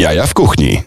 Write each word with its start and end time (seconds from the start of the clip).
Jaja 0.00 0.26
w 0.26 0.34
kuchni. 0.34 0.82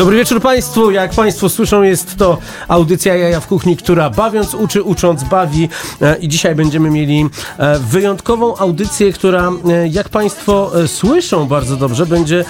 Dobry 0.00 0.16
wieczór 0.16 0.40
Państwu. 0.40 0.90
Jak 0.90 1.10
Państwo 1.10 1.48
słyszą, 1.48 1.82
jest 1.82 2.16
to 2.16 2.38
audycja 2.68 3.16
Jaja 3.16 3.40
w 3.40 3.46
Kuchni, 3.46 3.76
która 3.76 4.10
bawiąc 4.10 4.54
uczy, 4.54 4.82
ucząc 4.82 5.24
bawi. 5.24 5.68
E, 6.02 6.16
I 6.16 6.28
dzisiaj 6.28 6.54
będziemy 6.54 6.90
mieli 6.90 7.26
e, 7.58 7.78
wyjątkową 7.78 8.56
audycję, 8.56 9.12
która, 9.12 9.52
e, 9.68 9.88
jak 9.88 10.08
Państwo 10.08 10.72
słyszą 10.86 11.46
bardzo 11.46 11.76
dobrze, 11.76 12.06
będzie 12.06 12.44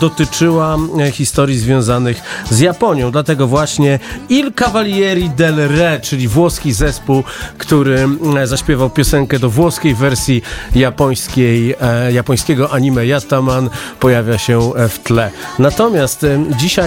dotyczyła 0.00 0.76
historii 1.12 1.58
związanych 1.58 2.22
z 2.50 2.60
Japonią. 2.60 3.10
Dlatego 3.10 3.46
właśnie 3.46 3.98
Il 4.28 4.52
Cavalieri 4.52 5.30
del 5.30 5.60
Re, 5.60 6.00
czyli 6.00 6.28
włoski 6.28 6.72
zespół, 6.72 7.22
który 7.58 8.08
zaśpiewał 8.44 8.90
piosenkę 8.90 9.38
do 9.38 9.50
włoskiej 9.50 9.94
wersji 9.94 10.42
japońskiej, 10.74 11.74
japońskiego 12.12 12.72
anime 12.72 13.06
Yataman, 13.06 13.70
pojawia 14.00 14.38
się 14.38 14.72
w 14.88 14.98
tle. 14.98 15.30
Natomiast 15.58 16.24
e, 16.24 16.38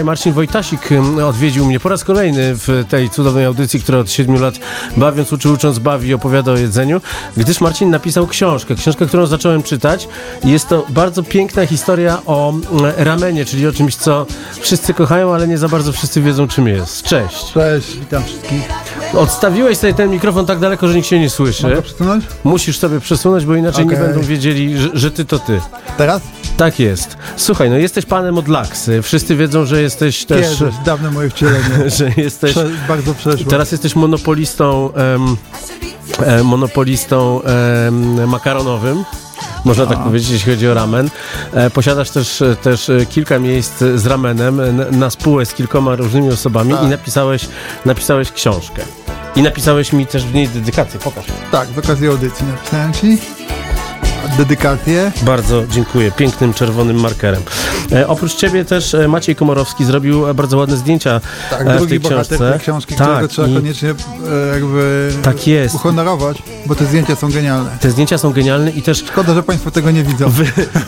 dzisiaj 0.01 0.05
Marcin 0.05 0.33
Wojtasik 0.33 0.89
odwiedził 1.25 1.65
mnie 1.65 1.79
po 1.79 1.89
raz 1.89 2.03
kolejny 2.03 2.55
w 2.55 2.85
tej 2.89 3.09
cudownej 3.09 3.45
audycji, 3.45 3.81
która 3.81 3.99
od 3.99 4.11
7 4.11 4.41
lat 4.41 4.59
bawiąc, 4.97 5.33
uczy, 5.33 5.49
ucząc, 5.49 5.79
bawi, 5.79 6.13
opowiada 6.13 6.51
o 6.51 6.57
jedzeniu, 6.57 7.01
gdyż 7.37 7.61
Marcin 7.61 7.89
napisał 7.89 8.27
książkę, 8.27 8.75
książkę, 8.75 9.05
którą 9.05 9.25
zacząłem 9.25 9.63
czytać. 9.63 10.07
Jest 10.43 10.67
to 10.67 10.85
bardzo 10.89 11.23
piękna 11.23 11.65
historia 11.65 12.21
o 12.25 12.49
mm, 12.49 12.93
ramenie, 12.97 13.45
czyli 13.45 13.67
o 13.67 13.71
czymś, 13.71 13.95
co 13.95 14.25
wszyscy 14.59 14.93
kochają, 14.93 15.33
ale 15.33 15.47
nie 15.47 15.57
za 15.57 15.69
bardzo 15.69 15.91
wszyscy 15.91 16.21
wiedzą, 16.21 16.47
czym 16.47 16.67
jest. 16.67 17.03
Cześć. 17.03 17.53
Cześć, 17.53 17.97
witam 17.97 18.23
wszystkich. 18.23 18.69
Odstawiłeś 19.13 19.77
sobie 19.77 19.93
ten 19.93 20.09
mikrofon 20.11 20.45
tak 20.45 20.59
daleko, 20.59 20.87
że 20.87 20.95
nikt 20.95 21.07
się 21.07 21.19
nie 21.19 21.29
słyszy. 21.29 21.63
Mogę 21.63 21.81
przesunąć? 21.81 22.25
Musisz 22.43 22.79
sobie 22.79 22.99
przesunąć, 22.99 23.45
bo 23.45 23.55
inaczej 23.55 23.85
nie 23.85 23.93
Okej. 23.93 24.07
będą 24.07 24.21
wiedzieli, 24.21 24.77
że, 24.77 24.89
że 24.93 25.11
ty 25.11 25.25
to 25.25 25.39
ty. 25.39 25.61
Teraz? 25.97 26.21
Tak 26.57 26.79
jest. 26.79 27.17
Słuchaj, 27.35 27.69
no 27.69 27.77
jesteś 27.77 28.05
panem 28.05 28.37
od 28.37 28.47
laksy. 28.47 29.01
Wszyscy 29.01 29.35
wiedzą, 29.35 29.65
że 29.65 29.81
jesteś 29.91 30.25
też... 30.25 30.59
Kiedyś, 30.59 30.75
dawne 30.85 31.11
moje 31.11 31.29
wcielenie. 31.29 31.89
Że 31.97 32.11
jesteś... 32.17 32.51
Prze 32.51 32.69
bardzo 32.87 33.13
przeszło. 33.13 33.49
Teraz 33.49 33.71
jesteś 33.71 33.95
monopolistą... 33.95 34.89
e, 36.19 36.43
monopolistą 36.43 37.41
makaronowym. 38.27 39.03
Można 39.65 39.85
tak 39.85 40.03
powiedzieć, 40.03 40.29
jeśli 40.29 40.51
chodzi 40.53 40.67
o 40.67 40.73
ramen. 40.73 41.09
E, 41.53 41.69
posiadasz 41.69 42.09
też, 42.09 42.43
też 42.61 42.89
e, 42.89 43.05
kilka 43.05 43.39
miejsc 43.39 43.77
z 43.95 44.05
ramenem 44.05 44.61
na 44.91 45.09
spółę 45.09 45.45
z 45.45 45.53
kilkoma 45.53 45.95
różnymi 45.95 46.29
osobami 46.29 46.73
Tak. 46.73 46.83
i 46.83 46.87
napisałeś, 46.87 47.47
napisałeś 47.85 48.31
książkę. 48.31 48.81
I 49.35 49.41
napisałeś 49.41 49.93
mi 49.93 50.07
też 50.07 50.25
w 50.25 50.33
niej 50.33 50.47
dedykację. 50.47 50.99
Pokaż. 50.99 51.25
Tak, 51.51 51.69
w 51.69 51.79
okazji 51.79 52.07
audycji 52.07 52.45
napisałem 52.45 52.93
ci 52.93 53.17
dedykację. 54.37 55.11
Bardzo 55.21 55.67
dziękuję, 55.67 56.11
pięknym 56.11 56.53
czerwonym 56.53 56.99
markerem. 56.99 57.41
E, 57.91 58.07
oprócz 58.07 58.35
ciebie 58.35 58.65
też 58.65 58.93
e, 58.93 59.07
Maciej 59.07 59.35
Komorowski 59.35 59.85
zrobił 59.85 60.27
e, 60.29 60.33
bardzo 60.33 60.57
ładne 60.57 60.77
zdjęcia 60.77 61.21
Tak, 61.49 61.67
e, 61.67 61.79
w 61.79 61.87
tej 61.89 61.99
książce. 61.99 62.59
książki, 62.61 62.95
tak, 62.95 63.07
którego 63.07 63.27
trzeba 63.27 63.47
i 63.47 63.53
koniecznie 63.53 63.89
e, 63.89 63.93
jakby 64.53 65.11
Tak 65.23 65.47
jest. 65.47 65.75
uhonorować, 65.75 66.43
bo 66.65 66.75
te 66.75 66.85
zdjęcia 66.85 67.15
są 67.15 67.31
genialne. 67.31 67.69
te 67.79 67.91
zdjęcia 67.91 68.17
są 68.17 68.31
genialne 68.31 68.71
i 68.71 68.81
też 68.81 68.97
Szkoda, 69.07 69.33
że 69.33 69.43
Państwo 69.43 69.71
tego 69.71 69.91
nie 69.91 70.03
widzą. 70.03 70.29
wy, 70.29 70.45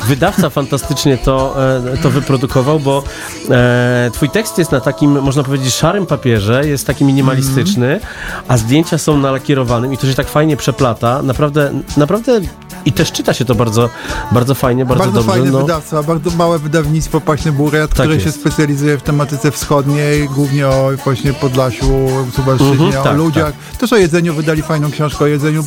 wydawca 0.08 0.50
fantastycznie 0.50 1.18
to, 1.18 1.56
e, 1.94 1.98
to 1.98 2.10
wyprodukował, 2.10 2.80
bo 2.80 3.04
twój 4.14 4.30
tekst 4.30 4.58
jest 4.58 4.72
na 4.72 4.80
takim, 4.82 5.22
można 5.22 5.44
powiedzieć, 5.44 5.74
szarym 5.74 6.06
papierze, 6.06 6.68
jest 6.68 6.88
taki 6.88 7.06
minimalistyczny, 7.06 8.00
a 8.48 8.58
zdjęcia 8.58 8.98
są 8.98 9.18
na 9.18 9.32
lakierowanym 9.32 9.94
i 9.94 9.98
to 9.98 10.08
się 10.08 10.14
tak 10.14 10.28
fajnie 10.30 10.58
przeplata. 10.58 11.22
Naprawdę, 11.22 11.72
naprawdę 11.98 12.40
i 12.86 12.92
też 12.92 13.12
czyta 13.12 13.23
się 13.32 13.46
to 13.46 13.56
bardzo, 13.56 13.90
bardzo 14.32 14.56
fajnie, 14.56 14.86
bardzo, 14.86 15.04
Bardzo 15.04 15.20
dobrze. 15.20 15.32
fajny 15.32 15.52
no. 15.52 15.60
wydawca, 15.62 16.04
bardzo 16.04 16.32
małe 16.32 16.60
wydawnictwo 16.60 17.22
Paśny 17.22 17.52
Buret, 17.52 17.92
które 17.94 18.20
się 18.20 18.26
jest. 18.26 18.40
specjalizuje 18.40 18.98
w 18.98 19.02
tematyce 19.04 19.52
wschodniej, 19.52 20.30
głównie 20.30 20.68
o 20.68 20.90
właśnie 21.04 21.34
Podlasiu, 21.34 22.08
Suwalszczyźnie, 22.36 22.86
Mhm, 22.86 23.02
o 23.02 23.04
tak, 23.04 23.18
ludziach. 23.18 23.54
Też 23.80 23.94
o 23.94 23.98
jedzeniu 23.98 24.34
wydali 24.34 24.62
fajną 24.62 24.92
książkę 24.92 25.24
o 25.24 25.28
jedzeniu, 25.28 25.64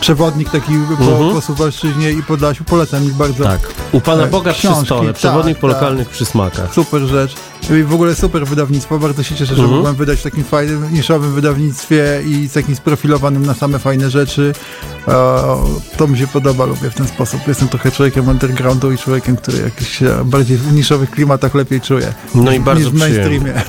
przewodnik 0.00 0.50
taki 0.50 0.72
po, 0.98 1.04
Mhm. 1.04 1.32
po 1.34 1.40
Suwalszczyźnie 1.40 2.10
i 2.10 2.22
Podlasiu. 2.22 2.64
Polecam 2.64 3.04
ich 3.04 3.14
bardzo. 3.14 3.44
Tak. 3.44 3.60
U 3.92 4.00
pana 4.00 4.22
Tak, 4.22 4.30
Boga 4.30 4.52
przy 4.52 4.68
stole, 4.84 5.12
przewodnik 5.12 5.54
tak, 5.56 5.60
po 5.60 5.68
tak. 5.68 5.76
lokalnych 5.76 6.08
przysmakach. 6.08 6.74
Super 6.74 7.02
rzecz. 7.02 7.34
I 7.70 7.82
w 7.82 7.94
ogóle 7.94 8.14
super 8.14 8.46
wydawnictwo. 8.46 8.98
Bardzo 8.98 9.22
się 9.22 9.34
cieszę, 9.34 9.54
że 9.54 9.62
Mhm. 9.62 9.76
mogłem 9.76 9.94
wydać 9.94 10.18
w 10.20 10.22
takim 10.22 10.44
fajnym, 10.44 10.92
niszowym 10.94 11.32
wydawnictwie 11.34 12.04
i 12.26 12.48
z 12.48 12.52
takim 12.52 12.76
sprofilowanym 12.76 13.46
na 13.46 13.54
same 13.54 13.78
fajne 13.78 14.10
rzeczy. 14.10 14.52
E, 15.08 15.12
to 15.96 16.08
mi 16.08 16.18
się 16.18 16.26
podoba, 16.26 16.64
lubię 16.64 16.90
w 16.90 16.94
ten 16.94 17.08
sposób. 17.08 17.40
Jestem 17.48 17.68
trochę 17.68 17.90
człowiekiem 17.90 18.28
undergroundu 18.28 18.92
i 18.92 18.98
człowiekiem, 18.98 19.36
który 19.36 19.58
jakiś 19.58 19.98
bardziej 20.24 20.56
w 20.56 20.72
niszowych 20.72 21.10
klimatach 21.10 21.54
lepiej 21.54 21.80
czuje. 21.80 22.12
No 22.34 22.52
i 22.52 22.60
bardzo 22.60 22.80
niż 22.84 22.90
w 22.90 22.98
mainstreamie. 22.98 23.38
przyjemnie. 23.40 23.62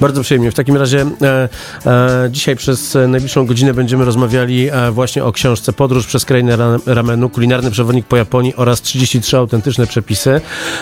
Bardzo 0.00 0.22
przyjemnie. 0.22 0.50
W 0.50 0.54
takim 0.54 0.76
razie 0.76 1.06
e, 1.22 1.48
e, 1.86 2.28
dzisiaj 2.30 2.56
przez 2.56 2.96
najbliższą 3.08 3.46
godzinę 3.46 3.74
będziemy 3.74 4.04
rozmawiali 4.04 4.68
e, 4.72 4.90
właśnie 4.90 5.24
o 5.24 5.32
książce 5.32 5.72
Podróż 5.72 6.06
przez 6.06 6.24
krainę 6.24 6.56
ra- 6.56 6.78
ramenu, 6.86 7.28
kulinarny 7.30 7.70
przewodnik 7.70 8.06
po 8.06 8.16
Japonii 8.16 8.56
oraz 8.56 8.82
33 8.82 9.36
autentyczne 9.36 9.86
przepisy. 9.86 10.40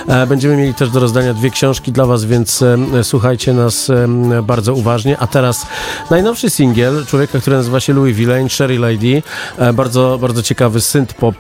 E, 0.09 0.27
będziemy 0.27 0.57
mieli 0.57 0.75
też 0.75 0.91
do 0.91 1.01
rozdania 1.01 1.35
dwie 1.35 1.51
książki 1.51 1.93
dla 1.93 2.07
Was, 2.07 2.25
więc 2.25 2.36
e, 2.95 3.05
słuchajcie 3.05 3.53
nas 3.53 3.91
e, 3.91 4.09
bardzo 4.43 4.75
uważnie. 4.75 5.19
A 5.19 5.27
teraz 5.27 5.67
najnowszy 6.11 6.51
singiel 6.51 7.07
człowieka, 7.07 7.41
który 7.41 7.57
nazywa 7.57 7.81
się 7.81 7.93
Louis 7.93 8.17
Villain, 8.17 8.49
Sherry 8.49 8.79
Lady. 8.79 9.23
E, 9.59 9.73
bardzo, 9.73 10.19
bardzo 10.21 10.43
ciekawy 10.43 10.79
synth-pop 10.79 11.35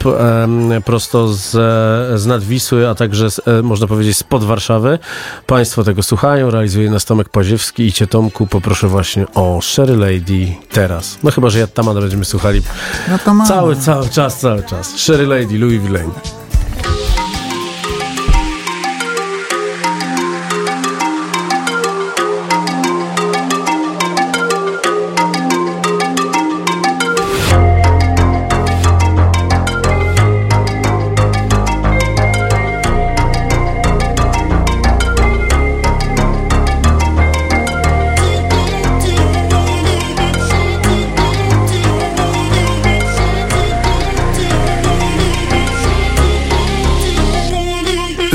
prosto 0.84 1.28
z, 1.28 1.50
z 2.20 2.26
Nadwisły, 2.26 2.88
a 2.88 2.94
także 2.94 3.30
z, 3.30 3.40
można 3.62 3.86
powiedzieć 3.86 4.16
spod 4.16 4.44
Warszawy. 4.44 4.98
Państwo 5.46 5.84
tego 5.84 6.02
słuchają, 6.02 6.50
realizuje 6.50 6.90
nas 6.90 7.04
Tomek 7.04 7.28
Paziewski 7.28 7.82
i 7.82 7.92
Cię 7.92 8.06
Tomku 8.06 8.46
poproszę 8.46 8.88
właśnie 8.88 9.26
o 9.34 9.60
Sherry 9.62 9.96
Lady 9.96 10.52
teraz. 10.70 11.18
No 11.22 11.30
chyba, 11.30 11.50
że 11.50 11.58
ja 11.58 11.66
tam 11.66 11.94
będziemy 11.94 12.24
słuchali 12.24 12.62
No 13.08 13.18
to 13.18 13.46
cały, 13.48 13.76
cały 13.76 14.08
czas, 14.08 14.40
cały 14.40 14.62
czas. 14.62 14.96
Sherry 14.96 15.26
Lady, 15.26 15.58
Louis 15.58 15.82
Villain. 15.82 16.10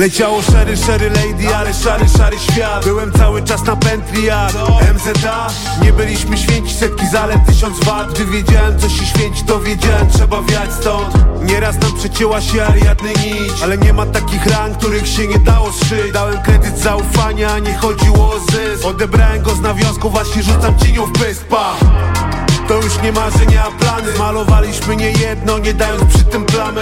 Leciało 0.02 0.42
szary, 0.42 0.78
szary 0.78 1.10
lady, 1.10 1.56
ale 1.56 1.74
szary, 1.74 2.10
szary 2.18 2.40
świat. 2.40 2.86
Byłem 2.86 3.12
cały 3.12 3.44
czas 3.44 3.66
na 3.66 3.76
pętli 3.76 4.26
jak 4.26 4.54
MZA 4.94 5.48
Nie 5.84 5.94
byliśmy 5.94 6.38
święci, 6.38 6.74
setki 6.74 7.08
zalet, 7.08 7.38
tysiąc 7.46 7.84
wat 7.84 8.14
Gdy 8.14 8.26
wiedziałem 8.26 8.80
co 8.80 8.90
się 8.90 9.06
święci, 9.06 9.44
to 9.44 9.60
wiedziałem 9.60 10.10
trzeba 10.10 10.42
wiać 10.42 10.74
stąd. 10.74 11.14
Nieraz 11.44 11.82
nam 11.82 11.94
przecięła 11.94 12.42
się 12.42 12.64
Ariadny 12.64 13.10
nić 13.10 13.62
Ale 13.64 13.78
nie 13.78 13.94
ma 13.94 14.06
takich 14.06 14.46
rang, 14.46 14.78
których 14.78 15.08
się 15.08 15.28
nie 15.28 15.40
dało 15.40 15.72
zszyć. 15.72 16.12
Dałem 16.14 16.42
kredyt 16.42 16.78
zaufania, 16.78 17.60
nie 17.60 17.74
chodziło 17.74 18.34
o 18.36 18.40
zysk. 18.40 18.86
Odebrałem 18.86 19.44
go 19.44 19.56
z 19.56 19.62
nawiązku, 19.62 20.10
właśnie 20.10 20.44
rzucam 20.44 20.80
cienią 20.80 21.06
w 21.06 21.12
pysk, 21.12 21.44
pa 21.44 21.76
to 22.68 22.74
już 22.74 23.02
nie 23.02 23.12
marzenia, 23.12 23.64
a 23.68 23.72
plany. 23.72 24.12
Malowaliśmy 24.20 24.96
nie 24.96 25.12
jedno, 25.12 25.58
nie 25.58 25.74
dając 25.74 26.14
przy 26.14 26.24
tym 26.24 26.46
plamy. 26.46 26.82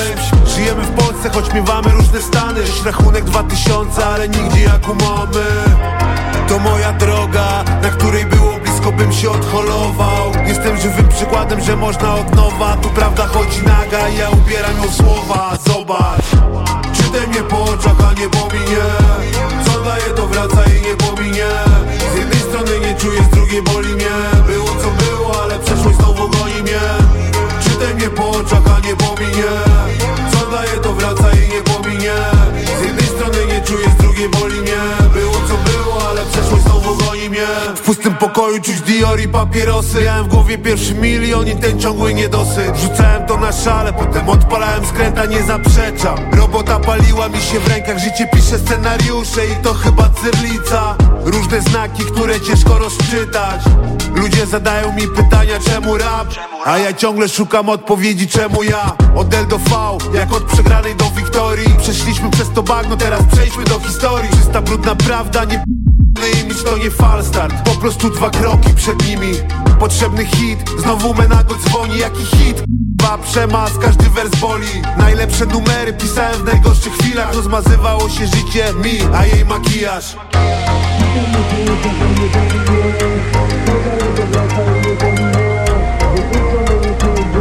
Żyjemy 0.55 0.81
w 0.83 0.91
Polsce, 0.91 1.29
choć 1.29 1.53
miewamy 1.53 1.89
różne 1.89 2.21
stany. 2.21 2.63
Dziś 2.65 2.83
rachunek 2.85 3.23
2000, 3.23 4.05
ale 4.05 4.29
nigdzie 4.29 4.63
jak 4.63 4.89
u 4.89 4.95
To 6.47 6.59
moja 6.59 6.93
droga, 6.93 7.63
na 7.83 7.89
której 7.89 8.25
było 8.25 8.59
blisko 8.63 8.91
bym 8.91 9.13
się 9.13 9.31
odholował. 9.31 10.31
Jestem 10.47 10.77
żywym 10.77 11.07
przykładem, 11.07 11.61
że 11.61 11.75
można 11.75 12.15
od 12.15 12.35
nowa. 12.35 12.77
Tu 12.77 12.89
prawda 12.89 13.27
chodzi 13.27 13.63
naga, 13.63 14.09
ja 14.09 14.29
ubieram 14.29 14.77
ją 14.83 14.91
słowa. 14.91 15.57
Zobacz, 15.67 16.25
czytaj 16.93 17.27
mnie 17.27 17.41
po 17.41 17.63
oczach, 17.63 17.95
a 18.09 18.13
nie 18.19 18.29
po 18.29 18.47
minie. 18.53 18.85
Co 19.65 19.83
daje 19.83 20.09
to 20.15 20.27
wraca 20.27 20.63
i 20.63 20.81
nie 20.87 20.95
pominie. 20.95 21.49
Z 22.13 22.17
jednej 22.17 22.39
strony 22.39 22.79
nie 22.79 22.95
czuję, 22.95 23.23
z 23.23 23.29
drugiej 23.29 23.61
boli 23.61 23.95
mnie 23.95 24.38
mnie. 26.69 26.79
Czytaj 27.63 27.95
mnie 27.95 28.09
po 28.09 28.29
oczach, 28.29 28.63
a 28.77 28.87
nie 28.87 28.95
po 28.95 29.15
minie 29.21 29.53
Co 30.31 30.51
daje 30.51 30.77
to 30.83 30.93
wraca 30.93 31.31
i 31.31 31.49
nie 31.53 31.61
pominie. 31.61 32.13
Z 32.79 32.85
jednej 32.85 33.05
strony 33.05 33.45
nie 33.53 33.61
czuję, 33.61 33.87
z 33.99 34.01
drugiej 34.01 34.29
boli 34.29 34.61
mnie. 34.61 34.81
Było 35.13 35.33
co 35.33 35.47
było, 35.47 35.68
W 37.75 37.81
pustym 37.81 38.15
pokoju 38.15 38.61
czuć 38.61 38.75
priori 38.75 39.27
papierosy. 39.27 40.01
Miałem 40.03 40.25
w 40.25 40.27
głowie 40.27 40.57
pierwszy 40.57 40.93
milion 40.93 41.47
i 41.47 41.55
ten 41.55 41.79
ciągły 41.79 42.13
niedosyt. 42.13 42.77
Rzucałem 42.77 43.25
to 43.25 43.37
na 43.37 43.51
szale, 43.51 43.93
potem 43.93 44.29
odpalałem 44.29 44.85
skręta, 44.85 45.25
nie 45.25 45.43
zaprzeczam. 45.43 46.17
Robota 46.37 46.79
paliła 46.79 47.29
mi 47.29 47.41
się 47.41 47.59
w 47.59 47.67
rękach, 47.67 47.99
życie 47.99 48.27
pisze 48.33 48.59
scenariusze 48.59 49.45
i 49.45 49.63
to 49.63 49.73
chyba 49.73 50.09
cyrlica. 50.09 50.95
Różne 51.23 51.61
znaki, 51.61 52.03
które 52.03 52.41
ciężko 52.41 52.77
rozczytać. 52.77 53.61
Ludzie 54.15 54.45
zadają 54.45 54.93
mi 54.93 55.07
pytania 55.07 55.59
czemu 55.65 55.97
rap? 55.97 56.27
A 56.65 56.77
ja 56.77 56.93
ciągle 56.93 57.29
szukam 57.29 57.69
odpowiedzi 57.69 58.27
czemu 58.27 58.63
ja? 58.63 58.95
Od 59.15 59.33
L 59.33 59.47
do 59.47 59.57
V, 59.57 59.97
jak 60.13 60.33
od 60.33 60.43
przegranej 60.43 60.95
do 60.95 61.05
wiktorii. 61.05 61.75
Przeszliśmy 61.81 62.29
przez 62.29 62.49
to 62.55 62.63
bagno, 62.63 62.97
teraz 62.97 63.21
przejdźmy 63.31 63.63
do 63.63 63.79
historii. 63.79 64.29
Czysta 64.29 64.61
brudna 64.61 64.95
prawda, 64.95 65.43
nie 65.43 65.63
imidż 66.27 66.63
to 66.63 66.77
nie 66.77 66.91
falstart 66.91 67.53
Po 67.63 67.75
prostu 67.75 68.09
dwa 68.09 68.29
kroki 68.29 68.73
przed 68.75 69.07
nimi. 69.07 69.31
Potrzebny 69.79 70.25
hit, 70.25 70.59
znowu 70.77 71.13
Menago 71.13 71.55
dzwoni 71.55 71.97
Jaki 71.97 72.25
hit? 72.25 72.63
Ba 73.01 73.17
przemas, 73.17 73.71
każdy 73.81 74.09
wers 74.09 74.35
boli. 74.35 74.81
Najlepsze 74.97 75.45
numery 75.45 75.93
pisałem 75.93 76.41
w 76.41 76.45
najgorszych 76.45 76.93
chwilach. 76.93 77.33
Rozmazywało 77.35 78.09
się 78.09 78.27
życie 78.27 78.73
mi, 78.83 78.99
a 79.15 79.25
jej 79.25 79.45
makijaż. 79.45 80.15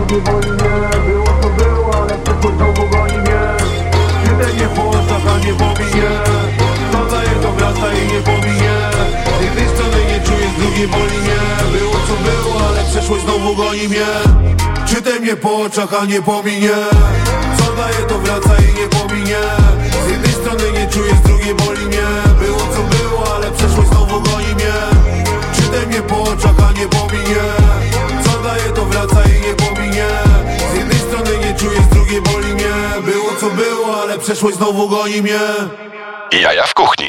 Idę 0.09 0.57
drugiej 10.79 11.01
boli 11.01 11.19
mnie 11.19 11.79
Było 11.79 11.93
co 11.93 12.15
było, 12.31 12.69
ale 12.69 12.85
przeszłość 12.91 13.25
znowu 13.25 13.57
goni 13.57 13.89
mnie. 13.89 14.07
Czytaj 14.87 15.21
mnie 15.21 15.37
po 15.37 15.57
oczach, 15.57 15.95
a 16.03 16.05
nie 16.05 16.23
pominie. 16.23 16.71
Co 17.59 17.73
daje 17.73 18.07
to 18.09 18.19
wraca 18.19 18.55
i 18.63 18.81
nie 18.81 18.89
pominie. 18.89 19.41
Z 20.07 20.11
jednej 20.11 20.33
strony 20.33 20.73
nie 20.73 20.87
czuję, 20.87 21.15
z 21.25 21.29
drugiej 21.29 21.55
boli 21.55 21.87
mnie. 21.87 22.09
Było 22.41 22.59
co 22.59 22.97
było, 22.97 23.35
ale 23.35 23.51
przeszłość 23.51 23.89
znowu 23.89 24.21
goni 24.21 24.55
mnie. 24.55 24.75
Czytaj 25.57 25.87
mnie 25.87 26.03
po 26.03 26.23
oczach, 26.23 26.55
a 26.69 26.73
nie 26.73 26.87
pominie. 26.87 27.45
Co 28.25 28.43
daje 28.43 28.73
to 28.75 28.85
wraca 28.85 29.23
i 29.25 29.41
nie 29.49 29.55
pominie. 29.55 30.09
Z 30.73 30.77
jednej 30.77 30.99
strony 30.99 31.47
nie 31.47 31.55
czuję, 31.55 31.81
z 31.91 31.95
drugiej 31.95 32.23
boli 32.23 32.55
mnie. 32.55 32.75
Było 33.03 33.31
co 33.41 33.51
było, 33.51 34.03
ale 34.03 34.19
przeszłość 34.19 34.57
znowu 34.57 34.89
goni 34.89 35.23
mnie. 35.23 35.41
Jaja 36.33 36.67
w 36.67 36.75
kuchni. 36.75 37.09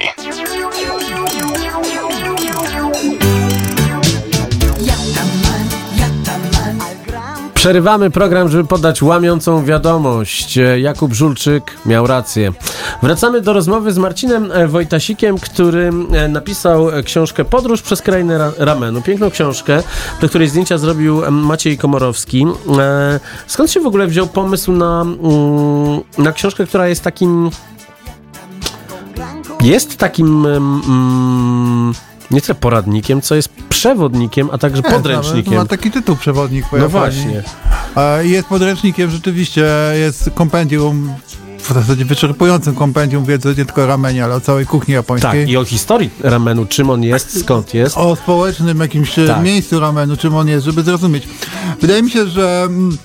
Przerywamy 7.60 8.10
program, 8.10 8.50
żeby 8.50 8.64
podać 8.66 9.02
łamiącą 9.02 9.66
wiadomość. 9.66 10.58
E, 10.58 10.80
Jakub 10.80 11.14
Żulczyk 11.14 11.78
miał 11.86 12.08
rację. 12.08 12.54
Wracamy 13.04 13.42
do 13.42 13.54
rozmowy 13.54 13.92
z 13.92 13.98
Marcinem 13.98 14.52
e, 14.52 14.68
Wojtasikiem, 14.68 15.38
który 15.38 15.92
e, 16.12 16.28
napisał 16.28 16.88
książkę 17.06 17.46
Podróż 17.46 17.82
przez 17.82 18.02
krainę 18.02 18.38
ra 18.38 18.52
ramenu. 18.58 19.02
Piękną 19.02 19.30
książkę, 19.30 19.84
do 20.22 20.30
której 20.30 20.48
zdjęcia 20.48 20.78
zrobił 20.78 21.32
Maciej 21.32 21.78
Komorowski. 21.78 22.46
Skąd 23.48 23.72
się 23.72 23.80
w 23.80 23.88
ogóle 23.88 24.08
wziął 24.08 24.28
pomysł 24.28 24.72
na, 24.72 25.02
mm, 25.02 26.02
na 26.18 26.32
książkę, 26.32 26.66
która 26.66 26.88
jest 26.88 27.04
takim... 27.04 27.50
Jest 29.62 29.98
takim... 29.98 30.46
mm, 30.46 31.94
nie 32.32 32.42
tyle 32.42 32.56
poradnikiem, 32.56 33.22
co 33.22 33.36
jest 33.36 33.50
przewodnikiem, 33.70 34.50
a 34.52 34.58
także 34.58 34.82
podręcznikiem. 34.82 35.54
Ma 35.54 35.66
taki 35.66 35.92
tytuł 35.92 36.16
przewodnik 36.16 36.70
po 36.70 36.78
No 36.78 36.90
właśnie. 36.90 37.44
A 37.96 38.18
Jest 38.22 38.48
podręcznikiem, 38.48 39.12
rzeczywiście 39.12 39.66
jest 40.00 40.30
kompendium, 40.36 41.14
w 41.58 41.74
zasadzie 41.74 42.06
wyczerpującym 42.06 42.76
kompendium 42.76 43.26
wiedzy 43.26 43.50
nie 43.58 43.66
tylko 43.66 43.84
o 43.84 43.86
ramenie, 43.86 44.24
ale 44.24 44.36
o 44.36 44.42
całej 44.42 44.66
kuchni 44.66 44.94
japońskiej. 44.94 45.32
Tak, 45.42 45.50
i 45.50 45.58
o 45.58 45.66
historii 45.66 46.10
ramenu, 46.24 46.66
czym 46.66 46.90
on 46.90 47.04
jest, 47.04 47.40
skąd 47.40 47.74
jest. 47.74 47.98
o 47.98 48.16
społecznym 48.16 48.80
jakimś 48.80 49.16
Tak. 49.16 49.28
tak. 49.28 49.44
miejscu 49.44 49.80
ramenu, 49.80 50.18
czym 50.18 50.36
on 50.36 50.48
jest, 50.48 50.66
żeby 50.66 50.84
zrozumieć. 50.84 51.28
Wydaje 51.82 52.04
mi 52.04 52.12
się, 52.12 52.28
że 52.28 52.64
mm, 52.66 52.98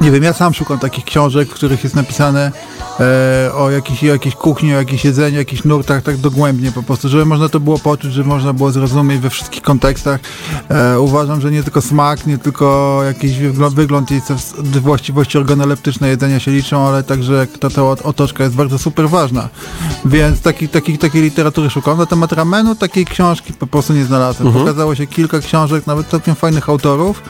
nie 0.00 0.10
wiem, 0.10 0.22
ja 0.22 0.32
sam 0.32 0.54
szukam 0.54 0.78
takich 0.78 1.04
książek, 1.04 1.48
w 1.48 1.54
których 1.54 1.84
jest 1.84 1.96
napisane 1.96 2.52
e, 3.00 3.54
o 3.54 3.70
jakiejś, 3.70 4.02
jakiejś 4.02 4.34
kuchni, 4.34 4.74
o 4.74 4.78
jakimś 4.78 5.04
jedzeniu, 5.04 5.38
jakichś 5.38 5.64
nurtach 5.64 6.02
tak 6.02 6.16
dogłębnie 6.16 6.72
po 6.72 6.82
prostu, 6.82 7.08
żeby 7.08 7.24
można 7.24 7.48
to 7.48 7.60
było 7.60 7.78
poczuć, 7.78 8.12
żeby 8.12 8.28
można 8.28 8.52
było 8.52 8.70
zrozumieć 8.70 9.20
we 9.20 9.30
wszystkich 9.30 9.62
kontekstach. 9.62 10.20
E, 10.68 11.00
uważam, 11.00 11.40
że 11.40 11.50
nie 11.50 11.62
tylko 11.62 11.80
smak, 11.80 12.26
nie 12.26 12.38
tylko 12.38 13.00
jakiś 13.04 13.38
wygląd, 13.74 14.10
i 14.10 14.20
właściwości 14.80 15.38
organoleptyczne 15.38 16.08
jedzenia 16.08 16.40
się 16.40 16.50
liczą, 16.50 16.88
ale 16.88 17.02
także 17.02 17.46
ta, 17.60 17.70
ta 17.70 17.82
otoczka 17.82 18.44
jest 18.44 18.56
bardzo 18.56 18.78
super 18.78 19.08
ważna. 19.08 19.48
Więc 20.04 20.40
taki, 20.40 20.68
taki, 20.68 20.98
takiej 20.98 21.22
literatury 21.22 21.70
szukam. 21.70 21.98
Na 21.98 22.06
temat 22.06 22.32
ramenu 22.32 22.74
takiej 22.74 23.04
książki 23.04 23.52
po 23.52 23.66
prostu 23.66 23.92
nie 23.92 24.04
znalazłem. 24.04 24.48
Mhm. 24.48 24.66
Pokazało 24.66 24.94
się 24.94 25.06
kilka 25.06 25.38
książek, 25.38 25.86
nawet 25.86 26.06
całkiem 26.06 26.34
fajnych 26.34 26.68
autorów, 26.68 27.22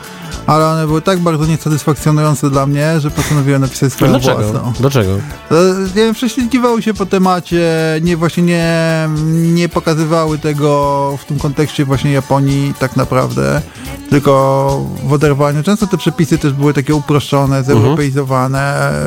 ale 0.46 0.66
one 0.66 0.86
były 0.86 1.02
tak 1.02 1.18
bardzo 1.18 1.46
niesatysfakcjonujące 1.46 2.49
dla 2.50 2.66
mnie, 2.66 3.00
że 3.00 3.10
postanowiłem 3.10 3.60
napisać 3.62 3.92
swoją 3.92 4.10
Dlaczego? 4.10 4.42
własną. 4.52 4.72
Dlaczego? 4.80 5.10
E, 5.50 5.54
Nie 5.96 6.02
wiem, 6.02 6.14
prześlizgiwały 6.14 6.82
się 6.82 6.94
po 6.94 7.06
temacie, 7.06 7.68
nie 8.02 8.16
właśnie 8.16 8.42
nie, 8.42 9.08
nie 9.52 9.68
pokazywały 9.68 10.38
tego 10.38 11.18
w 11.22 11.24
tym 11.24 11.38
kontekście 11.38 11.84
właśnie 11.84 12.12
Japonii 12.12 12.74
tak 12.78 12.96
naprawdę, 12.96 13.62
tylko 14.10 14.86
w 15.04 15.12
oderwaniu. 15.12 15.62
Często 15.62 15.86
te 15.86 15.96
przepisy 15.98 16.38
też 16.38 16.52
były 16.52 16.74
takie 16.74 16.94
uproszczone, 16.94 17.62
zeuropeizowane. 17.64 18.60
e, 18.60 19.00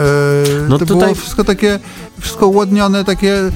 Mhm. 0.44 0.70
No 0.70 0.78
to 0.80 0.86
tutaj- 0.86 1.04
było 1.04 1.16
wszystko 1.16 1.44
takie, 1.44 1.80
wszystko 2.20 2.48
uładnione, 2.48 3.04
takie, 3.04 3.52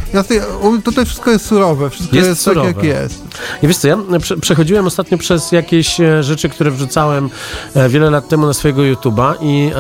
u- 0.62 0.78
tutaj 0.82 1.06
wszystko 1.06 1.32
jest 1.32 1.46
surowe, 1.46 1.90
wszystko 1.90 2.16
Jest 2.16 2.28
jest, 2.30 2.42
surowe. 2.42 2.74
tak 2.74 2.84
jak 2.84 2.86
jest. 3.02 3.24
I 3.64 3.68
wiesz 3.68 3.78
co, 3.78 3.88
ja 3.88 3.98
prze, 4.22 4.38
przechodziłem 4.38 4.86
ostatnio 4.88 5.18
przez 5.18 5.52
jakieś 5.52 6.00
e, 6.02 6.24
rzeczy, 6.24 6.50
które 6.50 6.72
wrzucałem 6.72 7.30
e, 7.76 7.90
wiele 7.90 8.10
lat 8.10 8.28
temu 8.30 8.46
na 8.48 8.54
swojego 8.54 8.82
YouTube'a 8.82 9.34
i, 9.42 9.72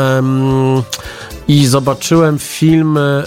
i 1.47 1.67
zobaczyłem 1.67 2.39
film 2.39 2.97
e, 2.97 3.23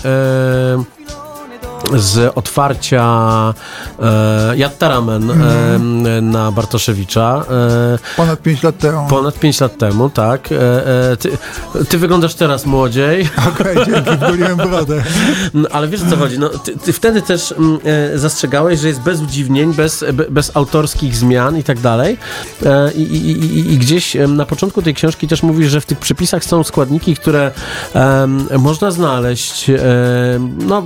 z 1.96 2.32
otwarcia 2.34 3.54
e, 4.02 4.56
Yatta 4.56 4.88
Ramen 4.88 5.30
Mhm. 5.30 6.06
e, 6.06 6.20
na 6.20 6.52
Bartoszewicza. 6.52 7.44
E, 7.50 7.98
Ponad 8.16 8.42
5 8.42 8.62
lat 8.62 8.78
temu. 8.78 9.06
Ponad 9.08 9.38
5 9.38 9.60
lat 9.60 9.78
temu, 9.78 10.10
tak. 10.10 10.52
E, 10.52 10.56
e, 11.12 11.16
ty, 11.16 11.30
ty 11.88 11.98
wyglądasz 11.98 12.34
teraz 12.34 12.66
młodziej. 12.66 13.28
Okej, 13.60 13.76
dzięki, 13.86 14.10
wgoliłem 14.10 14.56
brodę. 14.56 15.02
No, 15.54 15.68
ale 15.72 15.88
wiesz 15.88 16.02
o 16.02 16.10
co 16.10 16.16
chodzi, 16.16 16.38
no, 16.38 16.48
ty, 16.48 16.78
ty 16.78 16.92
wtedy 16.92 17.22
też 17.22 17.52
mm, 17.52 17.78
e, 18.14 18.18
zastrzegałeś, 18.18 18.80
że 18.80 18.88
jest 18.88 19.00
bez 19.00 19.20
udziwnień, 19.20 19.74
bez, 19.74 20.04
be, 20.12 20.24
bez 20.30 20.56
autorskich 20.56 21.16
zmian 21.16 21.58
i 21.58 21.64
tak 21.64 21.80
dalej. 21.80 22.18
I, 22.94 23.02
i, 23.02 23.72
i, 23.72 23.78
gdzieś 23.78 24.16
na 24.28 24.46
początku 24.46 24.82
tej 24.82 24.94
książki 24.94 25.28
też 25.28 25.42
mówisz, 25.42 25.70
że 25.70 25.80
w 25.80 25.86
tych 25.86 25.98
przepisach 25.98 26.44
są 26.44 26.64
składniki, 26.64 27.16
które 27.16 27.50
można 28.58 28.90
znaleźć, 28.90 29.70
no 30.58 30.84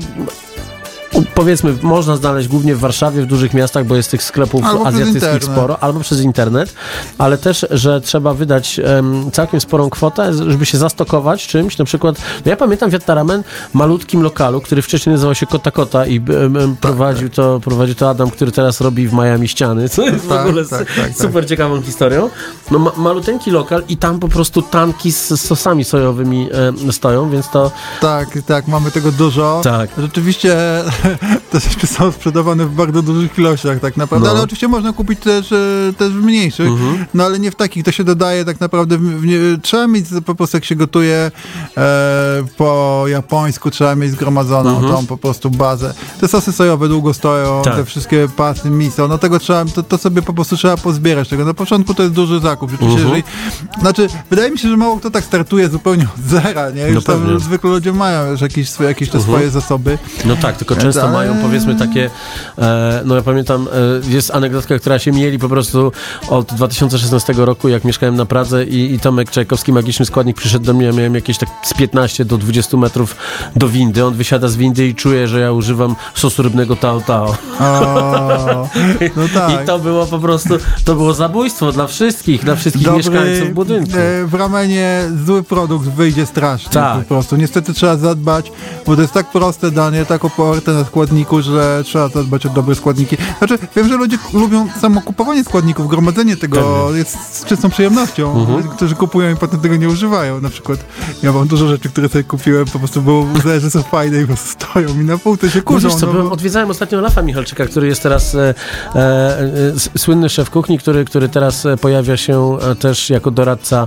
powiedzmy, 1.34 1.74
można 1.82 2.16
znaleźć 2.16 2.48
głównie 2.48 2.74
w 2.74 2.78
Warszawie, 2.78 3.22
w 3.22 3.26
dużych 3.26 3.54
miastach, 3.54 3.86
bo 3.86 3.96
jest 3.96 4.10
tych 4.10 4.22
sklepów 4.22 4.64
Albo 4.64 4.86
azjatyckich 4.86 5.44
sporo, 5.44 5.82
albo 5.82 6.00
przez 6.00 6.20
internet, 6.20 6.74
ale 7.18 7.38
też, 7.38 7.66
że 7.70 8.00
trzeba 8.00 8.34
wydać 8.34 8.80
em, 8.84 9.30
całkiem 9.32 9.60
sporą 9.60 9.90
kwotę, 9.90 10.34
żeby 10.34 10.66
się 10.66 10.78
zastokować 10.78 11.46
czymś, 11.46 11.78
na 11.78 11.84
przykład, 11.84 12.16
no 12.44 12.50
ja 12.50 12.56
pamiętam 12.56 12.90
w 12.90 13.08
Ramen 13.08 13.42
malutkim 13.72 14.22
lokalu, 14.22 14.60
który 14.60 14.82
wcześniej 14.82 15.12
nazywał 15.12 15.34
się 15.34 15.46
Kota 15.46 15.70
Kota 15.70 16.06
i 16.06 16.16
em, 16.16 16.76
prowadził, 16.80 17.28
to, 17.28 17.60
prowadził 17.60 17.94
to 17.94 18.10
Adam, 18.10 18.30
który 18.30 18.52
teraz 18.52 18.80
robi 18.80 19.08
w 19.08 19.12
Miami 19.12 19.48
ściany, 19.48 19.88
co 19.88 20.02
jest 20.02 20.24
w 20.24 20.28
Tak, 20.28 20.46
ogóle 20.46 20.64
tak, 20.64 20.78
tak, 20.78 20.96
tak. 20.96 21.16
super 21.16 21.46
ciekawą 21.48 21.82
historią. 21.82 22.30
No 22.70 22.78
ma, 22.78 22.92
maluteńki 22.96 23.50
lokal 23.50 23.82
i 23.88 23.96
tam 23.96 24.18
po 24.18 24.28
prostu 24.28 24.62
tanki 24.62 25.12
z, 25.12 25.40
sosami 25.40 25.84
sojowymi 25.84 26.48
em, 26.52 26.92
stoją, 26.92 27.30
więc 27.30 27.50
to 27.50 27.70
Tak, 28.00 28.28
tak, 28.46 28.68
mamy 28.68 28.90
tego 28.90 29.12
dużo. 29.12 29.60
Tak. 29.64 29.90
Rzeczywiście 29.98 30.56
te 31.50 31.60
rzeczy 31.60 31.86
są 31.86 32.12
sprzedawane 32.12 32.66
w 32.66 32.70
bardzo 32.74 33.02
dużych 33.02 33.38
ilościach 33.38 33.80
tak 33.80 33.96
naprawdę, 33.96 34.26
No. 34.26 34.32
ale 34.34 34.42
oczywiście 34.42 34.68
można 34.68 34.92
kupić 34.92 35.20
też, 35.20 35.52
e, 35.52 35.56
też 35.98 36.12
w 36.12 36.22
mniejszych, 36.22 36.68
Mhm. 36.68 37.04
no 37.14 37.24
ale 37.24 37.38
nie 37.38 37.50
w 37.50 37.54
takich, 37.54 37.84
to 37.84 37.92
się 37.92 38.04
dodaje 38.04 38.44
tak 38.44 38.60
naprawdę, 38.60 38.98
w, 38.98 39.24
nie, 39.26 39.38
trzeba 39.62 39.86
mieć 39.86 40.06
po 40.26 40.34
prostu 40.34 40.56
jak 40.56 40.64
się 40.64 40.74
gotuje 40.76 41.30
e, 41.76 42.44
po 42.56 43.04
japońsku, 43.08 43.70
trzeba 43.70 43.94
mieć 43.94 44.10
zgromadzoną 44.12 44.80
tą 44.88 45.06
po 45.06 45.16
prostu 45.16 45.50
bazę. 45.50 45.94
Te 46.20 46.28
sosy 46.28 46.52
sojowe 46.52 46.88
długo 46.88 47.14
stoją, 47.14 47.44
Mhm. 47.44 47.64
Tak. 47.64 47.74
te 47.76 47.84
wszystkie 47.84 48.28
pasy, 48.36 48.70
miso, 48.70 49.08
no 49.08 49.18
tego 49.18 49.38
trzeba, 49.38 49.64
to, 49.64 49.82
to 49.82 49.98
sobie 49.98 50.22
po 50.22 50.32
prostu 50.34 50.56
trzeba 50.56 50.76
pozbierać 50.76 51.28
tego. 51.28 51.44
Na 51.44 51.54
początku 51.54 51.94
to 51.94 52.02
jest 52.02 52.14
duży 52.14 52.40
zakup, 52.40 52.70
rzeczywiście, 52.70 53.00
Mhm. 53.02 53.22
jeżeli, 53.22 53.80
znaczy, 53.80 54.08
wydaje 54.30 54.50
mi 54.50 54.58
się, 54.58 54.68
że 54.68 54.76
mało 54.76 54.96
kto 54.96 55.10
tak 55.10 55.24
startuje 55.24 55.68
zupełnie 55.68 56.04
od 56.18 56.30
zera, 56.30 56.70
nie? 56.70 56.82
Już 56.88 56.94
No 57.06 57.14
tam 57.14 57.40
zwykle 57.40 57.70
ludzie 57.70 57.92
mają 57.92 58.30
już 58.30 58.40
jakieś, 58.40 58.80
jakieś 58.80 59.10
te 59.10 59.20
swoje 59.20 59.50
zasoby. 59.50 59.98
no 60.24 60.36
tak, 60.36 60.56
tylko 60.56 60.76
często 60.76 60.93
często 60.94 61.08
Ale- 61.18 61.28
mają 61.30 61.42
powiedzmy 61.42 61.74
takie, 61.74 62.10
e, 62.58 63.02
no 63.04 63.14
ja 63.14 63.22
pamiętam, 63.22 63.68
e, 64.08 64.10
jest 64.10 64.30
anegdotka, 64.34 64.78
która 64.78 64.98
się 64.98 65.12
mieli 65.12 65.38
po 65.38 65.48
prostu 65.48 65.92
od 66.28 66.46
2016 66.54 67.44
roku, 67.44 67.68
jak 67.68 67.84
mieszkałem 67.84 68.16
na 68.16 68.26
Pradze 68.26 68.64
i, 68.64 68.94
i 68.94 68.98
Tomek 69.00 69.30
Czajkowski, 69.30 69.72
magiczny 69.72 70.06
składnik, 70.06 70.36
przyszedł 70.36 70.64
do 70.64 70.74
mnie, 70.74 70.86
ja 70.86 70.92
miałem 70.92 71.14
jakieś 71.14 71.38
tak 71.38 71.48
z 71.62 71.74
15 71.74 72.24
do 72.24 72.38
20 72.38 72.76
metrów 72.76 73.16
do 73.56 73.68
windy, 73.68 74.04
on 74.04 74.14
wysiada 74.14 74.48
z 74.48 74.56
windy 74.56 74.86
i 74.86 74.94
czuje, 74.94 75.28
że 75.28 75.40
ja 75.40 75.52
używam 75.52 75.96
sosu 76.14 76.42
rybnego 76.42 76.76
Tao 76.76 77.00
Tao. 77.00 77.36
O, 77.60 78.68
no 79.16 79.22
tak. 79.34 79.62
I 79.62 79.66
to 79.66 79.78
było 79.78 80.06
po 80.06 80.18
prostu, 80.18 80.54
to 80.84 80.94
było 80.94 81.14
zabójstwo 81.14 81.72
dla 81.72 81.86
wszystkich, 81.86 82.44
dla 82.44 82.56
wszystkich 82.56 82.90
mieszkańców 82.92 83.54
budynku. 83.54 83.90
e, 83.98 84.26
w 84.26 84.34
ramenie 84.34 85.02
zły 85.26 85.42
produkt 85.42 85.88
wyjdzie 85.88 86.26
strasznie 86.26 86.70
Tak. 86.72 86.98
po 86.98 87.04
prostu. 87.04 87.36
Niestety 87.36 87.74
trzeba 87.74 87.96
zadbać, 87.96 88.52
bo 88.86 88.96
to 88.96 89.02
jest 89.02 89.14
tak 89.14 89.30
proste 89.32 89.70
danie, 89.70 90.04
tak 90.06 90.24
oparte 90.24 90.72
na 90.72 90.83
składniku, 90.84 91.42
że 91.42 91.82
trzeba 91.84 92.08
zadbać 92.08 92.46
o 92.46 92.48
dobre 92.50 92.74
składniki. 92.74 93.16
Znaczy, 93.38 93.58
wiem, 93.76 93.88
że 93.88 93.96
ludzie 93.96 94.18
lubią 94.32 94.68
samo 94.80 95.00
kupowanie 95.02 95.44
składników, 95.44 95.88
gromadzenie 95.88 96.36
tego 96.36 96.88
jest 96.94 97.36
z 97.36 97.44
czystą 97.44 97.70
przyjemnością, 97.70 98.40
Mhm. 98.40 98.62
którzy 98.68 98.94
kupują 98.94 99.32
i 99.32 99.36
potem 99.36 99.60
tego 99.60 99.76
nie 99.76 99.88
używają. 99.88 100.40
Na 100.40 100.48
przykład 100.50 100.78
ja 101.22 101.32
mam 101.32 101.48
dużo 101.48 101.68
rzeczy, 101.68 101.88
które 101.88 102.08
sobie 102.08 102.24
kupiłem, 102.24 102.64
po 102.66 102.78
prostu 102.78 103.02
było 103.02 103.20
uznaję, 103.36 103.60
że 103.60 103.70
są 103.70 103.82
fajne 103.82 104.18
i 104.18 104.20
po 104.20 104.26
prostu 104.26 104.48
stoją 104.50 104.94
mi 104.94 105.04
na 105.04 105.18
półce 105.18 105.50
się 105.50 105.62
kurzą. 105.62 105.88
wiesz 105.88 105.96
co, 105.98 106.06
no 106.06 106.12
bo- 106.22 106.30
odwiedzałem 106.30 106.70
ostatnio 106.70 107.00
Lafa 107.00 107.22
Michalczyka, 107.22 107.66
który 107.66 107.86
jest 107.86 108.02
teraz 108.02 108.34
e, 108.34 108.54
e, 108.94 108.98
e, 108.98 109.98
słynny 109.98 110.28
szef 110.28 110.50
kuchni, 110.50 110.78
który, 110.78 111.04
który 111.04 111.28
teraz 111.28 111.66
e, 111.66 111.76
pojawia 111.76 112.16
się 112.16 112.58
e, 112.70 112.74
też 112.74 113.10
jako 113.10 113.30
doradca 113.30 113.86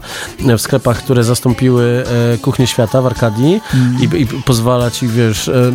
w 0.58 0.62
sklepach, 0.62 0.98
które 0.98 1.24
zastąpiły 1.24 2.04
e, 2.34 2.38
Kuchnię 2.38 2.68
Świata 2.68 3.02
w 3.02 3.06
Arkadii 3.06 3.62
i, 4.00 4.22
i 4.22 4.28
pozwala 4.28 4.92
ci, 4.92 5.08
wiesz, 5.08 5.48
e, 5.48 5.72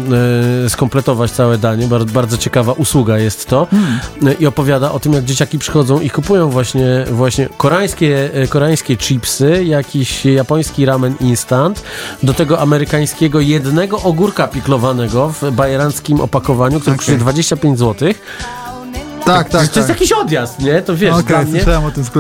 e, 0.67 0.71
skompletować 1.03 1.31
całe 1.31 1.59
danie. 1.59 1.87
Bardzo, 1.87 2.13
bardzo 2.13 2.39
ciekawa 2.39 2.73
usługa 2.73 3.19
jest 3.19 3.47
to. 3.49 3.67
E, 4.27 4.33
I 4.33 4.47
opowiada 4.47 4.93
o 4.93 5.01
tym, 5.01 5.13
jak 5.13 5.25
dzieciaki 5.25 5.59
przychodzą 5.59 6.01
i 6.01 6.11
kupują 6.11 6.51
właśnie, 6.51 7.05
właśnie 7.11 7.49
koreańskie, 7.57 8.31
e, 8.35 8.47
koreańskie 8.47 8.97
chipsy, 8.97 9.65
jakiś 9.65 10.25
japoński 10.25 10.85
ramen 10.85 11.15
instant, 11.21 11.83
do 12.23 12.35
tego 12.35 12.61
amerykańskiego 12.61 13.41
jednego 13.41 14.03
ogórka 14.03 14.49
piklowanego 14.49 15.29
w 15.29 15.51
bajeranckim 15.51 16.21
opakowaniu, 16.21 16.81
który 16.81 16.93
Okej. 16.93 16.99
kosztuje 16.99 17.19
25 17.19 17.79
zł. 17.79 18.09
Tak, 19.25 19.49
tak, 19.49 19.51
to 19.51 19.59
jest 19.59 19.75
tak. 19.75 19.89
jakiś 19.89 20.13
odjazd, 20.13 20.59
nie? 20.59 20.83
To 20.83 20.97
wiesz, 20.97 21.15
Okej, 21.15 21.25
dla, 21.25 21.45
mnie, 21.45 21.65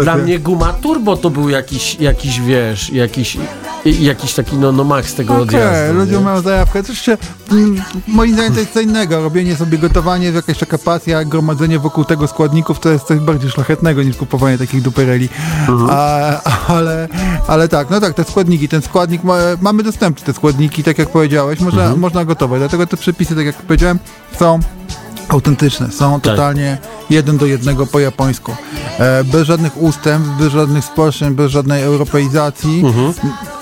dla 0.02 0.16
mnie 0.16 0.38
guma 0.38 0.72
turbo 0.72 1.16
to 1.16 1.30
był 1.30 1.48
jakiś, 1.48 1.94
jakiś 2.00 2.40
wiesz, 2.40 2.90
jakiś, 2.92 3.36
jakiś 3.84 4.34
taki 4.34 4.56
no, 4.56 4.72
no 4.72 4.84
max 4.84 5.14
tego 5.14 5.32
Okej, 5.34 5.42
odjazdu. 5.42 5.94
ludzie 5.98 6.12
nie? 6.16 6.20
mają 6.20 6.40
zajawkę. 6.40 6.80
Oczywiście, 6.80 7.18
mm, 7.50 7.82
moim 8.08 8.34
zdaniem 8.34 8.52
to 8.54 8.60
jest 8.60 8.72
co 8.72 8.80
innego. 8.80 9.22
Robienie 9.22 9.56
sobie 9.56 9.78
gotowanie, 9.78 10.28
jakaś 10.30 10.58
taka 10.58 10.78
pasja, 10.78 11.24
gromadzenie 11.24 11.78
wokół 11.78 12.04
tego 12.04 12.26
składników 12.26 12.80
to 12.80 12.88
jest 12.88 13.04
coś 13.06 13.18
bardziej 13.18 13.50
szlachetnego 13.50 14.02
niż 14.02 14.16
kupowanie 14.16 14.58
takich 14.58 14.82
dupereli. 14.82 15.28
Mhm. 15.68 15.88
A, 15.92 16.40
ale, 16.68 17.08
ale 17.48 17.68
tak, 17.68 17.90
no 17.90 18.00
tak, 18.00 18.14
te 18.14 18.24
składniki, 18.24 18.68
ten 18.68 18.82
składnik, 18.82 19.24
ma, 19.24 19.36
mamy 19.60 19.82
dostępne 19.82 20.26
te 20.26 20.32
składniki, 20.32 20.82
tak 20.84 20.98
jak 20.98 21.08
powiedziałeś, 21.08 21.60
można, 21.60 21.82
Mhm. 21.82 22.00
można 22.00 22.24
gotować. 22.24 22.60
Dlatego 22.60 22.86
te 22.86 22.96
przepisy, 22.96 23.36
tak 23.36 23.46
jak 23.46 23.56
powiedziałem, 23.56 23.98
są 24.38 24.60
autentyczne, 25.28 25.92
są 25.92 26.20
Tak. 26.20 26.32
totalnie 26.32 26.78
jeden 27.12 27.38
do 27.38 27.46
jednego 27.46 27.86
po 27.86 28.00
japońsku. 28.00 28.54
E, 28.98 29.24
bez 29.24 29.46
żadnych 29.46 29.82
ustępstw, 29.82 30.36
bez 30.38 30.52
żadnych 30.52 30.84
spolszczeń, 30.84 31.34
bez 31.34 31.50
żadnej 31.50 31.82
europeizacji. 31.82 32.82
Mhm. 32.86 33.12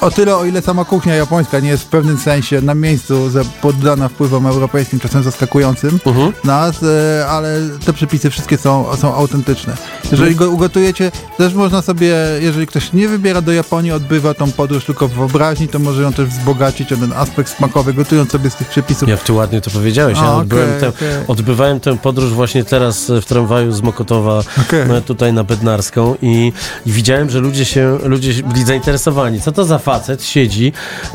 O 0.01 0.11
tyle, 0.11 0.37
o 0.37 0.45
ile 0.45 0.63
sama 0.63 0.85
kuchnia 0.85 1.15
japońska 1.15 1.61
nie 1.61 1.69
jest 1.69 1.83
w 1.83 1.87
pewnym 1.87 2.19
sensie 2.19 2.61
na 2.63 2.75
miejscu 2.75 3.31
poddana 3.63 4.09
wpływom 4.09 4.47
europejskim, 4.47 5.01
czasem 5.01 5.23
zaskakującym 5.23 5.99
Mhm. 6.07 6.33
nas, 6.45 6.83
e, 6.83 7.27
ale 7.29 7.59
te 7.87 7.93
przepisy 7.93 8.31
wszystkie 8.31 8.59
są, 8.59 8.97
są 8.97 9.15
autentyczne. 9.15 9.77
Jeżeli 10.13 10.35
go 10.35 10.51
ugotujecie, 10.51 11.13
też 11.39 11.55
można 11.55 11.83
sobie, 11.83 12.15
jeżeli 12.41 12.67
ktoś 12.67 12.93
nie 12.93 13.09
wybiera 13.09 13.43
do 13.43 13.53
Japonii, 13.53 13.93
odbywa 13.93 14.35
tą 14.35 14.53
podróż 14.53 14.85
tylko 14.85 15.09
w 15.09 15.13
wyobraźni, 15.13 15.69
to 15.69 15.79
może 15.79 16.03
ją 16.03 16.13
też 16.13 16.29
wzbogacić 16.29 16.93
o 16.93 16.97
ten 16.97 17.13
aspekt 17.13 17.57
smakowy, 17.57 17.95
gotując 17.95 18.31
sobie 18.31 18.51
z 18.51 18.55
tych 18.55 18.69
przepisów. 18.69 19.09
Jak 19.09 19.23
ty 19.23 19.33
ładnie 19.33 19.61
to 19.61 19.71
powiedziałeś. 19.71 20.19
Ja 20.19 20.25
A, 20.25 20.37
odbyłem 20.37 20.69
okej, 20.69 20.81
tę- 20.81 20.89
okej. 20.89 21.09
Odbywałem 21.29 21.81
tę 21.81 21.99
podróż 21.99 22.31
właśnie 22.33 22.65
teraz 22.65 23.11
e, 23.11 23.21
w 23.21 23.27
tramwaju 23.41 23.73
z 23.73 23.83
Mokotowa 23.83 24.43
Okej. 24.61 24.97
e, 24.97 25.01
tutaj 25.01 25.33
na 25.33 25.45
Bednarską 25.45 26.15
i, 26.23 26.53
i 26.87 26.93
widziałem, 26.93 27.31
że 27.31 27.41
ludzie 27.41 27.65
się 27.65 27.99
ludzie 28.03 28.43
byli 28.43 28.65
zainteresowani. 28.65 29.41
Co 29.41 29.53
to 29.53 29.65
za 29.65 29.79
facet 29.79 30.25
siedzi? 30.25 30.73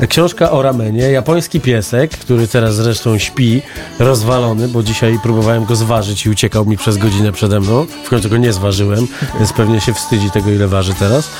Książka 0.08 0.50
o 0.50 0.62
ramenie, 0.62 1.02
japoński 1.02 1.60
piesek, 1.60 2.10
który 2.10 2.48
teraz 2.48 2.74
zresztą 2.74 3.18
śpi, 3.18 3.62
rozwalony, 3.98 4.68
bo 4.68 4.82
dzisiaj 4.82 5.18
próbowałem 5.22 5.64
go 5.64 5.76
zważyć 5.76 6.26
i 6.26 6.30
uciekał 6.30 6.66
mi 6.66 6.76
przez 6.76 6.96
godzinę 6.96 7.32
przede 7.32 7.60
mną. 7.60 7.86
W 8.04 8.08
końcu 8.08 8.28
go 8.28 8.36
nie 8.36 8.52
zważyłem, 8.52 9.06
więc 9.38 9.52
pewnie 9.52 9.80
się 9.80 9.94
wstydzi 9.94 10.30
tego, 10.30 10.50
ile 10.50 10.68
waży 10.68 10.94
teraz. 10.94 11.30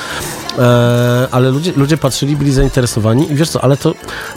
E, 0.58 1.28
ale 1.30 1.50
ludzie, 1.50 1.72
ludzie 1.76 1.96
patrzyli, 1.96 2.36
byli 2.36 2.52
zainteresowani 2.52 3.32
i 3.32 3.34
wiesz 3.34 3.50
co, 3.50 3.64
ale 3.64 3.76
to 3.76 3.94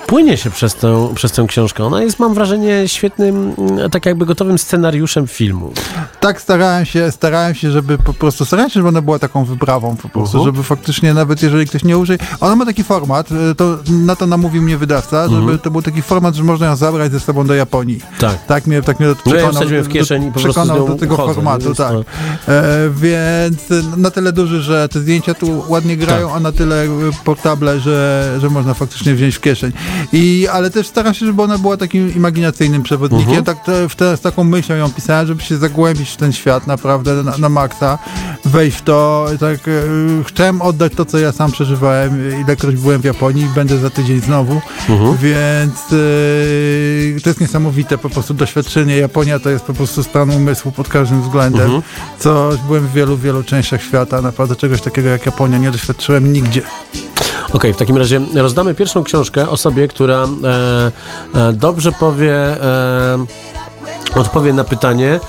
płynie 0.08 0.38
się 0.38 0.50
przez 0.52 0.76
tę, 0.76 1.12
przez 1.16 1.32
tę 1.32 1.46
książkę. 1.48 1.84
Ona 1.84 2.02
jest, 2.04 2.20
mam 2.20 2.34
wrażenie, 2.34 2.88
świetnym, 2.88 3.54
mm, 3.58 3.90
tak 3.90 4.06
jakby 4.06 4.26
gotowym 4.26 4.58
scenariuszem 4.58 5.28
filmu. 5.28 5.72
Tak 6.20 6.42
starałem 6.42 6.86
się, 6.86 7.12
starałem 7.12 7.56
się, 7.56 7.72
żeby 7.72 7.98
po 7.98 8.14
prostu, 8.14 8.46
starałem 8.46 8.70
się, 8.70 8.74
żeby 8.74 8.88
ona 8.88 9.02
była 9.02 9.20
taką 9.20 9.46
wyprawą 9.46 9.96
po 9.96 10.10
prostu, 10.10 10.38
Mhm. 10.38 10.56
żeby 10.56 10.64
faktycznie 10.64 11.14
nawet 11.14 11.44
jeżeli 11.44 11.66
ktoś 11.68 11.84
nie 11.84 11.98
użyje, 11.98 12.20
ona 12.40 12.56
ma 12.56 12.66
taki 12.66 12.84
format, 12.84 13.32
y, 13.32 13.56
to 13.56 13.78
na 13.90 14.16
to 14.16 14.28
namówił 14.28 14.62
mnie 14.62 14.78
wydawca, 14.78 15.24
żeby 15.28 15.42
Mhm. 15.42 15.60
to 15.60 15.72
był 15.72 15.82
taki 15.82 16.02
format, 16.02 16.36
że 16.36 16.44
można 16.44 16.66
ją 16.68 16.76
zabrać 16.76 17.12
ze 17.12 17.20
sobą 17.20 17.48
do 17.48 17.54
Japonii. 17.56 18.00
Tak. 18.20 18.46
Tak 18.46 18.68
mnie, 18.68 18.82
tak 18.82 19.00
mnie 19.00 19.10
ja 19.10 19.16
przekonał, 19.16 19.52
wsadziłem 19.54 19.84
w 19.84 19.88
do- 19.88 19.94
kieszeń 19.94 20.24
i 20.24 20.26
po 20.32 20.32
prostu 20.40 20.50
przekonał 20.50 20.88
do 20.88 20.96
tego 20.96 21.16
formatu, 21.18 21.76
tak. 21.76 21.92
to- 21.92 22.04
E, 22.48 22.90
więc 22.94 23.58
na 23.98 24.12
tyle 24.12 24.32
duży, 24.34 24.62
że 24.62 24.90
te 24.90 25.00
zdjęcia 25.00 25.34
tu 25.34 25.64
ładnie 25.68 25.98
grają, 25.98 26.09
Tak. 26.10 26.24
a 26.36 26.40
na 26.40 26.52
tyle 26.52 26.86
portable, 27.24 27.80
że, 27.80 28.38
że 28.42 28.50
można 28.50 28.74
faktycznie 28.74 29.16
wziąć 29.16 29.36
w 29.36 29.42
kieszeń. 29.42 29.72
I, 30.14 30.48
ale 30.52 30.70
też 30.70 30.88
staram 30.88 31.14
się, 31.14 31.26
żeby 31.26 31.42
ona 31.42 31.58
była 31.58 31.78
takim 31.78 32.16
imaginacyjnym 32.16 32.84
przewodnikiem, 32.84 33.30
Mhm. 33.30 33.46
tak 33.46 33.64
te, 33.96 34.18
z 34.18 34.22
taką 34.22 34.44
myślą 34.44 34.76
ją 34.76 34.90
pisałem, 34.92 35.28
żeby 35.28 35.44
się 35.44 35.58
zagłębić 35.58 36.10
w 36.10 36.16
ten 36.18 36.34
świat 36.34 36.68
naprawdę 36.68 37.24
na, 37.24 37.38
na 37.38 37.50
maksa, 37.50 37.98
wejść 38.46 38.78
w 38.78 38.82
to, 38.82 39.26
tak 39.40 39.60
e, 39.68 39.72
chciałem 40.28 40.62
oddać 40.62 40.94
to, 40.96 41.06
co 41.06 41.18
ja 41.20 41.32
sam 41.32 41.52
przeżywałem, 41.52 42.42
ilekroć 42.42 42.76
byłem 42.76 43.02
w 43.02 43.06
Japonii 43.06 43.44
i 43.44 43.48
będę 43.48 43.78
za 43.78 43.90
tydzień 43.90 44.22
znowu, 44.22 44.62
Mhm. 44.90 45.18
więc 45.18 45.76
e, 45.76 47.22
to 47.24 47.30
jest 47.30 47.42
niesamowite 47.42 47.98
po 47.98 48.10
prostu 48.10 48.34
doświadczenie. 48.34 48.98
Japonia 48.98 49.40
to 49.40 49.50
jest 49.50 49.66
po 49.66 49.74
prostu 49.74 50.04
stan 50.04 50.30
umysłu 50.30 50.72
pod 50.72 50.88
każdym 50.88 51.22
względem, 51.22 51.62
Mhm. 51.62 51.82
co 52.20 52.50
byłem 52.68 52.88
w 52.88 52.94
wielu, 52.94 53.18
wielu 53.18 53.44
częściach 53.44 53.84
świata, 53.84 54.22
naprawdę 54.22 54.56
czegoś 54.56 54.82
takiego 54.82 55.10
jak 55.10 55.26
Japonia 55.26 55.58
nie 55.58 55.72
doświadczyłem 55.72 55.99
nigdzie. 56.22 56.62
Okej, 57.54 57.74
w 57.74 57.78
takim 57.78 57.98
razie 57.98 58.22
rozdamy 58.36 58.76
pierwszą 58.76 59.04
książkę 59.04 59.50
osobie, 59.50 59.88
która 59.88 60.24
e, 60.24 60.92
e, 61.40 61.54
dobrze 61.54 61.92
powie, 61.92 62.36
e, 62.36 63.26
odpowie 64.16 64.54
na 64.54 64.64
pytanie, 64.64 65.20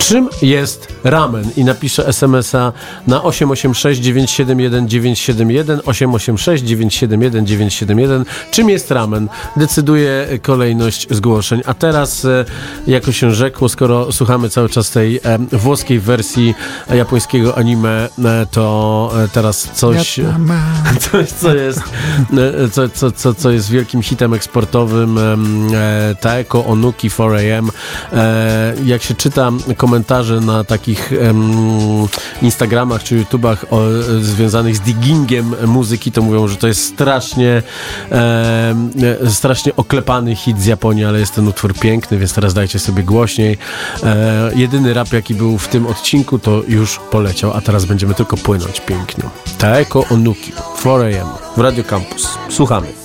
czym 0.00 0.28
jest 0.42 0.88
ramen? 1.04 1.44
I 1.56 1.64
napisze 1.64 2.06
SMS-a 2.06 2.72
na 3.06 3.22
886 3.22 4.00
971 4.00 4.88
971 4.88 5.80
886 5.86 6.64
971 6.64 7.46
971 7.46 8.24
czym 8.50 8.70
jest 8.70 8.90
ramen? 8.90 9.28
Decyduje 9.56 10.38
kolejność 10.42 11.06
zgłoszeń. 11.10 11.62
A 11.66 11.74
teraz 11.74 12.24
e, 12.24 12.44
jako 12.86 13.12
się 13.12 13.32
rzekło 13.34 13.68
skoro 13.68 14.12
słuchamy 14.12 14.50
cały 14.50 14.68
czas 14.68 14.90
tej 14.90 15.16
e, 15.16 15.38
włoskiej 15.52 16.00
wersji 16.00 16.54
japońskiego 16.94 17.58
anime 17.58 18.08
e, 18.24 18.46
to 18.50 19.12
teraz 19.32 19.68
coś 19.74 20.20
coś, 21.10 21.28
co 21.28 21.54
jest, 21.54 21.80
co, 22.72 22.88
co, 22.88 23.12
co, 23.12 23.34
co 23.34 23.50
jest 23.50 23.70
wielkim 23.70 24.02
hitem 24.02 24.34
eksportowym 24.34 25.18
Taeko 26.20 26.64
Onuki 26.64 27.10
4AM 27.10 27.68
e, 28.12 28.74
jak 28.84 29.02
się 29.02 29.14
czyta 29.14 29.50
komentarze 29.76 29.89
na 30.40 30.64
takich 30.64 31.12
Instagramach 32.42 33.02
czy 33.02 33.16
YouTubach 33.16 33.64
o, 33.70 33.80
związanych 34.20 34.76
z 34.76 34.80
diggingiem 34.80 35.54
muzyki, 35.66 36.12
to 36.12 36.22
mówią, 36.22 36.48
że 36.48 36.56
to 36.56 36.66
jest 36.66 36.84
strasznie 36.84 37.62
strasznie 39.28 39.76
oklepany 39.76 40.36
hit 40.36 40.60
z 40.60 40.66
Japonii, 40.66 41.04
ale 41.04 41.18
jest 41.20 41.34
ten 41.34 41.48
utwór 41.48 41.74
piękny, 41.74 42.18
więc 42.18 42.34
teraz 42.34 42.54
dajcie 42.54 42.78
sobie 42.78 43.02
głośniej. 43.02 43.58
E, 44.02 44.50
jedyny 44.54 44.94
rap 44.94 45.12
jaki 45.12 45.34
był 45.34 45.58
w 45.58 45.68
tym 45.68 45.86
odcinku 45.86 46.38
to 46.38 46.62
już 46.68 47.00
poleciał, 47.10 47.52
a 47.52 47.60
teraz 47.60 47.84
będziemy 47.84 48.14
tylko 48.14 48.36
płynąć 48.36 48.80
pięknie. 48.80 49.24
Taeko 49.58 50.04
Onuki 50.10 50.52
4AM 50.82 51.28
w 51.56 51.60
Radio 51.60 51.84
Campus. 51.84 52.38
Słuchamy 52.48 52.99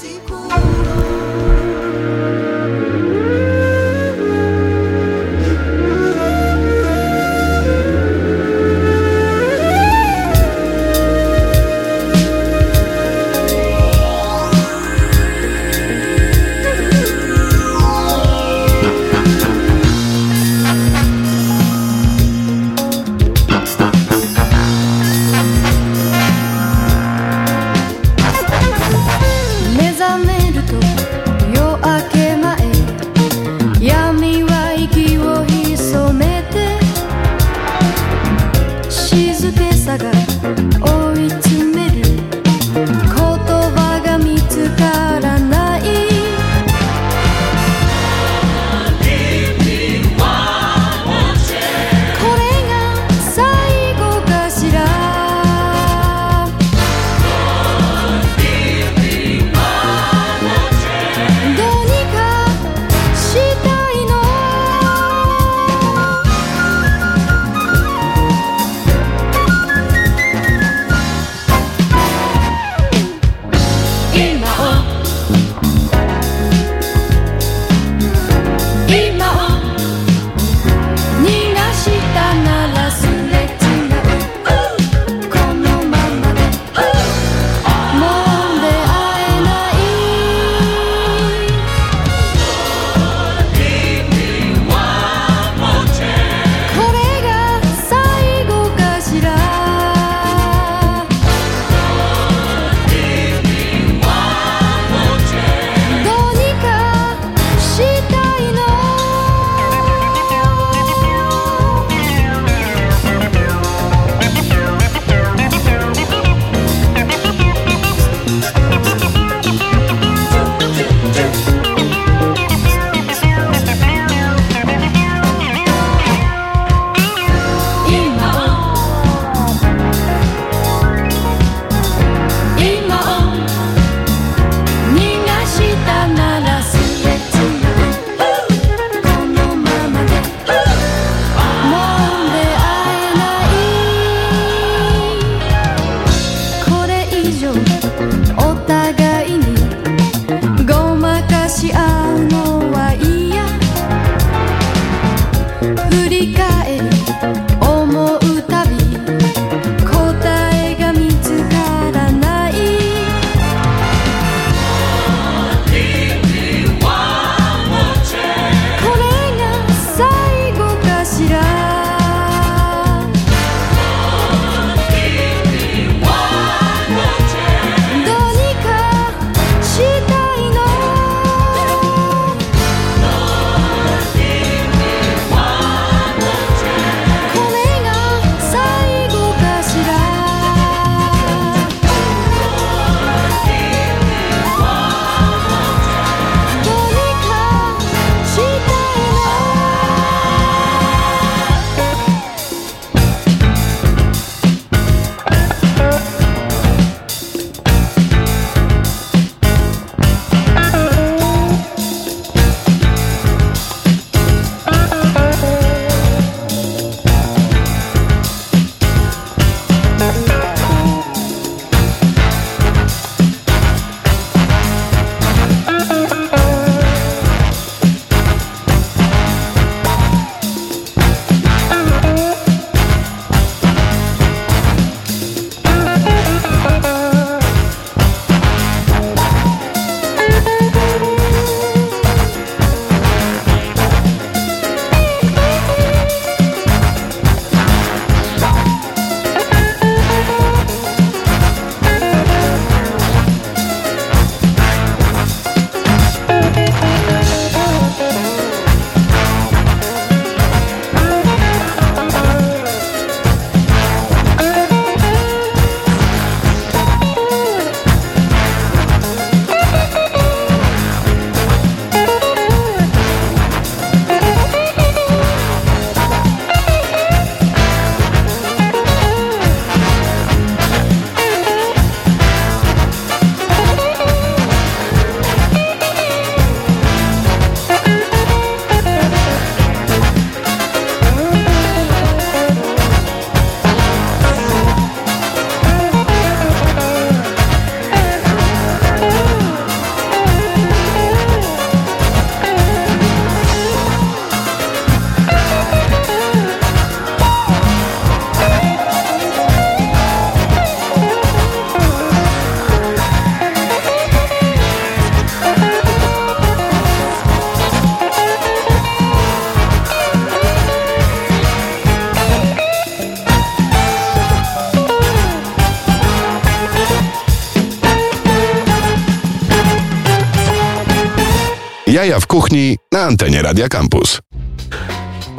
Radia 333.46 333.70
Campus. 333.70 333.95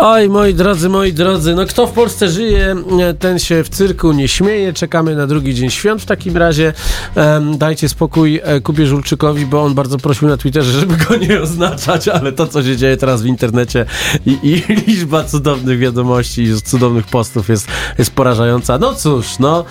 Oj, 0.08 0.28
moi 0.28 0.54
drodzy, 0.54 0.88
moi 0.88 1.12
drodzy, 1.12 1.54
no 1.54 1.66
kto 1.66 1.86
w 1.86 1.92
Polsce 1.92 2.28
żyje, 2.28 2.76
ten 3.18 3.38
się 3.38 3.64
w 3.64 3.68
cyrku 3.68 4.12
nie 4.12 4.28
śmieje. 4.28 4.72
Czekamy 4.72 5.16
na 5.16 5.26
drugi 5.26 5.54
dzień 5.54 5.70
świąt 5.70 6.02
w 6.02 6.06
takim 6.06 6.36
razie. 6.36 6.72
Um, 7.14 7.58
dajcie 7.58 7.88
spokój 7.88 8.40
e, 8.42 8.60
Kubie 8.60 8.86
Żulczykowi, 8.86 9.46
bo 9.46 9.62
on 9.62 9.74
bardzo 9.74 9.98
prosił 9.98 10.28
na 10.28 10.36
Twitterze, 10.36 10.80
żeby 10.80 10.96
go 10.96 11.16
nie 11.16 11.40
oznaczać, 11.40 12.08
ale 12.08 12.32
to, 12.32 12.46
co 12.46 12.62
się 12.62 12.76
dzieje 12.76 12.96
teraz 12.96 13.22
w 13.22 13.26
internecie 13.26 13.86
i, 14.26 14.38
i 14.42 14.74
liczba 14.86 15.24
cudownych 15.24 15.78
wiadomości 15.78 16.42
i 16.42 16.62
cudownych 16.62 17.06
postów 17.06 17.48
jest, 17.48 17.68
jest 17.98 18.10
porażająca. 18.10 18.78
No 18.78 18.94
cóż, 18.94 19.26
no, 19.38 19.64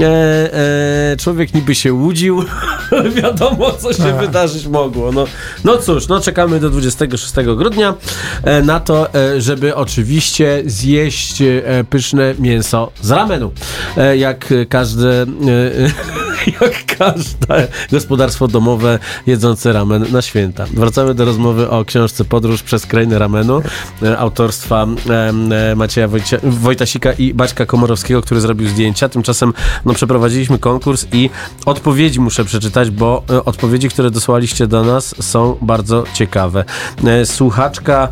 e, 0.00 0.04
e, 1.12 1.16
człowiek 1.16 1.54
niby 1.54 1.74
się 1.74 1.92
łudził, 1.94 2.44
wiadomo, 3.22 3.72
co 3.72 3.92
się 3.92 4.18
wydarzyć 4.20 4.66
mogło. 4.66 5.12
No, 5.12 5.24
no 5.64 5.78
cóż, 5.78 6.08
no 6.08 6.20
czekamy 6.20 6.60
do 6.60 6.70
26 6.70 7.34
grudnia 7.56 7.94
e, 8.44 8.62
na 8.62 8.80
to, 8.80 9.14
e, 9.14 9.40
żeby 9.40 9.81
oczywiście 9.82 10.62
zjeść 10.66 11.42
e, 11.42 11.84
pyszne 11.90 12.34
mięso 12.38 12.92
z 13.00 13.10
ramenu. 13.10 13.52
E, 13.96 14.16
jak 14.16 14.54
każde, 14.68 15.22
e, 15.22 15.26
jak 16.60 16.98
każde 16.98 17.68
gospodarstwo 17.92 18.48
domowe 18.48 18.98
jedzące 19.26 19.72
ramen 19.72 20.06
na 20.12 20.22
święta. 20.22 20.66
Wracamy 20.74 21.14
do 21.14 21.24
rozmowy 21.24 21.70
o 21.70 21.84
książce 21.84 22.24
Podróż 22.24 22.62
przez 22.62 22.86
krainę 22.86 23.18
ramenu 23.18 23.62
autorstwa 24.18 24.86
Macieja 25.76 26.08
Wojcia, 26.08 26.36
Wojtasika 26.42 27.12
i 27.12 27.34
Baćka 27.34 27.66
Komorowskiego, 27.66 28.22
który 28.22 28.40
zrobił 28.40 28.68
zdjęcia. 28.68 29.08
Tymczasem 29.08 29.52
no, 29.84 29.94
przeprowadziliśmy 29.94 30.58
konkurs 30.58 31.06
i 31.12 31.30
odpowiedzi 31.66 32.20
muszę 32.20 32.44
przeczytać, 32.44 32.90
bo 32.90 33.22
odpowiedzi, 33.44 33.88
które 33.88 34.10
dosłaliście 34.10 34.66
do 34.66 34.84
nas 34.84 35.14
są 35.20 35.56
bardzo 35.62 36.04
ciekawe. 36.14 36.64
Słuchaczka 37.24 38.08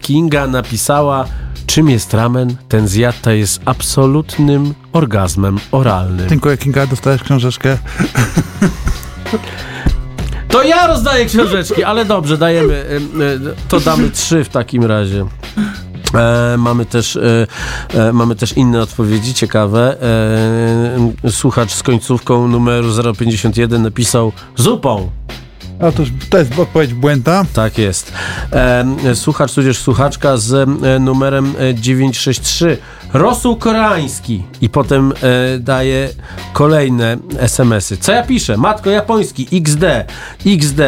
Kinga 0.00 0.46
napisała 0.62 1.24
Czym 1.66 1.90
jest 1.90 2.14
ramen? 2.14 2.56
Ten 2.68 2.88
zjadta 2.88 3.32
jest 3.32 3.60
absolutnym 3.64 4.74
orgazmem 4.92 5.58
oralnym. 5.72 6.28
Dziękuję, 6.28 6.56
Kinga, 6.56 6.86
dostałeś 6.86 7.22
książeczkę. 7.22 7.78
To 10.48 10.62
ja 10.62 10.86
rozdaję 10.86 11.26
książeczki, 11.26 11.84
ale 11.84 12.04
dobrze, 12.04 12.38
dajemy. 12.38 12.74
y, 12.74 13.22
y, 13.22 13.54
To 13.68 13.80
damy 13.80 14.10
trzy 14.10 14.44
w 14.44 14.48
takim 14.48 14.84
razie. 14.84 15.26
E, 16.14 16.56
mamy, 16.58 16.86
też, 16.86 17.16
e, 17.16 17.46
e, 17.94 18.12
mamy 18.12 18.36
też 18.36 18.52
inne 18.52 18.82
odpowiedzi 18.82 19.34
ciekawe. 19.34 19.96
E, 21.24 21.30
słuchacz 21.30 21.72
z 21.72 21.82
końcówką 21.82 22.48
numeru 22.48 22.88
051 23.18 23.82
napisał 23.82 24.32
zupą. 24.56 25.10
Otóż 25.80 26.08
to 26.30 26.38
jest 26.38 26.58
odpowiedź 26.58 26.94
błędna. 26.94 27.44
Tak 27.52 27.78
jest. 27.78 28.12
E, 28.52 28.84
słuchacz, 29.14 29.54
tudzież 29.54 29.78
słuchaczka 29.78 30.36
z 30.36 30.52
e, 30.84 30.98
numerem 30.98 31.54
e, 31.58 31.74
963. 31.74 32.78
Rosół 33.12 33.56
koreański. 33.56 34.44
I 34.60 34.68
potem 34.68 35.12
e, 35.12 35.58
daje 35.58 36.08
kolejne 36.52 37.16
SMS-y. 37.38 37.96
Co 37.96 38.12
ja 38.12 38.22
piszę? 38.22 38.56
Matko 38.56 38.90
japoński, 38.90 39.48
XD, 39.52 39.84
XD. 40.46 40.80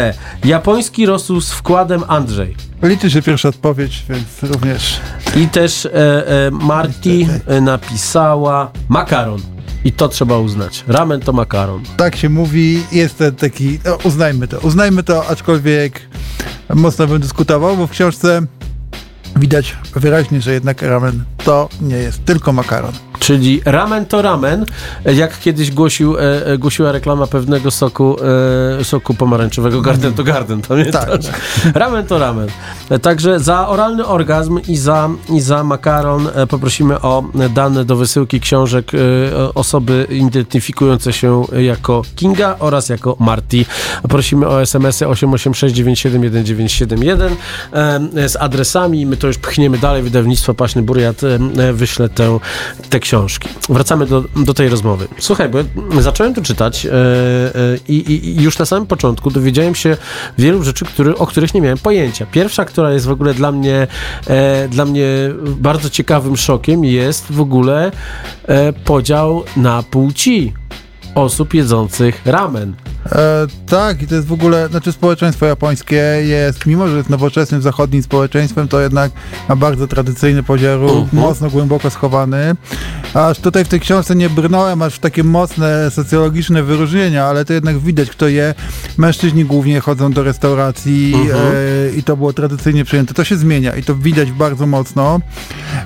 Japoński 0.44 1.07
rosół 1.07 1.40
z 1.40 1.52
wkładem 1.52 2.05
Andrzej. 2.09 2.57
Liczy 2.83 3.11
się 3.11 3.22
pierwsza 3.22 3.48
odpowiedź, 3.48 4.05
więc 4.09 4.52
również. 4.52 5.00
I 5.37 5.48
też 5.48 5.87
e, 5.87 5.90
e, 6.46 6.50
Marti 6.50 7.28
e, 7.46 7.61
napisała 7.61 8.70
makaron. 8.88 9.40
I 9.85 9.92
to 9.92 10.09
trzeba 10.09 10.38
uznać. 10.38 10.85
Ramen 10.88 11.21
to 11.21 11.33
makaron. 11.33 11.83
Tak 11.97 12.16
się 12.16 12.29
mówi, 12.29 12.83
jest 12.92 13.23
taki, 13.38 13.79
no, 13.85 13.99
uznajmy 14.05 14.49
to, 14.49 14.59
uznajmy 14.59 15.03
to, 15.03 15.27
aczkolwiek 15.27 16.01
mocno 16.75 17.07
bym 17.07 17.21
dyskutował, 17.21 17.77
bo 17.77 17.87
w 17.87 17.90
książce 17.90 18.42
widać 19.37 19.77
wyraźnie, 19.97 20.40
że 20.40 20.53
jednak 20.53 20.83
ramen 20.83 21.25
to 21.45 21.68
nie 21.81 21.97
jest 21.97 22.25
tylko 22.25 22.53
makaron. 22.53 22.92
Czyli 23.23 23.61
ramen 23.64 24.07
to 24.07 24.23
ramen, 24.23 24.66
jak 25.05 25.40
kiedyś 25.40 25.71
głosił, 25.71 26.18
e, 26.18 26.47
e, 26.47 26.59
głosiła 26.59 26.92
reklama 26.92 27.27
pewnego 27.27 27.71
soku, 27.71 28.16
e, 28.81 28.85
soku 28.85 29.14
pomarańczowego 29.14 29.83
Garden 29.83 30.14
to 30.14 30.25
Garden, 30.25 30.62
pamiętasz? 30.62 31.27
Tak. 31.27 31.40
Ramen 31.75 32.07
to 32.07 32.18
ramen. 32.18 32.49
E, 32.90 32.99
Także 32.99 33.40
za 33.40 33.68
oralny 33.68 34.07
orgazm 34.07 34.61
i 34.68 34.77
za, 34.77 35.11
i 35.29 35.40
za 35.40 35.64
makaron 35.64 36.29
e, 36.35 36.47
poprosimy 36.47 37.01
o 37.01 37.25
dane 37.55 37.85
do 37.85 37.97
wysyłki 37.97 38.40
książek 38.40 38.92
e, 38.95 38.99
osoby 39.55 40.07
identyfikujące 40.11 41.12
się 41.12 41.45
jako 41.59 42.03
Kinga 42.16 42.57
oraz 42.59 42.88
jako 42.88 43.16
Marti. 43.21 43.66
Prosimy 44.09 44.49
o 44.49 44.62
SMS-y 44.62 45.07
886971971 45.07 47.31
z 48.29 48.37
adresami. 48.37 49.07
My 49.07 49.16
to 49.16 49.27
już 49.33 49.38
pchniemy 49.38 49.79
dalej. 49.79 50.03
Wydawnictwo 50.03 50.55
Paśny 50.55 50.83
Buriat 50.83 51.21
e, 51.59 51.73
wyśle 51.73 52.09
tę, 52.09 52.38
te 52.90 53.01
książki. 53.01 53.49
Wracamy 53.68 54.07
do, 54.07 54.25
do 54.37 54.55
tej 54.55 54.68
rozmowy. 54.68 55.09
Słuchaj, 55.18 55.49
bo 55.49 55.59
ja 55.95 56.03
zacząłem 56.03 56.35
tu 56.35 56.42
czytać 56.42 56.87
e, 56.87 56.90
e, 56.90 56.99
i, 57.88 58.12
i, 58.12 58.42
już 58.42 58.59
na 58.59 58.64
samym 58.64 58.87
początku 58.87 59.31
dowiedziałem 59.31 59.75
się 59.75 59.97
wielu 60.38 60.62
rzeczy, 60.62 60.85
który, 60.85 61.16
o 61.16 61.27
których 61.27 61.55
nie 61.55 61.61
miałem 61.61 61.79
pojęcia. 61.79 62.27
Pierwsza, 62.27 62.64
która 62.64 62.92
jest 62.92 63.07
w 63.07 63.11
ogóle 63.11 63.35
dla 63.35 63.53
mnie, 63.53 63.87
e, 64.27 64.68
dla 64.68 64.85
mnie 64.85 65.07
bardzo 65.47 65.90
ciekawym 65.90 66.37
szokiem 66.37 66.85
jest 66.85 67.33
w 67.33 67.40
ogóle 67.40 67.92
e, 68.47 68.73
podział 68.73 69.45
na 69.57 69.83
płci 69.83 70.53
osób 71.14 71.55
jedzących 71.55 72.20
ramen. 72.25 72.75
E, 73.12 73.46
tak, 73.68 74.03
i 74.03 74.07
to 74.07 74.14
jest 74.14 74.27
w 74.27 74.33
ogóle, 74.33 74.68
znaczy 74.68 74.92
społeczeństwo 74.92 75.46
japońskie 75.46 75.96
jest, 76.25 76.66
mimo 76.66 76.88
że 76.88 76.96
jest 76.96 77.11
nowoczesnym 77.11 77.62
zachodnim 77.62 78.03
społeczeństwem, 78.03 78.68
to 78.68 78.81
jednak 78.81 79.12
ma 79.48 79.57
bardzo 79.57 79.87
tradycyjny 79.87 80.42
podział, 80.42 80.83
Mhm. 80.83 81.07
mocno 81.12 81.51
głęboko 81.51 81.90
schowany. 81.90 82.55
Aż 83.14 83.38
tutaj 83.38 83.64
w 83.64 83.68
tej 83.68 83.81
książce 83.81 84.14
nie 84.14 84.31
brnąłem 84.31 84.83
aż 84.83 84.94
w 84.94 84.98
takie 84.98 85.25
mocne 85.25 85.90
socjologiczne 85.90 86.62
wyróżnienia, 86.62 87.25
ale 87.25 87.44
to 87.44 87.53
jednak 87.53 87.79
widać, 87.79 88.11
kto 88.11 88.29
je. 88.29 88.55
Mężczyźni 88.98 89.44
głównie 89.44 89.81
chodzą 89.81 90.12
do 90.12 90.22
restauracji 90.22 91.14
Mhm. 91.14 91.40
e, 91.40 91.96
i 91.96 92.03
to 92.03 92.16
było 92.16 92.33
tradycyjnie 92.33 92.85
przyjęte. 92.85 93.14
To 93.14 93.25
się 93.25 93.37
zmienia 93.37 93.77
i 93.77 93.83
to 93.83 93.94
widać 93.94 94.33
bardzo 94.33 94.66
mocno. 94.66 95.20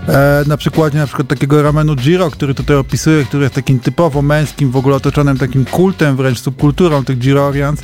E, 0.08 0.44
na 0.46 0.56
przykładzie 0.56 0.98
na 0.98 1.06
przykład 1.06 1.28
takiego 1.28 1.62
ramenu 1.62 1.96
Jiro, 1.96 2.30
który 2.30 2.54
tutaj 2.54 2.76
opisuję, 2.76 3.24
który 3.24 3.42
jest 3.42 3.54
takim 3.54 3.78
typowo 3.80 4.22
męskim, 4.22 4.70
w 4.70 4.76
ogóle 4.76 4.96
otoczonym 5.16 5.38
takim 5.38 5.64
kultem, 5.64 6.16
wręcz 6.16 6.40
subkulturą 6.40 7.04
tych 7.04 7.18
Jirorians. 7.18 7.80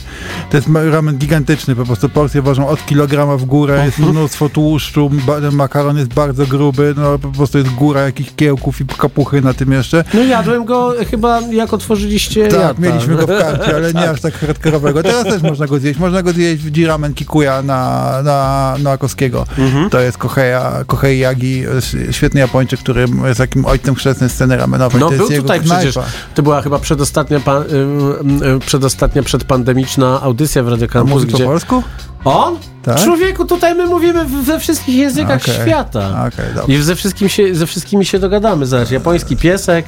To 0.50 0.56
jest 0.56 0.68
ramen 0.90 1.18
gigantyczny, 1.18 1.76
po 1.76 1.84
prostu 1.84 2.08
porcje 2.08 2.42
ważą 2.42 2.68
od 2.68 2.86
kilograma 2.86 3.36
w 3.36 3.44
górę, 3.44 3.82
jest 3.84 3.98
mnóstwo 3.98 4.48
tłuszczu, 4.48 5.10
makaron 5.52 5.98
jest 5.98 6.14
bardzo 6.14 6.46
gruby, 6.46 6.94
no 6.96 7.18
po 7.18 7.28
prostu 7.28 7.58
jest 7.58 7.70
góra 7.70 8.00
jakichś 8.00 8.30
kiełków 8.36 8.80
i 8.80 8.84
kapuchy 8.86 9.40
na 9.40 9.54
tym 9.54 9.72
jeszcze. 9.72 10.04
No 10.14 10.22
jadłem 10.22 10.64
go 10.64 10.94
chyba 11.10 11.40
jak 11.40 11.72
otworzyliście 11.72 12.48
Tak, 12.48 12.60
jadł, 12.60 12.82
mieliśmy 12.82 13.16
go 13.16 13.26
w 13.26 13.38
karcie, 13.38 13.76
ale 13.76 13.92
nie 13.92 14.10
aż 14.10 14.20
tak 14.20 14.34
hardkorowego. 14.34 15.02
Teraz 15.02 15.24
też 15.24 15.42
można 15.42 15.66
go 15.66 15.78
zjeść. 15.78 15.98
Można 15.98 16.22
go 16.22 16.32
zjeść 16.32 16.62
w 16.62 16.70
Jiramen 16.70 17.14
Kikuya 17.14 17.62
na, 17.64 18.12
na, 18.24 18.76
na 18.82 18.90
Akowskiego. 18.90 19.46
Mhm. 19.58 19.90
To 19.90 20.00
jest 20.00 20.18
Koheja, 20.18 20.72
Kohei 20.86 21.18
Yagi, 21.18 21.62
świetny 22.10 22.40
Japończyk, 22.40 22.80
który 22.80 23.06
jest 23.24 23.38
takim 23.38 23.64
ojcem 23.64 23.94
chrzestnym 23.94 24.30
sceny 24.30 24.56
ramenowej. 24.56 25.00
No 25.00 25.10
był 25.10 25.28
tutaj 25.28 25.60
przecież, 25.60 25.94
knajpa. 25.94 26.10
to 26.34 26.42
była 26.42 26.62
chyba 26.62 26.78
przedostatnia, 26.78 27.21
pa, 27.44 27.60
y, 27.60 28.56
y, 28.56 28.60
przedostatnia 28.60 29.22
przedpandemiczna 29.22 30.22
audycja 30.22 30.62
w 30.62 30.68
Radio 30.68 30.88
Campus, 30.88 31.14
mówi 31.14 31.26
po 31.26 31.36
gdzie... 31.36 31.44
polsku? 31.44 31.82
On? 32.24 32.58
Tak? 32.82 33.00
Człowieku, 33.00 33.44
tutaj 33.44 33.74
my 33.74 33.86
mówimy 33.86 34.24
we 34.24 34.60
wszystkich 34.60 34.96
językach 34.96 35.42
Okej. 35.42 35.54
świata. 35.54 36.30
Dobrze. 36.54 36.74
I 36.74 36.82
ze, 36.82 36.96
wszystkim 36.96 37.28
się, 37.28 37.54
ze 37.54 37.66
wszystkimi 37.66 38.04
się 38.04 38.18
dogadamy. 38.18 38.66
Zobacz, 38.66 38.90
japoński 38.90 39.36
piesek, 39.36 39.86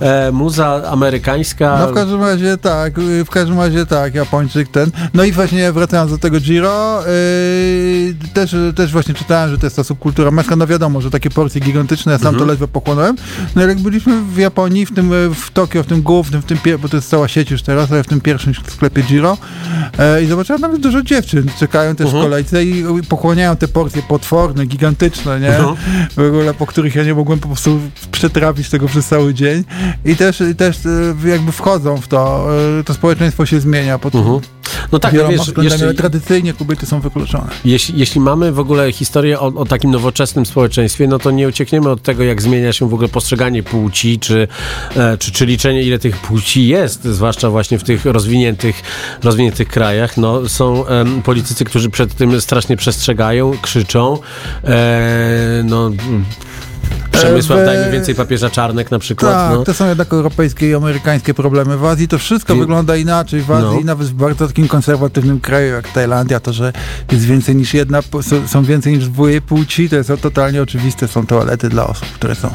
e, 0.00 0.32
muza 0.32 0.82
amerykańska. 0.90 1.78
No 1.78 1.88
w 1.88 1.94
każdym 1.94 2.20
razie 2.20 2.58
tak, 2.58 2.98
y, 2.98 3.24
w 3.24 3.30
każdym 3.30 3.58
razie 3.58 3.86
tak, 3.86 4.14
Japończyk 4.14 4.68
ten. 4.68 4.90
No 5.14 5.24
i 5.24 5.32
właśnie 5.32 5.72
wracając 5.72 6.10
do 6.10 6.18
tego 6.18 6.40
Giro, 6.40 7.02
yy, 7.06 8.14
też, 8.34 8.56
też 8.76 8.92
właśnie 8.92 9.14
czytałem, 9.14 9.50
że 9.50 9.58
to 9.58 9.66
jest 9.66 9.76
ta 9.76 9.84
subkultura 9.84 10.30
męska, 10.30 10.56
no 10.56 10.66
wiadomo, 10.66 11.00
że 11.00 11.10
takie 11.10 11.30
porcje 11.30 11.60
gigantyczne, 11.60 12.12
ja 12.12 12.18
sam 12.18 12.36
to 12.36 12.44
ledwo 12.44 12.68
pochłonąłem. 12.68 13.16
No 13.56 13.62
jak 13.62 13.78
byliśmy 13.78 14.22
w 14.22 14.36
Japonii, 14.36 14.86
w 14.86 14.94
tym, 14.94 15.12
y, 15.12 15.34
w 15.34 15.50
Tokio, 15.50 15.82
w 15.82 15.86
tym 15.86 16.02
głównym, 16.02 16.42
w 16.42 16.44
tym, 16.44 16.58
bo 16.78 16.88
to 16.88 16.96
jest 16.96 17.08
cała 17.08 17.28
sieć 17.28 17.50
już 17.50 17.62
teraz, 17.62 17.92
ale 17.92 18.02
w 18.02 18.06
tym 18.06 18.20
pierwszym 18.20 18.54
sklepie 18.68 19.02
Giro 19.02 19.38
e, 19.98 20.22
i 20.22 20.26
zobaczyłem 20.26 20.60
nawet 20.60 20.80
dużo 20.80 21.02
dziewczyn, 21.02 21.48
czekają 21.72 21.96
też 21.96 22.10
w 22.10 22.12
kolejce 22.12 22.64
i 22.64 22.84
pochłaniają 23.08 23.56
te 23.56 23.68
porcje 23.68 24.02
potworne, 24.02 24.66
gigantyczne, 24.66 25.40
nie? 25.40 25.56
Mhm. 25.56 25.76
W 26.16 26.18
ogóle, 26.18 26.54
po 26.54 26.66
których 26.66 26.94
ja 26.94 27.04
nie 27.04 27.14
mogłem 27.14 27.38
po 27.38 27.48
prostu 27.48 27.80
przetrawić 28.12 28.68
tego 28.68 28.86
przez 28.86 29.06
cały 29.06 29.34
dzień 29.34 29.64
i 30.04 30.16
też, 30.16 30.42
też 30.56 30.76
e, 31.24 31.28
jakby 31.28 31.52
wchodzą 31.52 31.96
w 31.96 32.08
to, 32.08 32.48
e, 32.80 32.84
to 32.84 32.94
społeczeństwo 32.94 33.46
się 33.46 33.60
zmienia. 33.60 33.98
Po 33.98 34.08
Mhm. 34.08 34.40
No 34.92 34.98
tak, 34.98 35.12
Wieloma 35.12 35.30
wiesz, 35.30 35.40
względami, 35.40 35.82
ale 35.82 35.94
tradycyjnie 35.94 36.52
kobiety 36.52 36.86
są 36.86 37.00
wykluczone. 37.00 37.46
jeśli, 37.64 37.98
jeśli 37.98 38.20
mamy 38.20 38.52
w 38.52 38.58
ogóle 38.58 38.92
historię 38.92 39.40
o, 39.40 39.46
o 39.46 39.64
takim 39.64 39.90
nowoczesnym 39.90 40.46
społeczeństwie, 40.46 41.08
no 41.08 41.18
to 41.18 41.30
nie 41.30 41.48
uciekniemy 41.48 41.90
od 41.90 42.02
tego, 42.02 42.24
jak 42.24 42.42
zmienia 42.42 42.72
się 42.72 42.88
w 42.88 42.94
ogóle 42.94 43.08
postrzeganie 43.08 43.62
płci, 43.62 44.18
czy, 44.18 44.48
e, 44.96 45.18
czy, 45.18 45.32
czy 45.32 45.46
liczenie, 45.46 45.82
ile 45.82 45.98
tych 45.98 46.16
płci 46.16 46.68
jest, 46.68 47.04
zwłaszcza 47.04 47.50
właśnie 47.50 47.78
w 47.78 47.84
tych 47.84 48.04
rozwiniętych, 48.04 48.82
rozwiniętych 49.22 49.68
krajach. 49.68 50.16
No, 50.16 50.48
są 50.48 50.86
em, 50.86 51.22
politycy, 51.22 51.61
którzy 51.64 51.90
przed 51.90 52.14
tym 52.14 52.40
strasznie 52.40 52.76
przestrzegają, 52.76 53.52
krzyczą. 53.62 54.18
E, 54.64 55.62
no, 55.64 55.90
Przemysław, 57.12 57.58
E, 57.58 57.64
dajmy 57.66 57.90
więcej 57.92 58.14
papieża 58.14 58.50
czarnek 58.50 58.90
na 58.90 58.98
przykład. 58.98 59.32
Tak, 59.32 59.52
no. 59.52 59.64
to 59.64 59.74
są 59.74 59.88
jednak 59.88 60.12
europejskie 60.12 60.70
i 60.70 60.74
amerykańskie 60.74 61.34
problemy. 61.34 61.76
W 61.76 61.84
Azji 61.84 62.08
to 62.08 62.18
wszystko 62.18 62.54
Wi- 62.54 62.60
wygląda 62.60 62.96
inaczej. 62.96 63.40
W 63.42 63.50
Azji, 63.50 63.68
No. 63.78 63.80
nawet 63.84 64.08
w 64.08 64.12
bardzo 64.12 64.46
takim 64.48 64.68
konserwatywnym 64.68 65.40
kraju 65.40 65.72
jak 65.72 65.88
Tajlandia, 65.92 66.40
to, 66.40 66.52
że 66.52 66.72
jest 67.12 67.24
więcej 67.24 67.56
niż 67.56 67.74
jedna, 67.74 68.00
są- 68.48 68.64
więcej 68.64 68.94
niż 68.98 69.08
dwoje 69.08 69.40
płci, 69.40 69.88
to 69.88 69.96
jest 69.96 70.12
totalnie 70.22 70.62
oczywiste. 70.62 71.08
Są 71.08 71.26
toalety 71.26 71.68
dla 71.68 71.86
osób, 71.86 72.08
które 72.08 72.34
są 72.34 72.50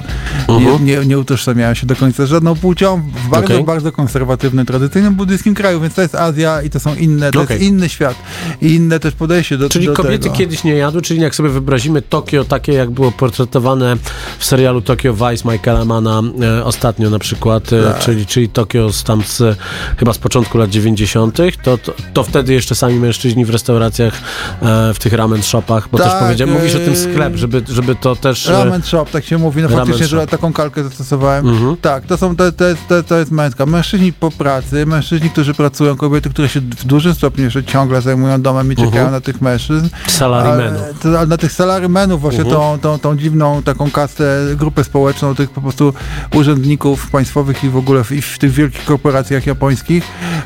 Mhm. 0.48 0.86
nie, 0.86 0.98
nie, 0.98 1.06
nie 1.06 1.20
utożsamiają 1.20 1.74
się 1.74 1.88
do 1.88 1.96
końca 1.96 2.26
z 2.26 2.30
żadną 2.30 2.56
płcią 2.56 3.02
w 3.26 3.30
bardzo, 3.30 3.54
Okej. 3.54 3.64
bardzo 3.64 3.92
konserwatywnym, 3.92 4.66
tradycyjnym 4.66 5.16
buddyjskim 5.16 5.56
kraju, 5.56 5.82
więc 5.82 5.94
to 5.94 6.02
jest 6.02 6.16
Azja 6.16 6.62
i 6.62 6.70
to 6.70 6.80
są 6.80 6.96
inne, 6.96 7.32
to 7.32 7.42
Okej. 7.42 7.56
jest 7.60 7.70
inny 7.70 7.90
świat 7.90 8.16
i 8.62 8.74
inne 8.76 9.00
też 9.00 9.14
podejście 9.14 9.58
do, 9.58 9.70
Czyli 9.70 9.86
do 9.86 9.94
kobiety 9.94 10.20
tego. 10.24 10.36
kiedyś 10.36 10.64
nie 10.64 10.76
jadły, 10.76 11.02
czyli 11.02 11.22
jak 11.22 11.36
sobie 11.36 11.50
wyobrazimy 11.50 12.02
Tokio, 12.02 12.44
takie 12.46 12.74
jak 12.74 12.90
było 12.92 13.12
portretowane 13.12 13.98
w 14.40 14.46
serialu 14.48 14.82
Tokio 14.82 15.14
Vice 15.14 15.52
Michaela 15.52 15.86
Mana 15.86 16.22
e, 16.60 16.66
ostatnio 16.66 17.10
na 17.10 17.20
przykład, 17.20 17.74
e, 17.74 17.84
Tak. 17.84 18.00
czyli, 18.00 18.26
czyli 18.26 18.50
Tokio 18.50 18.94
z 18.94 19.04
tam 19.04 19.24
z, 19.24 19.58
chyba 19.98 20.14
z 20.14 20.18
początku 20.18 20.58
lat 20.58 20.70
90., 20.70 21.38
to, 21.64 21.78
to, 21.78 21.94
to 22.14 22.24
wtedy 22.24 22.54
jeszcze 22.54 22.76
sami 22.76 23.00
mężczyźni 23.00 23.46
w 23.46 23.50
restauracjach, 23.50 24.14
e, 24.62 24.94
w 24.94 25.00
tych 25.00 25.14
ramen 25.14 25.44
shopach, 25.44 25.90
bo 25.92 25.98
Tak, 25.98 26.08
też 26.12 26.20
powiedziałem, 26.20 26.54
mówisz 26.54 26.76
o 26.76 26.80
tym 26.80 26.94
e, 26.94 26.96
sklep, 26.96 27.36
żeby, 27.36 27.62
żeby 27.70 27.96
to 27.96 28.16
też... 28.16 28.48
e, 28.50 28.52
Ramen 28.52 28.82
shop, 28.84 29.06
tak 29.12 29.26
się 29.26 29.38
mówi. 29.38 29.62
No 29.62 29.70
faktycznie, 29.70 30.08
shop. 30.08 30.20
że 30.20 30.28
taką 30.28 30.54
kalkę 30.54 30.84
zastosowałem. 30.84 31.50
Mhm. 31.50 31.78
Tak, 31.78 32.06
to 32.06 32.18
są, 32.18 32.36
to, 32.36 32.52
to, 32.52 32.66
jest, 32.68 32.82
to, 32.90 33.04
to 33.04 33.18
jest 33.18 33.32
męska. 33.32 33.66
Mężczyźni 33.66 34.14
po 34.14 34.32
pracy, 34.32 34.86
mężczyźni, 34.86 35.30
którzy 35.30 35.54
pracują, 35.54 35.96
kobiety, 35.96 36.30
które 36.30 36.50
się 36.50 36.60
w 36.60 36.86
dużym 36.86 37.14
stopniu 37.14 37.44
jeszcze 37.44 37.64
ciągle 37.64 38.02
zajmują 38.02 38.42
domem 38.42 38.72
i 38.72 38.76
czekają 38.76 38.92
Mhm. 38.92 39.12
na 39.12 39.22
tych 39.22 39.42
mężczyzn. 39.42 39.88
Salarymenów. 40.08 40.82
Na 41.28 41.38
tych 41.38 41.52
salarymenów 41.52 42.22
właśnie 42.22 42.40
Mhm. 42.42 42.56
tą, 42.62 42.80
tą, 42.80 43.00
tą 43.00 43.18
dziwną 43.18 43.64
taką 43.64 43.92
kastę, 43.92 44.37
grupę 44.56 44.84
społeczną 44.84 45.36
tych 45.36 45.50
po 45.50 45.62
prostu 45.62 45.94
urzędników 46.36 47.10
państwowych 47.12 47.64
i 47.64 47.70
w 47.70 47.78
ogóle 47.78 48.04
w, 48.04 48.12
i 48.12 48.22
w 48.22 48.40
tych 48.40 48.52
wielkich 48.52 48.86
korporacjach 48.86 49.46
japońskich, 49.48 50.04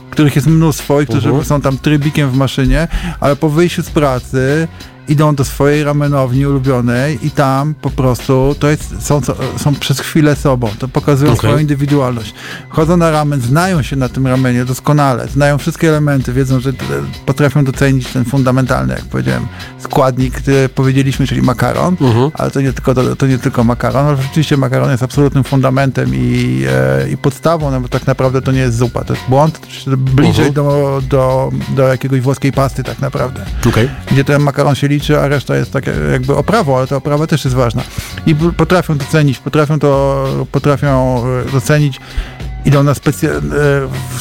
których 0.09 0.35
jest 0.35 0.47
mnóstwo 0.47 1.01
i 1.01 1.05
którzy 1.05 1.29
Mhm. 1.29 1.45
są 1.45 1.61
tam 1.61 1.77
trybikiem 1.77 2.29
w 2.29 2.35
maszynie, 2.35 2.87
ale 3.19 3.35
po 3.35 3.49
wyjściu 3.49 3.83
z 3.83 3.89
pracy 3.89 4.67
idą 5.07 5.35
do 5.35 5.45
swojej 5.45 5.83
ramenowni 5.83 6.45
ulubionej 6.45 7.19
i 7.27 7.31
tam 7.31 7.73
po 7.73 7.89
prostu 7.89 8.55
to 8.59 8.69
jest, 8.69 8.93
są, 9.05 9.21
są 9.57 9.75
przez 9.75 9.99
chwilę 9.99 10.35
sobą, 10.35 10.69
to 10.79 10.87
pokazują 10.87 11.31
Okej. 11.31 11.39
swoją 11.39 11.57
indywidualność. 11.57 12.33
Chodzą 12.69 12.97
na 12.97 13.11
ramen, 13.11 13.41
znają 13.41 13.81
się 13.81 13.95
na 13.95 14.09
tym 14.09 14.27
ramenie 14.27 14.65
doskonale, 14.65 15.27
znają 15.27 15.57
wszystkie 15.57 15.89
elementy, 15.89 16.33
wiedzą, 16.33 16.59
że 16.59 16.73
t- 16.73 16.85
potrafią 17.25 17.63
docenić 17.65 18.07
ten 18.07 18.25
fundamentalny, 18.25 18.93
jak 18.93 19.03
powiedziałem, 19.05 19.47
składnik, 19.79 20.33
który 20.41 20.69
powiedzieliśmy, 20.69 21.27
czyli 21.27 21.41
makaron, 21.41 21.95
Mhm. 22.01 22.31
ale 22.33 22.51
to 22.51 22.61
nie 22.61 22.73
tylko, 22.73 22.93
to, 22.93 23.15
to 23.15 23.27
nie 23.27 23.37
tylko 23.37 23.63
makaron, 23.63 24.05
ale 24.07 24.17
rzeczywiście 24.21 24.57
makaron 24.57 24.91
jest 24.91 25.03
absolutnym 25.03 25.43
fundamentem 25.43 26.15
i, 26.15 26.63
e, 26.69 27.09
i 27.09 27.17
podstawą, 27.17 27.71
no 27.71 27.81
bo 27.81 27.87
tak 27.87 28.07
naprawdę 28.07 28.41
to 28.41 28.51
nie 28.51 28.59
jest 28.59 28.77
zupa, 28.77 29.03
to 29.03 29.13
jest 29.13 29.25
błąd, 29.29 29.59
bliżej 29.97 30.47
Mhm. 30.47 30.53
do, 30.53 31.01
do, 31.09 31.51
do 31.75 31.83
jakiegoś 31.87 32.21
włoskiej 32.21 32.51
pasty 32.51 32.83
tak 32.83 32.99
naprawdę 32.99 33.45
Okej. 33.69 33.89
gdzie 34.11 34.23
ten 34.23 34.41
makaron 34.41 34.75
się 34.75 34.87
liczy, 34.87 35.00
a 35.09 35.27
reszta 35.27 35.55
jest 35.55 35.73
takie 35.73 35.91
jakby 36.11 36.35
oprawą, 36.35 36.77
ale 36.77 36.87
ta 36.87 36.95
oprawa 36.95 37.27
też 37.27 37.43
jest 37.45 37.55
ważna. 37.55 37.83
I 38.25 38.35
potrafią 38.35 38.97
docenić, 38.97 39.39
potrafią 39.39 39.79
to, 39.79 40.27
potrafią 40.51 41.23
e, 41.47 41.51
docenić. 41.51 41.99
Idą 42.65 42.83
na 42.83 42.93
specjalne, 42.93 43.55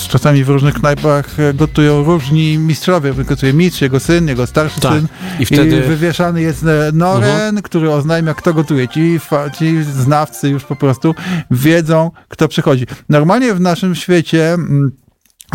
czasami 0.09 0.45
w 0.45 0.49
różnych 0.49 0.75
knajpach 0.75 1.41
e, 1.41 1.55
gotują 1.55 2.05
różni 2.05 2.59
mistrzowie. 2.59 3.15
Gotuje 3.15 3.53
mistrz, 3.53 3.81
jego 3.83 4.01
syn, 4.01 4.29
jego 4.29 4.47
starszy 4.47 4.81
Tak. 4.81 4.93
syn. 4.93 5.07
I 5.41 5.47
wtedy... 5.47 5.77
I 5.77 5.83
wywieszany 5.83 6.43
jest 6.43 6.65
e, 6.65 6.91
noren, 6.93 7.63
który 7.63 7.91
oznajmia, 7.93 8.35
kto 8.35 8.55
gotuje. 8.55 8.89
Ci, 8.89 9.19
fa- 9.19 9.51
ci 9.51 9.83
znawcy 9.83 10.49
już 10.49 10.65
po 10.65 10.77
prostu 10.77 11.15
wiedzą, 11.51 12.11
kto 12.29 12.49
przychodzi. 12.49 12.87
Normalnie 13.09 13.55
w 13.55 13.61
naszym 13.61 13.95
świecie 13.95 14.53
mm, 14.53 14.93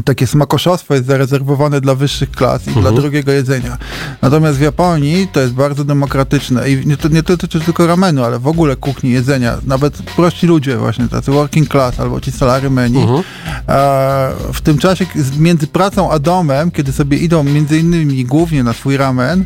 takie 0.04 0.28
smakoszostwo 0.28 0.94
jest 0.94 1.06
zarezerwowane 1.06 1.82
dla 1.82 1.96
wyższych 1.96 2.32
klas 2.32 2.62
i 2.62 2.72
dla 2.72 2.78
Mhm. 2.78 2.96
drogiego 2.96 3.32
jedzenia. 3.32 3.78
Natomiast 4.22 4.58
w 4.58 4.62
Japonii 4.62 5.28
to 5.32 5.40
jest 5.42 5.54
bardzo 5.54 5.84
demokratyczne 5.84 6.70
i 6.70 6.88
nie, 6.88 6.98
to 6.98 7.08
nie 7.08 7.24
dotyczy 7.24 7.60
tylko 7.60 7.88
ramenu, 7.88 8.24
ale 8.24 8.40
w 8.40 8.48
ogóle 8.48 8.76
kuchni, 8.76 9.12
jedzenia. 9.12 9.58
Nawet 9.66 9.98
prości 9.98 10.48
ludzie 10.48 10.78
właśnie, 10.78 11.08
tacy 11.08 11.32
working 11.32 11.70
class 11.70 12.00
albo 12.00 12.22
ci 12.22 12.32
salarymeni, 12.32 13.02
Mhm. 13.02 13.20
e, 13.20 13.24
w 14.54 14.62
tym 14.62 14.78
czasie 14.78 15.06
między 15.40 15.68
pracą 15.68 16.12
a 16.12 16.20
domem, 16.20 16.72
kiedy 16.72 16.92
sobie 16.92 17.18
idą 17.18 17.44
między 17.44 17.80
innymi 17.80 18.26
głównie 18.26 18.64
na 18.64 18.74
swój 18.74 18.98
ramen, 18.98 19.46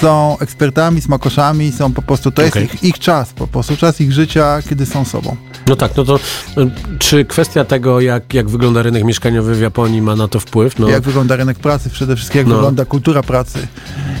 są 0.00 0.38
ekspertami, 0.38 1.00
smakoszami, 1.00 1.72
są 1.72 1.92
po 1.92 2.02
prostu, 2.02 2.30
to 2.30 2.46
Okej. 2.46 2.62
jest 2.62 2.74
ich, 2.74 2.84
ich 2.84 2.98
czas, 2.98 3.32
po 3.32 3.46
prostu 3.46 3.76
czas 3.76 4.00
ich 4.00 4.12
życia, 4.12 4.58
kiedy 4.68 4.86
są 4.86 5.04
sobą. 5.04 5.36
No 5.66 5.76
tak, 5.76 5.96
no 5.96 6.04
to 6.04 6.16
y, 6.16 6.70
czy 6.98 7.24
kwestia 7.24 7.64
tego, 7.64 8.00
jak, 8.00 8.34
jak 8.34 8.48
wygląda 8.50 8.82
rynek 8.82 9.04
mieszkaniowy 9.04 9.54
w 9.54 9.60
Japonii 9.60 9.89
ma 10.02 10.16
na 10.16 10.28
to 10.28 10.40
wpływ? 10.40 10.78
No, 10.78 10.88
Jak 10.88 11.02
wygląda 11.02 11.36
rynek 11.36 11.58
pracy, 11.58 11.90
przede 11.90 12.16
wszystkim 12.16 12.38
jak 12.38 12.46
No. 12.46 12.54
wygląda 12.54 12.84
kultura 12.84 13.22
pracy. 13.22 13.58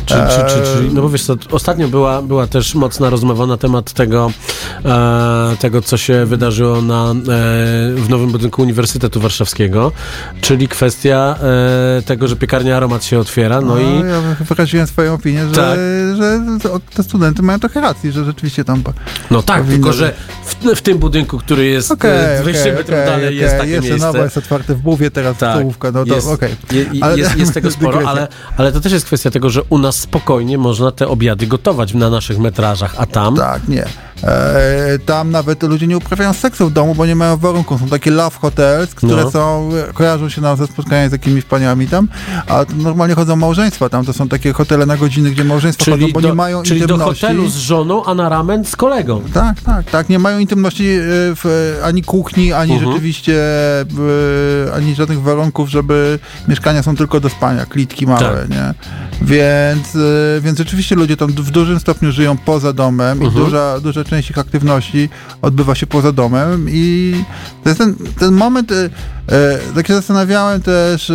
Czy, 0.06 0.14
czy, 0.14 0.54
czy, 0.54 0.62
czy, 0.62 0.78
Eee. 0.84 0.90
no 0.94 1.02
bo 1.02 1.08
wiesz 1.08 1.22
co, 1.24 1.34
ostatnio 1.50 1.88
była, 1.88 2.22
była 2.22 2.46
też 2.46 2.74
mocna 2.74 3.10
rozmowa 3.10 3.46
na 3.46 3.56
temat 3.56 3.92
tego, 3.92 4.30
e, 4.84 5.56
tego 5.60 5.82
co 5.82 5.96
się 5.96 6.26
wydarzyło 6.26 6.82
na, 6.82 7.10
e, 7.10 7.14
w 7.94 8.06
nowym 8.08 8.30
budynku 8.32 8.62
Uniwersytetu 8.62 9.20
Warszawskiego, 9.20 9.92
czyli 10.40 10.68
kwestia 10.68 11.36
e, 11.98 12.02
tego, 12.02 12.28
że 12.28 12.36
piekarnia 12.36 12.76
Aromat 12.76 13.04
się 13.04 13.18
otwiera, 13.18 13.60
no 13.60 13.78
i 13.78 13.84
Ja 14.00 14.44
wyraziłem 14.44 14.86
swoją 14.86 15.14
opinię, 15.14 15.46
że, 15.48 15.54
Tak. 15.54 15.78
że 16.16 16.40
te 16.94 17.02
studenty 17.02 17.42
mają 17.42 17.58
trochę 17.60 17.80
racji, 17.80 18.12
że 18.12 18.24
rzeczywiście 18.24 18.64
tam... 18.64 18.82
no 19.30 19.42
tak, 19.42 19.62
powinno 19.62 19.76
tylko 19.76 19.92
że 19.92 20.12
w, 20.44 20.54
w 20.78 20.82
tym 20.82 20.98
budynku, 20.98 21.38
który 21.38 21.66
jest 21.66 21.90
okay, 21.90 22.24
okej, 22.24 22.42
200 22.42 22.72
metrów 22.72 22.88
okej, 22.98 23.06
dalej 23.06 23.36
jest 23.36 23.48
okej. 23.48 23.60
takie 23.60 23.72
Jeszcze 23.72 23.90
miejsce. 23.90 24.06
nowa 24.06 24.24
jest 24.24 24.36
otwarte 24.38 24.74
w 24.74 24.78
Buwie, 24.80 25.10
teraz 25.10 25.36
Tak. 25.36 25.59
Stołówka, 25.60 25.90
no 25.92 26.04
to 26.04 26.32
okej. 26.32 26.56
je, 26.72 26.82
je- 26.92 27.04
Ale- 27.04 27.18
jest, 27.18 27.36
jest 27.36 27.54
tego 27.54 27.70
sporo, 27.70 28.00
ale, 28.10 28.28
ale 28.56 28.72
to 28.72 28.80
też 28.80 28.92
jest 28.92 29.06
kwestia 29.06 29.30
tego, 29.30 29.50
że 29.50 29.62
u 29.68 29.78
nas 29.78 29.96
spokojnie 29.96 30.58
można 30.58 30.90
te 30.92 31.08
obiady 31.08 31.46
gotować 31.46 31.94
na 31.94 32.10
naszych 32.10 32.38
metrażach, 32.38 32.94
a 32.98 33.06
tam 33.06 33.36
Tak, 33.36 33.68
nie. 33.68 33.86
E, 34.24 34.98
tam 35.06 35.30
nawet 35.30 35.62
ludzie 35.62 35.86
nie 35.86 35.96
uprawiają 35.96 36.32
seksu 36.32 36.68
w 36.68 36.72
domu, 36.72 36.94
bo 36.94 37.06
nie 37.06 37.14
mają 37.16 37.36
warunków. 37.36 37.80
Są 37.80 37.88
takie 37.88 38.10
love 38.10 38.38
hotels, 38.38 38.94
które 38.94 39.24
No. 39.24 39.30
są, 39.30 39.70
kojarzą 39.94 40.28
się 40.28 40.40
nam 40.40 40.56
ze 40.56 40.66
spotkaniami 40.66 41.08
z 41.08 41.12
jakimiś 41.12 41.44
paniami 41.44 41.86
tam, 41.86 42.08
a 42.48 42.64
normalnie 42.76 43.14
chodzą 43.14 43.36
małżeństwa 43.36 43.88
tam. 43.88 44.04
To 44.04 44.12
są 44.12 44.28
takie 44.28 44.52
hotele 44.52 44.86
na 44.86 44.96
godziny, 44.96 45.30
gdzie 45.30 45.44
małżeństwa 45.44 45.84
chodzą, 45.84 45.98
czyli, 46.00 46.12
bo 46.12 46.20
do, 46.20 46.28
nie 46.28 46.34
mają 46.34 46.62
czyli 46.62 46.80
do 46.80 46.86
intymności. 46.86 47.20
hotelu 47.26 47.48
z 47.48 47.56
żoną, 47.56 48.04
a 48.04 48.14
na 48.14 48.28
ramen 48.28 48.64
z 48.64 48.76
kolegą. 48.76 49.22
Tak, 49.34 49.60
tak, 49.60 49.90
tak. 49.90 50.08
Nie 50.08 50.18
mają 50.18 50.38
intymności 50.38 50.84
e, 50.88 50.98
w, 51.36 51.76
ani 51.84 52.02
kuchni, 52.02 52.52
ani 52.52 52.72
Mhm. 52.72 52.90
rzeczywiście 52.92 53.40
e, 53.80 54.74
ani 54.74 54.94
żadnych 54.94 55.22
warunków, 55.22 55.68
żeby 55.68 56.18
mieszkania 56.48 56.82
są 56.82 56.96
tylko 56.96 57.20
do 57.20 57.28
spania, 57.28 57.66
klitki 57.66 58.06
małe, 58.06 58.20
Tak. 58.20 58.48
nie? 58.50 58.74
Więc, 59.22 59.98
więc 60.40 60.58
rzeczywiście 60.58 60.94
ludzie 60.96 61.16
tam 61.16 61.28
w 61.32 61.50
dużym 61.50 61.80
stopniu 61.80 62.12
żyją 62.12 62.36
poza 62.36 62.72
domem 62.72 63.22
i 63.22 63.24
Mhm. 63.26 63.44
duża, 63.44 63.80
duża 63.80 64.04
część 64.10 64.30
ich 64.30 64.38
aktywności 64.38 65.08
odbywa 65.42 65.74
się 65.74 65.86
poza 65.86 66.12
domem 66.12 66.66
i 66.70 67.14
to 67.62 67.68
jest 67.68 67.80
ten, 67.80 67.94
ten 68.18 68.32
moment, 68.32 68.72
e, 68.72 68.90
e, 69.28 69.58
tak 69.74 69.86
się 69.86 69.94
zastanawiałem 69.94 70.62
też, 70.62 71.10
e, 71.10 71.14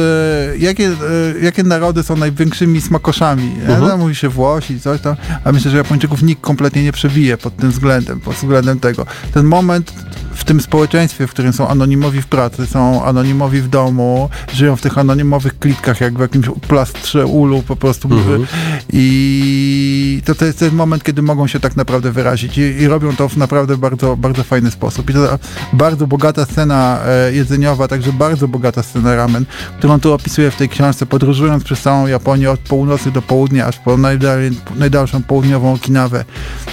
jakie, 0.57 0.87
e, 0.87 0.93
jakie 1.41 1.63
narody 1.63 2.03
są 2.03 2.17
największymi 2.17 2.81
smakoszami. 2.81 3.51
Mhm. 3.59 3.81
Mhm. 3.81 3.99
Mówi 3.99 4.15
się 4.15 4.29
Włosi, 4.29 4.79
coś 4.79 5.01
tam, 5.01 5.15
a 5.43 5.51
myślę, 5.51 5.71
że 5.71 5.77
Japończyków 5.77 6.21
nikt 6.21 6.41
kompletnie 6.41 6.83
nie 6.83 6.91
przebije 6.91 7.37
pod 7.37 7.55
tym 7.57 7.71
względem, 7.71 8.19
pod 8.19 8.35
względem 8.35 8.79
tego. 8.79 9.05
Ten 9.33 9.45
moment 9.45 9.93
w 10.35 10.43
tym 10.43 10.61
społeczeństwie, 10.61 11.27
w 11.27 11.31
którym 11.31 11.53
są 11.53 11.67
anonimowi 11.67 12.21
w 12.21 12.27
pracy, 12.27 12.67
są 12.67 13.03
anonimowi 13.03 13.61
w 13.61 13.67
domu, 13.67 14.29
żyją 14.53 14.75
w 14.75 14.81
tych 14.81 14.97
anonimowych 14.97 15.59
klitkach, 15.59 16.01
jak 16.01 16.13
w 16.17 16.19
jakimś 16.19 16.47
plastrze 16.67 17.25
ulu 17.25 17.61
po 17.61 17.75
prostu. 17.75 18.07
Mhm. 18.07 18.45
I 18.93 20.21
to, 20.25 20.35
to 20.35 20.45
jest 20.45 20.59
ten 20.59 20.75
moment, 20.75 21.03
kiedy 21.03 21.21
mogą 21.21 21.47
się 21.47 21.59
tak 21.59 21.75
naprawdę 21.75 22.11
wyrazić 22.11 22.57
i, 22.57 22.61
i 22.61 22.87
robią 22.87 23.15
to 23.15 23.29
w 23.29 23.37
naprawdę 23.37 23.77
bardzo, 23.77 24.17
bardzo 24.17 24.43
fajny 24.43 24.71
sposób. 24.71 25.09
I 25.09 25.13
to 25.13 25.39
bardzo 25.73 26.07
bogata 26.07 26.45
scena 26.45 26.99
e, 27.05 27.33
jedzeniowa, 27.33 27.87
także 27.87 28.13
bardzo 28.13 28.47
bogata 28.47 28.83
scena 28.83 29.15
ramen, 29.15 29.45
którą 29.77 29.99
tu 29.99 30.13
opisuję 30.13 30.51
w 30.51 30.55
tej 30.55 30.69
książce, 30.69 31.05
podróżując 31.05 31.63
przez 31.63 31.81
całą 31.81 32.07
Japonię 32.07 32.51
od 32.51 32.59
północy 32.59 33.11
do 33.11 33.21
południa, 33.21 33.65
aż 33.65 33.79
po 33.79 33.97
najdalej, 33.97 34.51
najdalszą 34.75 35.23
południową 35.23 35.73
Okinawę 35.73 36.25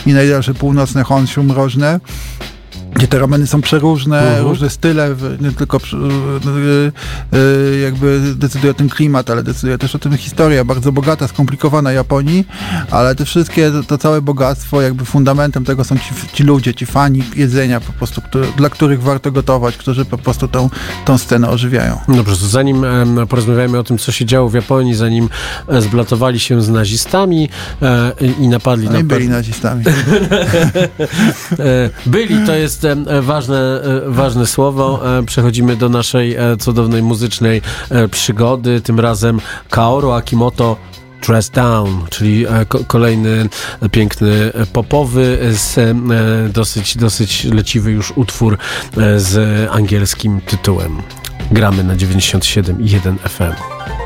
i 0.06 0.12
najdalsze 0.12 0.54
północne 0.54 1.04
Honshu 1.04 1.42
mrożne. 1.42 2.00
Gdzie 2.94 3.08
te 3.08 3.18
rameny 3.18 3.46
są 3.46 3.60
przeróżne, 3.60 4.20
Mhm. 4.20 4.44
różne 4.46 4.70
style, 4.70 5.16
nie 5.40 5.52
tylko 5.52 5.76
y, 5.76 7.36
y, 7.36 7.80
jakby 7.80 8.20
decyduje 8.36 8.70
o 8.70 8.74
tym 8.74 8.88
klimat, 8.88 9.30
ale 9.30 9.42
decyduje 9.42 9.78
też 9.78 9.94
o 9.94 9.98
tym 9.98 10.16
historia, 10.16 10.64
bardzo 10.64 10.92
bogata, 10.92 11.28
skomplikowana 11.28 11.92
Japonii, 11.92 12.46
ale 12.90 13.14
te 13.14 13.24
wszystkie, 13.24 13.70
to, 13.70 13.82
to 13.82 13.98
całe 13.98 14.20
bogactwo, 14.22 14.80
jakby 14.82 15.04
fundamentem 15.04 15.64
tego 15.64 15.84
są 15.84 15.98
ci, 15.98 16.14
ci 16.32 16.42
ludzie, 16.42 16.74
ci 16.74 16.86
fani 16.86 17.22
jedzenia 17.36 17.80
po 17.80 17.92
prostu, 17.92 18.20
który, 18.22 18.46
dla 18.56 18.68
których 18.70 19.02
warto 19.02 19.32
gotować, 19.32 19.76
którzy 19.76 20.04
po 20.04 20.18
prostu 20.18 20.48
tą, 20.48 20.70
tą 21.04 21.18
scenę 21.18 21.48
ożywiają. 21.48 21.98
Dobrze, 22.08 22.36
zanim 22.36 22.84
porozmawiamy 23.28 23.78
o 23.78 23.84
tym, 23.84 23.98
co 23.98 24.12
się 24.12 24.24
działo 24.24 24.48
w 24.48 24.54
Japonii, 24.54 24.94
zanim 24.94 25.28
e, 25.68 25.82
zblatowali 25.82 26.40
się 26.40 26.62
z 26.62 26.68
nazistami 26.68 27.48
e, 27.82 28.12
i 28.40 28.48
napadli 28.48 28.86
No 28.86 28.92
na 28.92 28.98
i 28.98 29.04
byli 29.04 29.28
nazistami. 29.28 29.84
E, 31.58 31.90
Byli, 32.06 32.46
to 32.46 32.54
jest 32.54 32.81
em, 32.84 33.08
e, 33.08 33.22
ważne, 33.22 33.58
e, 33.82 34.10
ważne 34.10 34.46
słowo. 34.46 35.18
E, 35.18 35.22
Przechodzimy 35.22 35.76
do 35.76 35.88
naszej 35.88 36.36
cudownej 36.60 37.02
muzycznej 37.02 37.62
przygody. 38.10 38.80
Tym 38.80 39.00
razem 39.00 39.40
Kaoru 39.70 40.10
Akimoto 40.10 40.76
Dress 41.26 41.50
Down, 41.50 42.04
czyli 42.10 42.46
ko- 42.68 42.84
kolejny 42.86 43.48
piękny 43.90 44.52
popowy, 44.72 45.38
dosyć, 46.52 46.96
dosyć 46.96 47.44
leciwy 47.44 47.90
już 47.90 48.12
utwór 48.16 48.58
z 49.16 49.38
angielskim 49.70 50.40
tytułem. 50.40 51.02
Gramy 51.50 51.84
na 51.84 51.96
97,1 51.96 53.16
FM. 53.28 54.01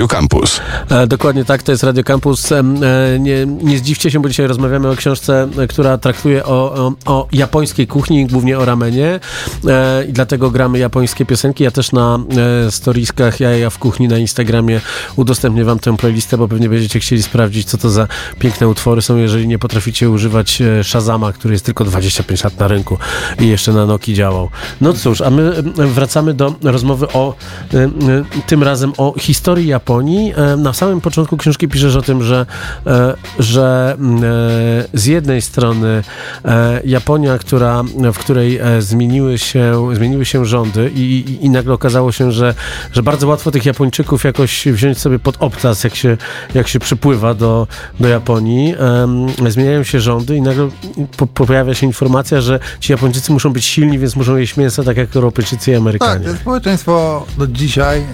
Radio 0.00 0.08
Campus. 0.08 0.39
Dokładnie 1.06 1.44
tak, 1.44 1.62
to 1.62 1.72
jest 1.72 1.84
Radio 1.84 2.04
Campus. 2.04 2.52
E, 2.52 2.62
nie, 3.18 3.46
nie 3.46 3.78
zdziwcie 3.78 4.10
się, 4.10 4.20
bo 4.20 4.28
dzisiaj 4.28 4.46
rozmawiamy 4.46 4.88
o 4.88 4.96
książce, 4.96 5.48
e, 5.58 5.66
która 5.66 5.98
traktuje 5.98 6.44
o, 6.44 6.74
o, 6.74 6.92
o 7.06 7.28
japońskiej 7.32 7.86
kuchni, 7.86 8.26
głównie 8.26 8.58
o 8.58 8.64
ramenie 8.64 9.20
e, 9.68 10.04
i 10.04 10.12
dlatego 10.12 10.50
gramy 10.50 10.78
japońskie 10.78 11.26
piosenki. 11.26 11.64
Ja 11.64 11.70
też 11.70 11.92
na 11.92 12.18
storiskach 12.70 13.40
Jaja 13.40 13.70
w 13.70 13.78
kuchni 13.78 14.08
na 14.08 14.18
Instagramie 14.18 14.80
udostępnię 15.16 15.64
wam 15.64 15.78
tę 15.78 15.96
playlistę, 15.96 16.38
bo 16.38 16.48
pewnie 16.48 16.68
będziecie 16.68 17.00
chcieli 17.00 17.22
sprawdzić, 17.22 17.68
co 17.68 17.78
to 17.78 17.90
za 17.90 18.08
piękne 18.38 18.68
utwory 18.68 19.02
są, 19.02 19.16
jeżeli 19.16 19.48
nie 19.48 19.58
potraficie 19.58 20.10
używać 20.10 20.62
Shazama, 20.82 21.32
który 21.32 21.54
jest 21.54 21.64
tylko 21.64 21.84
25 21.84 22.44
lat 22.44 22.58
na 22.58 22.68
rynku 22.68 22.98
i 23.40 23.48
jeszcze 23.48 23.72
na 23.72 23.86
Noki 23.86 24.14
działał. 24.14 24.50
No 24.80 24.92
cóż, 24.92 25.20
a 25.20 25.30
my 25.30 25.62
wracamy 25.76 26.34
do 26.34 26.54
rozmowy 26.62 27.08
o 27.08 27.34
tym 28.46 28.62
razem 28.62 28.92
o 28.98 29.14
historii 29.18 29.66
Japonii. 29.66 30.32
Na 30.58 30.72
samym 30.72 30.89
początku 31.00 31.36
książki 31.36 31.68
piszesz 31.68 31.96
o 31.96 32.02
tym, 32.02 32.22
że, 32.22 32.46
e, 32.86 33.14
że 33.38 33.96
mm, 33.98 34.24
e, 34.24 34.28
z 34.94 35.06
jednej 35.06 35.42
strony 35.42 36.02
e, 36.44 36.80
Japonia, 36.84 37.38
która, 37.38 37.82
w 38.14 38.18
której 38.18 38.60
zmieniły 38.78 39.38
się, 39.38 39.90
zmieniły 39.94 40.24
się 40.24 40.44
rządy 40.46 40.90
i, 40.94 41.00
i, 41.00 41.44
i 41.46 41.50
nagle 41.50 41.74
okazało 41.74 42.12
się, 42.12 42.32
że, 42.32 42.54
że 42.92 43.02
bardzo 43.02 43.26
łatwo 43.28 43.50
tych 43.50 43.66
Japończyków 43.66 44.24
jakoś 44.24 44.68
wziąć 44.68 44.98
sobie 44.98 45.18
pod 45.18 45.36
obcas, 45.40 45.84
jak 45.84 45.94
się, 45.94 46.16
jak 46.54 46.68
się 46.68 46.78
przypływa 46.78 47.34
do, 47.34 47.66
do 48.00 48.08
Japonii. 48.08 48.74
Zmieniają 49.48 49.82
się 49.82 50.00
rządy 50.00 50.36
i 50.36 50.42
nagle 50.42 50.68
po, 51.16 51.26
pojawia 51.26 51.74
się 51.74 51.86
informacja, 51.86 52.40
że 52.40 52.60
ci 52.80 52.92
Japończycy 52.92 53.32
muszą 53.32 53.52
być 53.52 53.64
silni, 53.64 53.98
więc 53.98 54.16
muszą 54.16 54.36
jeść 54.36 54.56
mięso 54.56 54.82
tak 54.82 54.96
jak 54.96 55.16
Europejczycy 55.16 55.70
i 55.70 55.74
Tak, 55.74 55.80
Amerykanie. 55.80 56.24
to 56.24 56.34
społeczeństwo 56.34 57.26
do 57.38 57.46
dzisiaj 57.46 58.04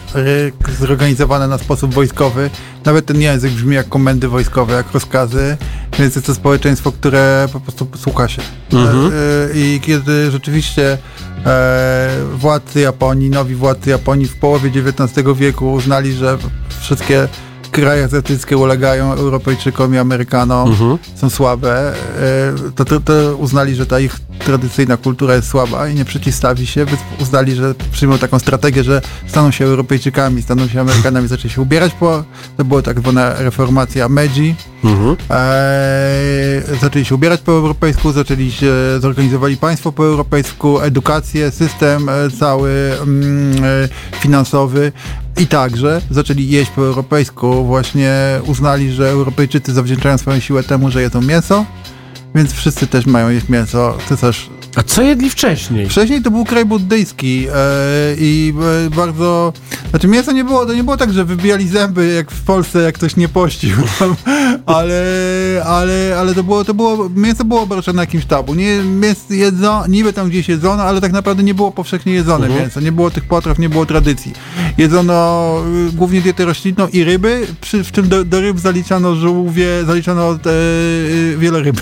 zorganizowane 0.81 1.49
na 1.49 1.59
sposób 1.59 1.95
wojskowy. 1.95 2.51
Nawet 2.85 3.07
ten 3.07 3.21
język 3.21 3.53
brzmi 3.53 3.75
jak 3.75 3.89
komendy 3.89 4.29
wojskowe, 4.29 4.75
jak 4.75 4.93
rozkazy, 4.93 5.57
więc 5.99 6.15
jest 6.15 6.27
to 6.27 6.35
społeczeństwo, 6.35 6.93
które 6.93 7.49
po 7.53 7.61
prostu 7.61 7.89
słucha 7.97 8.29
się. 8.29 8.43
Mhm. 8.73 9.13
Y, 9.13 9.51
I 9.55 9.81
kiedy 9.83 10.31
rzeczywiście 10.31 10.99
e, 11.47 12.11
władcy 12.35 12.81
Japonii, 12.81 13.31
nowi 13.31 13.55
władcy 13.55 13.91
Japonii 13.91 14.27
w 14.27 14.37
połowie 14.37 14.71
XIX 14.71 15.27
wieku 15.37 15.73
uznali, 15.73 16.13
że 16.13 16.39
wszystkie 16.81 17.29
kraje 17.71 18.05
azjatyckie 18.05 18.57
ulegają 18.57 19.13
Europejczykom 19.13 19.95
i 19.95 19.99
Amerykanom, 19.99 20.69
Mhm. 20.71 20.99
są 21.15 21.31
słabe, 21.31 21.93
e, 21.93 22.73
to, 22.77 22.85
to, 22.85 23.01
to 23.01 23.37
uznali, 23.37 23.75
że 23.75 23.87
ta 23.87 24.01
ich 24.01 24.17
tradycyjna 24.39 24.97
kultura 24.97 25.35
jest 25.35 25.49
słaba 25.49 25.89
i 25.89 25.95
nie 25.95 26.05
przeciwstawi 26.05 26.67
się, 26.67 26.87
więc 26.87 27.01
uznali, 27.21 27.55
że 27.55 27.75
przyjmą 27.93 28.19
taką 28.19 28.39
strategię, 28.39 28.85
że 28.85 29.03
staną 29.27 29.51
się 29.51 29.65
Europejczykami, 29.65 30.43
staną 30.43 30.69
się 30.69 30.81
Amerykanami, 30.81 31.29
zaczęli 31.29 31.51
się 31.55 31.63
ubierać 31.63 31.93
po, 31.93 32.25
to 32.57 32.65
była 32.65 32.83
tak 32.83 33.01
zwana 33.01 33.35
reformacja 33.39 34.09
Meiji, 34.09 34.55
Mhm. 34.85 35.17
Eee, 35.31 36.79
zaczęli 36.81 37.05
się 37.05 37.15
ubierać 37.15 37.41
po 37.41 37.53
europejsku, 37.53 38.13
zaczęli 38.13 38.51
się, 38.53 38.73
zorganizowali 39.01 39.57
państwo 39.57 39.93
po 39.93 40.05
europejsku, 40.07 40.81
edukację, 40.81 41.51
system 41.51 42.09
e, 42.09 42.13
cały 42.31 42.71
mm, 43.03 43.65
e, 43.65 43.89
finansowy 44.21 44.93
i 45.39 45.47
także 45.47 46.01
zaczęli 46.11 46.49
jeść 46.49 46.71
po 46.71 46.83
europejsku. 46.83 47.65
Właśnie 47.65 48.15
uznali, 48.47 48.93
że 48.93 49.11
Europejczycy 49.11 49.73
zawdzięczają 49.73 50.19
swoją 50.19 50.41
siłę 50.41 50.63
temu, 50.63 50.91
że 50.91 51.03
jedzą 51.03 51.21
mięso, 51.21 51.65
więc 52.35 52.53
wszyscy 52.53 52.87
też 52.87 53.07
mają 53.07 53.31
jeść 53.31 53.49
mięso. 53.49 53.99
Cesarz 54.09 54.51
A 54.77 54.83
co 54.83 55.03
jedli 55.03 55.31
wcześniej? 55.31 55.89
Wcześniej 55.89 56.23
to 56.23 56.31
był 56.31 56.45
kraj 56.45 56.65
buddyjski 56.65 57.47
e, 57.55 58.15
i 58.19 58.55
e, 58.87 58.91
bardzo... 58.91 59.53
Znaczy 59.91 60.09
mięso 60.09 60.33
nie 60.33 60.45
było, 60.45 60.67
to 60.67 60.75
nie 60.75 60.85
było 60.85 60.97
tak, 60.97 61.13
że 61.13 61.25
wybijali 61.25 61.69
zęby 61.69 62.07
jak 62.07 62.31
w 62.31 62.43
Polsce, 62.43 62.83
jak 62.83 62.95
ktoś 62.95 63.17
nie 63.17 63.29
pościł, 63.29 63.77
ale, 64.67 65.03
ale, 65.67 66.17
ale 66.19 66.35
to 66.35 66.43
było, 66.45 66.65
to 66.65 66.75
było, 66.75 67.11
mięso 67.15 67.45
było 67.45 67.61
obarczone 67.61 68.03
jakimś 68.03 68.25
tabu. 68.25 68.55
Nie, 68.55 68.83
mięso 68.83 69.21
jedno, 69.31 69.87
niby 69.89 70.13
tam 70.13 70.29
gdzieś 70.29 70.49
jedzono, 70.49 70.83
ale 70.83 71.01
tak 71.01 71.13
naprawdę 71.13 71.43
nie 71.43 71.55
było 71.55 71.73
powszechnie 71.73 72.13
jedzone 72.13 72.47
Mhm. 72.47 72.63
mięso, 72.63 72.81
nie 72.81 72.93
było 72.93 73.11
tych 73.11 73.25
potraw, 73.25 73.59
nie 73.59 73.69
było 73.69 73.87
tradycji. 73.87 74.33
Jedzono 74.79 75.57
y, 75.89 75.93
głównie 75.93 76.21
dietę 76.21 76.45
roślinną 76.45 76.89
i 76.89 77.05
ryby, 77.05 77.47
przy, 77.61 77.85
w 77.85 77.93
czym 77.93 78.09
do, 78.09 78.25
do 78.25 78.41
ryb 78.41 78.59
zaliczano 78.59 79.15
żółwie, 79.15 79.67
zaliczano 79.87 80.39
y, 80.47 81.37
wiele. 81.39 81.57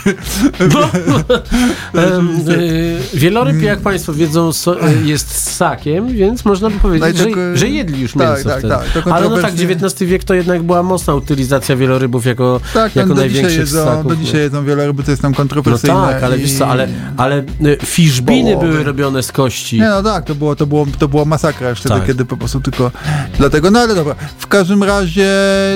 Em, 1.94 2.28
y, 2.48 2.83
wieloryb, 3.14 3.62
jak 3.62 3.78
Państwo 3.80 4.12
wiedzą, 4.14 4.52
so, 4.52 4.88
y, 4.88 5.04
jest 5.04 5.52
ssakiem, 5.52 6.08
więc 6.08 6.44
można 6.44 6.70
by 6.70 6.78
powiedzieć, 6.78 7.18
No 7.18 7.24
tak, 7.24 7.34
że, 7.34 7.40
y, 7.40 7.56
że 7.56 7.68
jedli 7.68 8.00
już 8.00 8.12
tak, 8.12 8.20
mięso 8.36 8.48
tak, 8.48 8.58
wtedy. 8.58 8.74
tak, 8.74 9.04
to 9.04 9.14
Ale 9.14 9.28
no 9.28 9.36
tak, 9.38 9.52
XIX 9.54 9.94
wiek 10.10 10.24
to 10.24 10.34
jednak 10.34 10.62
była 10.62 10.82
mocna 10.82 11.14
utylizacja 11.14 11.76
wielorybów 11.76 12.26
jako, 12.26 12.60
Tak, 12.74 12.96
jako 12.96 13.08
do 13.08 13.14
dzisiaj, 13.14 13.28
największych 13.30 13.58
jedzą, 13.58 13.82
ssaków. 13.82 14.06
do 14.08 14.16
dzisiaj 14.16 14.40
jedzą 14.40 14.64
wiele 14.64 14.86
ryby, 14.86 15.02
to 15.02 15.10
jest 15.10 15.22
tam 15.22 15.30
no 15.32 15.36
kontrowersyjne. 15.36 15.94
tak, 16.12 16.22
ale 16.22 16.38
i- 16.38 16.40
wiesz 16.40 16.52
co, 16.52 16.66
ale, 16.68 16.88
ale 17.16 17.38
y, 17.38 17.78
fiszbiny 17.84 18.56
były 18.56 18.84
robione 18.84 19.22
z 19.22 19.32
kości. 19.32 19.80
Nie 19.80 19.88
no 19.88 20.02
tak, 20.02 20.24
to 20.24 20.34
było, 20.34 20.56
to 20.56 20.66
było, 20.66 20.86
to 20.98 21.08
była 21.08 21.24
masakra 21.24 21.70
już 21.70 21.80
wtedy, 21.80 21.94
Tak. 21.94 22.06
kiedy 22.06 22.24
po 22.24 22.36
prostu 22.36 22.60
tylko 22.60 22.90
dlatego, 23.38 23.70
no 23.70 23.80
ale 23.80 23.94
dobra. 23.94 24.14
W 24.38 24.46
każdym 24.46 24.82
razie 24.82 25.28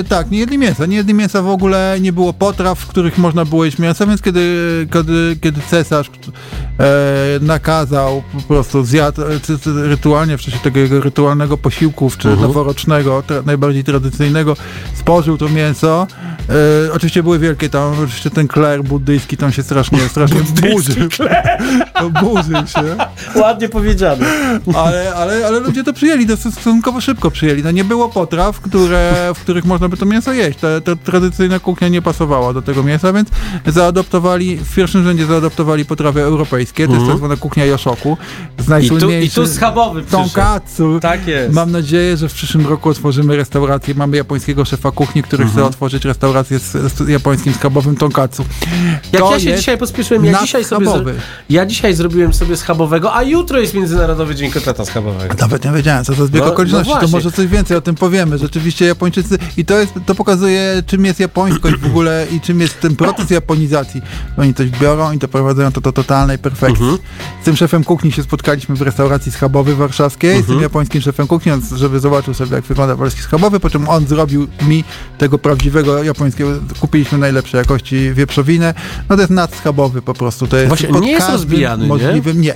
tak, 0.09 0.31
nie 0.31 0.39
jedli 0.39 0.57
mięsa, 0.57 0.85
nie 0.85 0.97
jedli 0.97 1.13
mięsa 1.13 1.41
w 1.41 1.49
ogóle, 1.49 1.97
nie 2.01 2.13
było 2.13 2.33
potraw, 2.33 2.79
w 2.79 2.87
których 2.87 3.17
można 3.17 3.45
było 3.45 3.65
jeść 3.65 3.79
mięso, 3.79 4.07
więc 4.07 4.21
kiedy, 4.21 4.39
kiedy, 4.93 5.37
kiedy 5.41 5.61
cesarz 5.69 6.07
e, 6.07 6.11
nakazał 7.41 8.23
po 8.33 8.41
prostu 8.41 8.83
zjadł 8.83 9.21
e, 9.21 9.39
c- 9.39 9.57
c- 9.59 9.69
rytualnie 9.87 10.37
w 10.37 10.41
czasie 10.41 10.57
tego 10.63 10.79
jego 10.79 11.01
rytualnego 11.01 11.57
posiłku, 11.57 12.11
czy 12.17 12.29
Mhm. 12.29 12.47
noworocznego, 12.47 13.23
tra, 13.27 13.41
najbardziej 13.45 13.83
tradycyjnego, 13.83 14.55
spożył 14.93 15.37
to 15.37 15.49
mięso. 15.49 16.07
E, 16.87 16.93
oczywiście 16.93 17.23
były 17.23 17.39
wielkie 17.39 17.69
tam, 17.69 17.93
oczywiście 17.93 18.29
ten 18.29 18.47
kler 18.47 18.83
buddyjski 18.83 19.37
tam 19.37 19.51
się 19.51 19.63
strasznie, 19.63 19.99
strasznie 19.99 20.39
burzył. 20.71 20.95
burzył 22.21 22.67
się. 22.67 22.95
Ładnie 23.41 23.69
powiedziane. 23.69 24.25
Ale, 24.75 25.13
ale, 25.15 25.47
ale 25.47 25.59
ludzie 25.59 25.83
to 25.83 25.93
przyjęli, 25.93 26.27
to 26.27 26.37
stosunkowo 26.37 27.01
szybko 27.01 27.31
przyjęli. 27.31 27.63
No 27.63 27.71
nie 27.71 27.83
było 27.83 28.09
potraw, 28.09 28.59
które, 28.59 29.31
w 29.35 29.39
których 29.39 29.65
można 29.65 29.89
by 29.89 29.97
to 29.97 30.05
mięso 30.05 30.33
jeść. 30.33 30.59
Ta, 30.59 30.67
ta 30.81 30.95
tradycyjna 30.95 31.59
kuchnia 31.59 31.87
nie 31.87 32.01
pasowała 32.01 32.53
do 32.53 32.61
tego 32.61 32.83
mięsa, 32.83 33.13
więc 33.13 33.29
zaadoptowali, 33.67 34.57
w 34.57 34.75
pierwszym 34.75 35.03
rzędzie 35.03 35.25
zaadoptowali 35.25 35.85
potrawy 35.85 36.21
europejskie, 36.21 36.78
to 36.87 36.93
jest 36.93 37.07
tak 37.07 37.17
zwana 37.17 37.35
kuchnia 37.35 37.65
Joshoku. 37.65 38.17
Z 38.57 38.61
I 38.61 38.65
tu, 38.65 38.69
najsłynniejszy... 38.69 39.41
I 39.41 39.45
tu 39.45 39.47
schabowy. 39.47 40.03
Tonkatsu. 40.03 40.99
Tak 41.01 41.27
jest. 41.27 41.53
Mam 41.53 41.71
nadzieję, 41.71 42.17
że 42.17 42.29
w 42.29 42.33
przyszłym 42.33 42.67
roku 42.67 42.89
otworzymy 42.89 43.37
restaurację. 43.37 43.93
Mamy 43.95 44.17
japońskiego 44.17 44.65
szefa 44.65 44.91
kuchni, 44.91 45.23
który 45.23 45.45
chce 45.45 45.65
otworzyć 45.65 46.05
restaurację 46.05 46.59
z, 46.59 46.71
z 46.71 47.07
japońskim 47.07 47.53
schabowym 47.53 47.95
tonkatsu. 47.95 48.45
Jak 49.13 49.21
To 49.21 49.31
ja 49.31 49.39
się 49.39 49.49
jest 49.49 49.59
dzisiaj 49.61 49.77
pospieszyłem, 49.77 50.25
ja 50.25 50.39
dzisiaj, 50.41 50.63
sobie 50.63 50.85
zro... 50.85 51.01
ja 51.49 51.65
dzisiaj 51.65 51.93
zrobiłem 51.93 52.33
sobie 52.33 52.57
schabowego, 52.57 53.15
a 53.15 53.23
jutro 53.23 53.59
jest 53.59 53.73
Międzynarodowy 53.73 54.35
Dzień 54.35 54.51
Kotleta 54.51 54.85
Schabowego. 54.85 55.35
Nawet 55.39 55.65
nie 55.65 55.71
wiedziałem, 55.71 56.05
co 56.05 56.13
to 56.13 56.25
zbieg 56.25 56.41
No, 56.41 56.47
no 56.47 56.53
okoliczności, 56.53 56.93
to 56.93 56.99
właśnie. 56.99 57.17
może 57.17 57.31
coś 57.31 57.47
więcej 57.47 57.77
o 57.77 57.81
tym 57.81 57.95
powiemy. 57.95 58.37
Rzeczywiście 58.37 58.85
Japończycy, 58.85 59.37
i 59.57 59.65
to 59.65 59.79
jest, 59.79 59.93
to 60.05 60.15
pokazuje, 60.15 60.83
czym 60.85 61.05
jest 61.05 61.19
japońskość 61.19 61.75
w 61.75 61.85
ogóle 61.85 62.27
i 62.31 62.41
czym 62.41 62.61
jest 62.61 62.79
ten 62.81 62.95
proces 62.95 63.29
japonizacji. 63.29 64.01
Oni 64.37 64.53
coś 64.53 64.69
biorą 64.69 65.11
i 65.11 65.17
doprowadzają 65.17 65.71
to 65.71 65.81
do 65.81 65.91
totalnej 65.91 66.37
perfekcji. 66.37 66.68
Mhm. 66.69 66.97
Z 67.41 67.45
tym 67.45 67.55
szefem 67.55 67.83
kuchni 67.83 68.11
się 68.11 68.23
spotkaliśmy 68.23 68.75
w 68.75 68.81
restauracji 68.81 69.31
schabowej 69.31 69.75
warszawskiej, 69.75 70.33
z 70.35 70.37
Mhm. 70.39 70.53
tym 70.57 70.63
japońskim 70.63 71.01
szefem 71.01 71.27
kuchni, 71.27 71.51
żeby 71.75 71.99
zobaczył 71.99 72.33
sobie, 72.33 72.55
jak 72.55 72.63
wygląda 72.65 72.95
polski 72.95 73.21
schabowy, 73.21 73.59
po 73.59 73.69
czym 73.69 73.89
on 73.89 74.07
zrobił 74.07 74.47
mi 74.67 74.83
tego 75.17 75.37
prawdziwego 75.37 76.03
japońskiego, 76.03 76.51
kupiliśmy 76.79 77.17
najlepszej 77.17 77.57
jakości 77.57 78.13
wieprzowinę, 78.13 78.73
no 79.09 79.15
to 79.15 79.21
jest 79.21 79.31
nadschabowy 79.33 80.01
po 80.01 80.13
prostu. 80.13 80.47
To 80.47 80.57
jest 80.57 80.67
Właśnie, 80.67 80.89
nie 80.99 81.11
jest 81.11 81.29
rozbijany, 81.29 81.83
nie? 81.83 81.87
możliwym, 81.89 82.41
nie? 82.41 82.55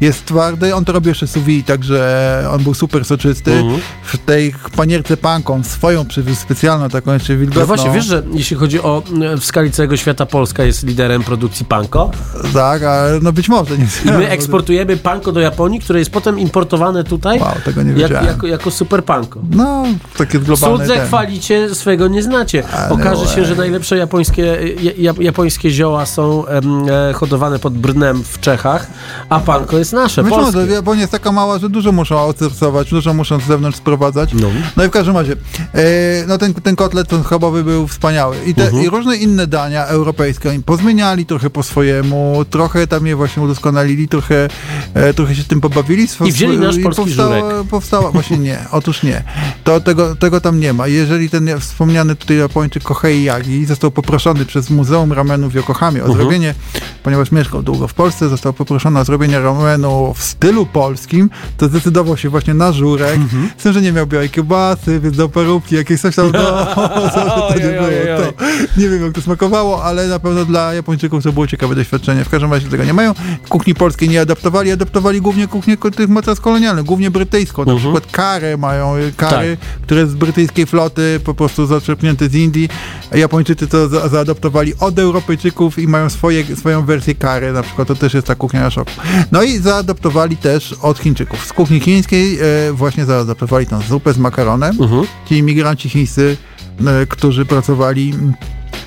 Jest 0.00 0.24
twardy, 0.24 0.74
on 0.74 0.84
to 0.84 0.92
robi 0.92 1.08
jeszcze 1.08 1.26
sous 1.26 1.44
vide, 1.44 1.66
także 1.66 2.44
on 2.52 2.62
był 2.62 2.74
super 2.74 3.04
soczysty. 3.04 3.52
Mhm. 3.52 3.80
W 4.02 4.18
tej 4.18 4.54
panierce 4.76 5.16
panką 5.16 5.64
swoją 5.64 6.06
przywiózł 6.06 6.40
specjalną, 6.40 6.88
taką 6.88 7.12
jeszcze 7.12 7.36
wilgotną. 7.36 7.60
No 7.60 7.66
właśnie, 7.66 7.90
wiesz, 7.90 8.04
że 8.04 8.22
jeśli 8.32 8.56
chodzi 8.56 8.80
o 8.80 9.02
w 9.40 9.44
skali 9.44 9.70
całego 9.70 9.96
świata 9.96 10.26
Polska 10.26 10.64
jest 10.64 10.86
liderem 10.86 11.22
produkcji 11.22 11.66
panko 11.66 12.10
Tak, 12.54 12.82
ale 12.82 13.20
no 13.20 13.32
być 13.32 13.48
może. 13.48 13.78
Nie 13.78 13.86
i 14.04 14.12
my 14.12 14.28
eksportujemy 14.28 14.96
panko 14.96 15.32
do 15.32 15.40
Japonii, 15.40 15.80
które 15.80 15.98
jest 15.98 16.10
potem 16.10 16.38
importowane 16.38 17.04
tutaj 17.04 17.40
Wow, 17.40 17.54
tego 17.64 17.82
nie 17.82 17.92
jak, 17.92 18.10
jako, 18.10 18.46
jako 18.46 18.70
super 18.70 19.04
panko. 19.04 19.40
No, 19.50 19.84
takie 20.16 20.38
globalne 20.38 20.78
Cudze 20.78 20.94
ten. 20.94 21.06
chwalicie, 21.06 21.74
swego 21.74 22.08
nie 22.08 22.22
znacie. 22.22 22.68
Ale 22.68 22.90
Okaże 22.90 23.26
się, 23.26 23.44
że 23.44 23.54
najlepsze 23.54 23.96
japońskie, 23.96 24.58
ja, 24.98 25.12
japońskie 25.20 25.70
zioła 25.70 26.06
są 26.06 26.46
em, 26.46 26.86
e, 27.10 27.12
hodowane 27.12 27.58
pod 27.58 27.78
Brnem 27.78 28.24
w 28.24 28.40
Czechach, 28.40 28.86
a 29.28 29.40
panko 29.40 29.78
jest 29.78 29.87
jest 29.88 30.02
nasze, 30.02 30.22
Być 30.22 30.32
polskie. 30.32 30.58
może, 30.60 30.72
Japonia 30.72 31.00
jest 31.00 31.12
taka 31.12 31.32
mała, 31.32 31.58
że 31.58 31.68
dużo 31.68 31.92
muszą 31.92 32.18
outsourcować, 32.18 32.90
dużo 32.90 33.14
muszą 33.14 33.40
z 33.40 33.44
zewnątrz 33.44 33.78
sprowadzać. 33.78 34.34
No. 34.34 34.48
No 34.76 34.84
i 34.84 34.88
w 34.88 34.90
każdym 34.90 35.16
razie, 35.16 35.32
e, 35.74 35.78
no 36.28 36.38
ten, 36.38 36.54
ten 36.54 36.76
kotlet 36.76 37.08
ten 37.08 37.24
schabowy 37.24 37.64
był 37.64 37.86
wspaniały. 37.88 38.36
I, 38.46 38.54
te, 38.54 38.64
Mhm. 38.64 38.84
I 38.84 38.88
różne 38.88 39.16
inne 39.16 39.46
dania 39.46 39.86
europejskie 39.86 40.50
oni 40.50 40.62
pozmieniali 40.62 41.26
trochę 41.26 41.50
po 41.50 41.62
swojemu, 41.62 42.44
trochę 42.50 42.86
tam 42.86 43.06
je 43.06 43.16
właśnie 43.16 43.42
udoskonalili, 43.42 44.08
trochę, 44.08 44.48
e, 44.94 45.14
trochę 45.14 45.34
się 45.34 45.44
tym 45.44 45.60
pobawili. 45.60 46.06
Swo- 46.08 46.26
I 46.28 46.32
wzięli 46.32 46.58
nasz 46.58 46.76
i 46.76 46.80
polski 46.82 47.02
powstała, 47.04 47.40
żurek. 47.40 47.66
powstała, 47.70 48.10
właśnie 48.10 48.38
nie, 48.38 48.58
otóż 48.72 49.02
nie. 49.02 49.22
To 49.64 49.80
tego, 49.80 50.16
tego 50.16 50.40
tam 50.40 50.60
nie 50.60 50.72
ma. 50.72 50.86
Jeżeli 50.86 51.30
ten 51.30 51.60
wspomniany 51.60 52.16
tutaj 52.16 52.36
Japończyk 52.36 52.82
Kohei 52.82 53.22
Yagi 53.24 53.66
został 53.66 53.90
poproszony 53.90 54.44
przez 54.44 54.70
Muzeum 54.70 55.12
Ramenu 55.12 55.48
w 55.50 55.54
Yokohamie 55.54 56.00
o 56.00 56.06
Mhm. 56.06 56.18
zrobienie, 56.20 56.54
ponieważ 57.02 57.32
mieszkał 57.32 57.62
długo 57.62 57.88
w 57.88 57.94
Polsce, 57.94 58.28
został 58.28 58.52
poproszony 58.52 59.00
o 59.00 59.04
zrobienie 59.04 59.40
ramenu 59.40 59.77
w 60.16 60.22
stylu 60.22 60.66
polskim, 60.66 61.30
to 61.56 61.68
zdecydował 61.68 62.16
się 62.16 62.28
właśnie 62.28 62.54
na 62.54 62.72
żurek, 62.72 63.14
Mhm. 63.14 63.50
z 63.58 63.62
tym, 63.62 63.72
że 63.72 63.82
nie 63.82 63.92
miał 63.92 64.06
białej 64.06 64.30
kiełbasy, 64.30 65.00
więc 65.00 65.16
dał 65.16 65.28
parówki, 65.28 65.74
jakieś 65.74 66.00
coś 66.00 66.16
tam, 66.16 66.30
no, 66.32 66.40
to 67.48 67.54
nie 67.58 67.60
było, 67.64 67.86
to 68.18 68.44
nie 68.80 68.88
wiem 68.88 69.02
jak 69.04 69.12
to 69.12 69.20
smakowało, 69.22 69.84
ale 69.84 70.08
na 70.08 70.18
pewno 70.18 70.44
dla 70.44 70.74
Japończyków 70.74 71.22
to 71.24 71.32
było 71.32 71.46
ciekawe 71.46 71.74
doświadczenie. 71.74 72.24
W 72.24 72.28
każdym 72.28 72.52
razie 72.52 72.68
tego 72.68 72.84
nie 72.84 72.94
mają. 72.94 73.14
Kuchni 73.48 73.74
polskiej 73.74 74.08
nie 74.08 74.20
adaptowali, 74.20 74.70
adaptowali 74.72 75.20
głównie 75.20 75.46
kuchnię 75.48 75.76
tych 75.96 76.08
mocarstw 76.08 76.44
kolonialnych, 76.44 76.84
głównie 76.84 77.10
brytyjską. 77.10 77.64
Na 77.64 77.72
Mhm. 77.72 77.94
przykład 77.94 78.12
kary 78.12 78.58
mają, 78.58 78.96
y, 78.96 79.12
kary, 79.16 79.56
które 79.82 80.06
z 80.06 80.14
brytyjskiej 80.14 80.66
floty 80.66 81.20
po 81.24 81.34
prostu 81.34 81.66
zaczerpnięte 81.66 82.28
z 82.28 82.34
Indii. 82.34 82.68
Japończycy 83.14 83.66
to 83.66 83.88
za, 83.88 84.08
zaadaptowali 84.08 84.72
od 84.80 84.98
Europejczyków 84.98 85.78
i 85.78 85.88
mają 85.88 86.10
swoje, 86.10 86.56
swoją 86.56 86.84
wersję 86.84 87.14
kary, 87.14 87.52
na 87.52 87.62
przykład 87.62 87.88
to 87.88 87.94
też 87.94 88.14
jest 88.14 88.26
ta 88.26 88.34
kuchnia 88.34 88.60
na 88.60 88.70
szoku. 88.70 88.90
No 89.32 89.42
i 89.42 89.58
zaadaptowali 89.68 90.36
też 90.36 90.72
od 90.82 90.98
Chińczyków. 90.98 91.46
Z 91.46 91.52
kuchni 91.52 91.80
chińskiej 91.80 92.38
e, 92.40 92.72
właśnie 92.72 93.04
zaadaptowali 93.04 93.66
tą 93.66 93.80
zupę 93.80 94.12
z 94.12 94.18
makaronem. 94.18 94.76
Mhm. 94.80 95.04
Ci 95.28 95.34
imigranci 95.38 95.88
chińscy, 95.88 96.36
e, 96.86 97.06
którzy 97.06 97.44
pracowali 97.46 98.14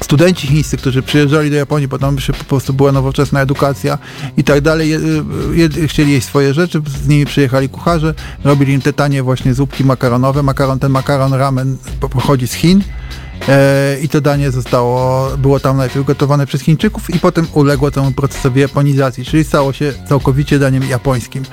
studenci 0.04 0.48
chińscy, 0.48 0.78
którzy 0.78 1.02
przyjeżdżali 1.02 1.50
do 1.50 1.56
Japonii, 1.56 1.88
bo 1.88 2.00
tam 2.00 2.20
się 2.20 2.34
po 2.34 2.44
prostu 2.44 2.74
była 2.74 2.92
nowoczesna 2.92 3.42
edukacja 3.42 3.98
i 4.38 4.44
tak 4.44 4.62
dalej, 4.62 4.90
je, 4.90 5.00
je, 5.54 5.88
chcieli 5.88 6.12
jeść 6.12 6.28
swoje 6.28 6.54
rzeczy, 6.54 6.82
z 7.04 7.08
nimi 7.08 7.26
przyjechali 7.26 7.70
kucharze, 7.70 8.14
robili 8.44 8.74
im 8.74 8.82
te 8.82 8.94
tanie 8.94 9.24
właśnie 9.24 9.54
zupki 9.54 9.84
makaronowe. 9.84 10.44
Makaron, 10.44 10.80
ten 10.80 10.92
makaron 10.92 11.34
ramen 11.34 11.78
po- 12.00 12.10
pochodzi 12.10 12.48
z 12.48 12.54
Chin. 12.54 12.82
E, 13.50 13.98
I 14.02 14.10
to 14.10 14.22
danie 14.22 14.52
zostało, 14.52 15.28
było 15.38 15.60
tam 15.60 15.78
najpierw 15.78 16.06
gotowane 16.06 16.46
przez 16.46 16.62
Chińczyków 16.62 17.16
i 17.16 17.20
potem 17.20 17.48
uległo 17.54 17.92
temu 17.92 18.12
procesowi 18.12 18.62
japonizacji, 18.62 19.26
czyli 19.26 19.44
stało 19.44 19.74
się 19.74 19.94
całkowicie 20.10 20.60
daniem 20.60 20.84
japońskim. 20.84 21.44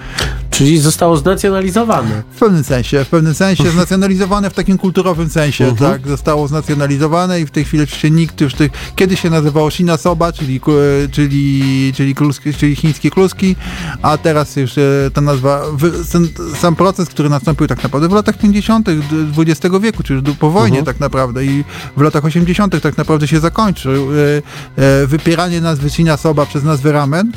Czyli 0.51 0.79
zostało 0.79 1.17
znacjonalizowane. 1.17 2.23
W 2.35 2.39
pewnym 2.39 2.65
sensie, 2.65 3.05
w 3.05 3.09
pewnym 3.09 3.35
sensie 3.35 3.71
znacjonalizowane 3.79 4.51
w 4.51 4.55
takim 4.55 4.79
kulturowym 4.79 5.29
sensie, 5.29 5.65
Mhm. 5.69 5.93
tak, 5.93 6.09
zostało 6.09 6.49
znacjonalizowane 6.49 7.41
i 7.41 7.47
w 7.47 7.51
tej 7.51 7.65
chwili 7.65 7.83
oczywiście 7.83 8.11
nikt 8.11 8.41
już 8.41 8.55
tych, 8.55 8.73
kiedyś 8.97 9.21
się 9.21 9.31
nazywało 9.31 9.71
Shina 9.71 9.97
Soba, 9.97 10.33
czyli, 10.33 10.61
czyli, 11.13 11.93
czyli, 11.97 12.15
kluski, 12.15 12.55
czyli 12.55 12.77
chińskie 12.77 13.11
kluski, 13.11 13.57
a 14.03 14.19
teraz 14.19 14.57
już 14.57 14.79
e, 14.79 14.83
ta 15.15 15.21
nazwa, 15.21 15.63
sam 16.61 16.77
proces, 16.77 17.09
który 17.09 17.29
nastąpił 17.29 17.67
tak 17.67 17.83
naprawdę 17.83 18.09
w 18.09 18.13
latach 18.13 18.39
50. 18.39 18.89
XX 19.39 19.77
wieku, 19.81 20.03
czyli 20.03 20.23
już 20.29 20.37
po 20.37 20.51
wojnie 20.51 20.79
Mhm. 20.79 20.85
tak 20.85 21.01
naprawdę 21.01 21.45
i 21.45 21.65
w 21.97 22.01
latach 22.01 22.25
80. 22.25 22.81
tak 22.83 22.99
naprawdę 22.99 23.29
się 23.29 23.41
zakończył. 23.41 24.09
E, 24.13 24.17
e, 24.83 25.07
Wypieranie 25.07 25.61
nazwy 25.61 25.89
Soba 26.17 26.47
przez 26.47 26.65
nazwę 26.65 26.93
ramen, 26.93 27.33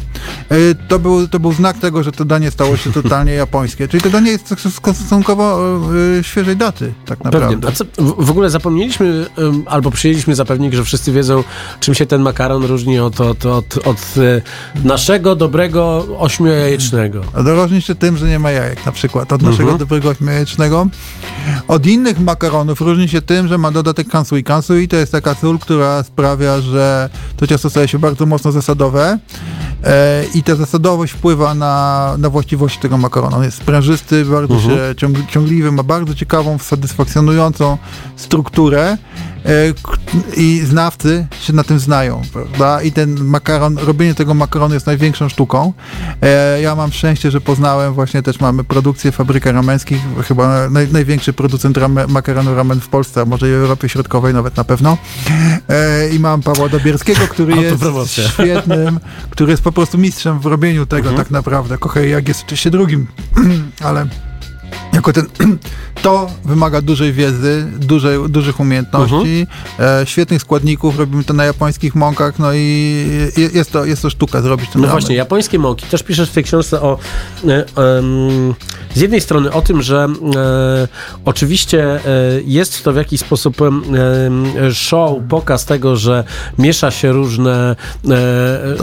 e, 0.49 0.55
to 0.87 0.99
był, 0.99 1.27
to 1.27 1.39
był 1.39 1.53
znak 1.53 1.77
tego, 1.77 2.03
że 2.03 2.11
to 2.11 2.25
danie 2.25 2.51
stało 2.51 2.77
się 2.77 2.91
totalnie 2.91 3.33
japońskie. 3.33 3.87
Czyli 3.87 4.03
to 4.03 4.09
danie 4.09 4.31
jest 4.31 4.55
stosunkowo 4.93 5.59
e, 6.19 6.23
świeżej 6.23 6.57
daty, 6.57 6.93
tak 7.05 7.19
Pewnie. 7.19 7.39
naprawdę. 7.39 7.67
A 7.67 7.71
co, 7.71 7.85
w 8.17 8.31
ogóle 8.31 8.49
zapomnieliśmy, 8.49 9.25
albo 9.65 9.91
przyjęliśmy 9.91 10.35
zapewnik, 10.35 10.73
że 10.73 10.83
wszyscy 10.83 11.11
wiedzą, 11.11 11.43
czym 11.79 11.93
się 11.95 12.05
ten 12.05 12.21
makaron 12.21 12.63
różni 12.65 12.99
od, 12.99 13.21
od, 13.21 13.45
od, 13.45 13.87
od 13.87 14.13
naszego 14.83 15.35
dobrego 15.35 16.05
ośmiojajecznego. 16.19 17.21
Różni 17.33 17.81
się 17.81 17.95
tym, 17.95 18.17
że 18.17 18.27
nie 18.27 18.39
ma 18.39 18.51
jajek 18.51 18.85
na 18.85 18.91
przykład, 18.91 19.33
od 19.33 19.41
naszego 19.41 19.63
Mhm. 19.63 19.77
dobrego 19.77 20.09
ośmiojecznego. 20.09 20.87
Od 21.67 21.85
innych 21.85 22.19
makaronów 22.19 22.81
różni 22.81 23.09
się 23.09 23.21
tym, 23.21 23.47
że 23.47 23.57
ma 23.57 23.71
dodatek 23.71 24.07
kansui. 24.31 24.43
Kansui 24.43 24.87
to 24.87 24.95
jest 24.95 25.11
taka 25.11 25.35
sól, 25.35 25.59
która 25.59 26.03
sprawia, 26.03 26.61
że 26.61 27.09
to 27.37 27.47
ciasto 27.47 27.69
staje 27.69 27.87
się 27.87 27.99
bardzo 27.99 28.25
mocno 28.25 28.51
zasadowe 28.51 29.17
e, 29.83 30.23
i 30.35 30.43
ta 30.43 30.55
zasadowość 30.55 31.13
wpływa 31.13 31.53
na, 31.53 32.15
na 32.17 32.29
właściwości 32.29 32.79
tego 32.79 32.97
makaronu. 32.97 33.37
On 33.37 33.43
jest 33.43 33.57
sprężysty, 33.57 34.25
bardzo 34.25 34.53
Mhm. 34.53 34.75
się 34.75 34.95
ciąg, 34.95 35.17
ciągliwy, 35.29 35.71
ma 35.71 35.83
bardzo 35.83 36.15
ciekawą, 36.15 36.57
satysfakcjonującą 36.57 37.77
strukturę. 38.15 38.97
E, 39.45 39.73
I 40.37 40.61
znawcy 40.65 41.27
się 41.41 41.53
na 41.53 41.63
tym 41.63 41.79
znają, 41.79 42.21
prawda? 42.33 42.81
I 42.81 42.91
ten 42.91 43.23
makaron, 43.23 43.77
robienie 43.77 44.15
tego 44.15 44.33
makaronu 44.33 44.73
jest 44.73 44.85
największą 44.85 45.29
sztuką. 45.29 45.73
E, 46.21 46.61
ja 46.61 46.75
mam 46.75 46.91
szczęście, 46.91 47.31
że 47.31 47.41
poznałem 47.41 47.93
właśnie 47.93 48.21
też 48.23 48.39
mamy 48.39 48.63
produkcję 48.63 49.11
fabryka 49.11 49.51
ramenskich, 49.51 49.99
chyba 50.27 50.69
naj, 50.69 50.87
największy 50.91 51.33
producent 51.33 51.77
rame, 51.77 52.07
makaronu 52.07 52.55
ramen 52.55 52.79
w 52.81 52.87
Polsce, 52.87 53.21
a 53.21 53.25
może 53.25 53.47
i 53.49 53.51
w 53.51 53.55
Europie 53.55 53.89
Środkowej 53.89 54.33
nawet 54.33 54.57
na 54.57 54.63
pewno. 54.63 54.97
E, 55.69 56.09
I 56.09 56.19
mam 56.19 56.41
Pawła 56.41 56.69
Dobierskiego, 56.69 57.19
który 57.29 57.55
jest 57.61 57.83
świetnym, 58.33 58.99
który 59.29 59.51
jest 59.51 59.63
po 59.63 59.71
prostu 59.71 59.97
mistrzem 59.97 60.39
w 60.39 60.45
robieniu 60.45 60.85
tego 60.85 61.09
Mhm. 61.09 61.17
tak 61.17 61.31
naprawdę. 61.31 61.77
Kochaj, 61.77 62.09
jak 62.09 62.27
jest 62.27 62.43
oczywiście 62.43 62.69
drugim, 62.71 63.07
ale 63.87 64.05
jako 64.93 65.13
ten, 65.13 65.25
to 66.01 66.29
wymaga 66.45 66.81
dużej 66.81 67.13
wiedzy, 67.13 67.67
dużej, 67.79 68.19
dużych 68.29 68.59
umiejętności, 68.59 69.15
Mhm. 69.15 70.01
e, 70.01 70.05
świetnych 70.05 70.41
składników, 70.41 70.99
robimy 70.99 71.23
to 71.23 71.33
na 71.33 71.45
japońskich 71.45 71.95
mąkach, 71.95 72.39
no 72.39 72.53
i 72.53 72.57
je- 73.37 73.49
jest 73.53 73.71
to, 73.71 73.85
jest 73.85 74.01
to 74.01 74.09
sztuka 74.09 74.41
zrobić 74.41 74.69
ten 74.69 74.81
No 74.81 74.87
ramen. 74.87 75.01
właśnie, 75.01 75.15
japońskie 75.15 75.59
mąki. 75.59 75.85
Też 75.85 76.03
piszesz 76.03 76.29
w 76.29 76.33
tej 76.33 76.43
książce 76.43 76.81
o 76.81 76.97
e, 77.47 77.47
em, 77.97 78.53
z 78.95 79.01
jednej 79.01 79.21
strony 79.21 79.51
o 79.51 79.61
tym, 79.61 79.81
że 79.81 80.07
e, 80.35 80.87
oczywiście 81.25 81.83
e, 81.95 81.99
jest 82.45 82.83
to 82.83 82.93
w 82.93 82.95
jakiś 82.95 83.19
sposób 83.21 83.57
show, 84.73 85.17
pokaz 85.29 85.65
tego, 85.65 85.95
że 85.95 86.23
miesza 86.57 86.91
się 86.91 87.11
różne, 87.11 87.75
e, 88.05 88.09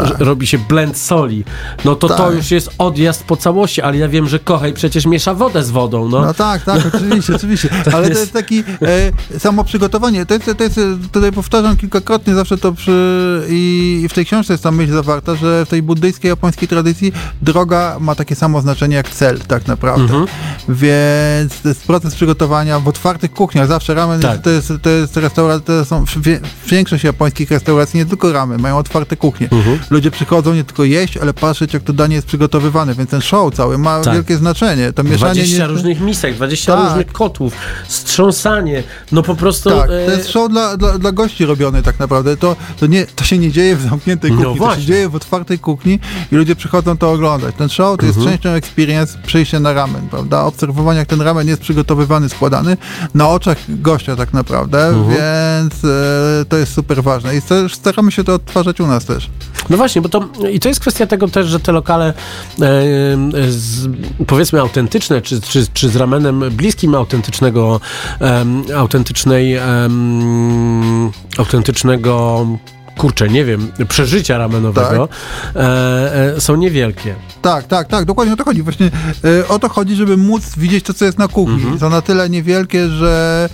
że 0.06 0.14
robi 0.18 0.46
się 0.46 0.58
blend 0.58 0.96
soli. 0.98 1.44
No 1.84 1.94
to 1.94 2.08
to 2.08 2.14
Tak. 2.16 2.34
już 2.34 2.50
jest 2.50 2.70
odjazd 2.78 3.24
po 3.24 3.36
całości, 3.36 3.82
ale 3.82 3.96
ja 3.98 4.08
wiem, 4.08 4.28
że 4.28 4.38
Kochej 4.38 4.72
przecież 4.72 5.06
miesza 5.06 5.34
wodę 5.34 5.62
z 5.62 5.70
wodą, 5.70 5.97
no. 6.08 6.20
No 6.20 6.34
tak, 6.34 6.62
tak, 6.64 6.82
oczywiście, 6.94 7.34
oczywiście. 7.36 7.68
Ale 7.94 8.02
to 8.02 8.08
jest- 8.08 8.20
jest 8.20 8.32
taki 8.32 8.64
e, 9.34 9.38
samo 9.38 9.64
przygotowanie. 9.64 10.26
To 10.26 10.34
jest, 10.34 10.50
to 10.58 10.64
jest, 10.64 10.80
tutaj 11.12 11.32
powtarzam 11.32 11.76
kilkakrotnie 11.76 12.34
zawsze 12.34 12.58
to 12.58 12.72
przy, 12.72 13.42
i 13.48 14.06
w 14.10 14.14
tej 14.14 14.26
książce 14.26 14.52
jest 14.54 14.62
ta 14.62 14.70
myśl 14.70 14.92
zawarta, 14.92 15.34
że 15.36 15.64
w 15.66 15.68
tej 15.68 15.82
buddyjskiej, 15.82 16.28
japońskiej 16.28 16.68
tradycji 16.68 17.12
droga 17.42 17.96
ma 18.00 18.14
takie 18.14 18.34
samo 18.34 18.60
znaczenie 18.60 18.96
jak 18.96 19.08
cel, 19.10 19.38
tak 19.40 19.66
naprawdę. 19.66 20.02
Mhm. 20.02 20.26
Więc 20.68 21.60
to 21.62 21.68
jest 21.68 21.86
proces 21.86 22.14
przygotowania 22.14 22.80
w 22.80 22.88
otwartych 22.88 23.32
kuchniach. 23.32 23.68
Zawsze 23.68 23.94
ramen 23.94 24.20
Tak. 24.20 24.42
to 24.42 24.50
jest, 24.50 24.72
to 24.82 24.90
jest 24.90 25.16
restauracja, 25.16 25.60
to 25.66 25.84
są 25.84 26.04
wie, 26.16 26.40
większość 26.68 27.04
japońskich 27.04 27.50
restauracji, 27.50 27.98
nie 27.98 28.06
tylko 28.06 28.32
ramen, 28.32 28.60
mają 28.60 28.78
otwarte 28.78 29.16
kuchnie. 29.16 29.48
Mhm. 29.52 29.78
Ludzie 29.90 30.10
przychodzą 30.10 30.54
nie 30.54 30.64
tylko 30.64 30.84
jeść, 30.84 31.16
ale 31.16 31.34
patrzeć 31.34 31.74
jak 31.74 31.82
to 31.82 31.92
danie 31.92 32.14
jest 32.14 32.26
przygotowywane, 32.26 32.94
więc 32.94 33.10
ten 33.10 33.20
show 33.20 33.54
cały 33.54 33.78
ma 33.78 34.00
Tak. 34.00 34.14
wielkie 34.14 34.36
znaczenie. 34.36 34.92
To 34.92 35.04
mieszanie 35.04 35.34
20 35.34 35.66
nie, 35.66 35.72
różnych 35.88 36.00
misek, 36.08 36.34
20 36.34 36.76
Tak. 36.76 36.84
różnych 36.88 37.12
kotłów, 37.12 37.52
strząsanie, 37.88 38.82
no 39.12 39.22
po 39.22 39.34
prostu... 39.34 39.70
Tak, 39.70 39.90
e, 39.90 40.06
to 40.06 40.10
jest 40.12 40.28
show 40.30 40.50
dla, 40.50 40.76
dla, 40.76 40.98
dla 40.98 41.12
gości 41.12 41.44
robiony 41.46 41.82
tak 41.82 41.98
naprawdę. 41.98 42.36
To, 42.36 42.56
to, 42.80 42.86
nie, 42.86 43.06
to 43.06 43.24
się 43.24 43.38
nie 43.38 43.52
dzieje 43.52 43.76
w 43.76 43.82
zamkniętej 43.82 44.30
No 44.30 44.36
kuchni, 44.36 44.52
to 44.52 44.58
właśnie. 44.58 44.82
się 44.82 44.86
dzieje 44.88 45.08
w 45.08 45.14
otwartej 45.14 45.58
kuchni 45.58 45.98
i 46.32 46.36
ludzie 46.36 46.56
przychodzą 46.56 46.96
to 46.96 47.10
oglądać. 47.12 47.54
Ten 47.58 47.68
show 47.68 47.98
to 47.98 48.06
jest 48.06 48.18
Mhm. 48.18 48.36
częścią 48.36 48.50
experience 48.50 49.18
przyjścia 49.26 49.60
na 49.60 49.72
ramen, 49.72 50.08
prawda? 50.08 50.42
Obserwowania 50.44 50.98
jak 50.98 51.08
ten 51.08 51.20
ramen 51.20 51.48
jest 51.48 51.62
przygotowywany, 51.62 52.28
składany 52.28 52.76
na 53.14 53.28
oczach 53.28 53.58
gościa 53.68 54.16
tak 54.16 54.32
naprawdę, 54.32 54.86
Mhm. 54.86 55.08
więc 55.08 55.84
e, 55.84 56.44
to 56.48 56.56
jest 56.56 56.72
super 56.72 57.02
ważne 57.02 57.36
i 57.36 57.40
sta- 57.40 57.68
staramy 57.68 58.12
się 58.12 58.24
to 58.24 58.34
odtwarzać 58.34 58.80
u 58.80 58.86
nas 58.86 59.04
też. 59.04 59.30
No 59.70 59.76
właśnie, 59.76 60.02
bo 60.02 60.08
to 60.08 60.28
i 60.52 60.60
to 60.60 60.68
jest 60.68 60.80
kwestia 60.80 61.06
tego 61.06 61.28
też, 61.28 61.46
że 61.46 61.60
te 61.60 61.72
lokale 61.72 62.06
e, 62.08 62.14
z, 63.48 63.88
powiedzmy 64.26 64.60
autentyczne, 64.60 65.22
czy, 65.22 65.40
czy, 65.40 65.66
czy 65.78 65.88
z 65.88 65.96
ramenem 65.96 66.44
bliskim 66.50 66.94
autentycznego, 66.94 67.80
em, 68.20 68.64
autentycznej, 68.76 69.54
em, 69.54 71.10
autentycznego 71.38 72.46
kurczę, 72.98 73.28
nie 73.28 73.44
wiem, 73.44 73.72
przeżycia 73.88 74.38
ramenowego, 74.38 75.08
e, 75.56 76.34
e, 76.36 76.40
są 76.40 76.56
niewielkie. 76.56 77.14
Tak, 77.42 77.66
tak, 77.66 77.88
tak, 77.88 78.04
dokładnie 78.04 78.34
o 78.34 78.36
to 78.36 78.44
chodzi. 78.44 78.62
Właśnie 78.62 78.90
e, 79.40 79.48
o 79.48 79.58
to 79.58 79.68
chodzi, 79.68 79.94
żeby 79.94 80.16
móc 80.16 80.56
widzieć 80.56 80.84
to, 80.84 80.94
co 80.94 81.04
jest 81.04 81.18
na 81.18 81.28
kuchni. 81.28 81.54
Mhm. 81.54 81.78
Są 81.78 81.90
na 81.90 82.02
tyle 82.02 82.30
niewielkie, 82.30 82.88
że 82.88 83.48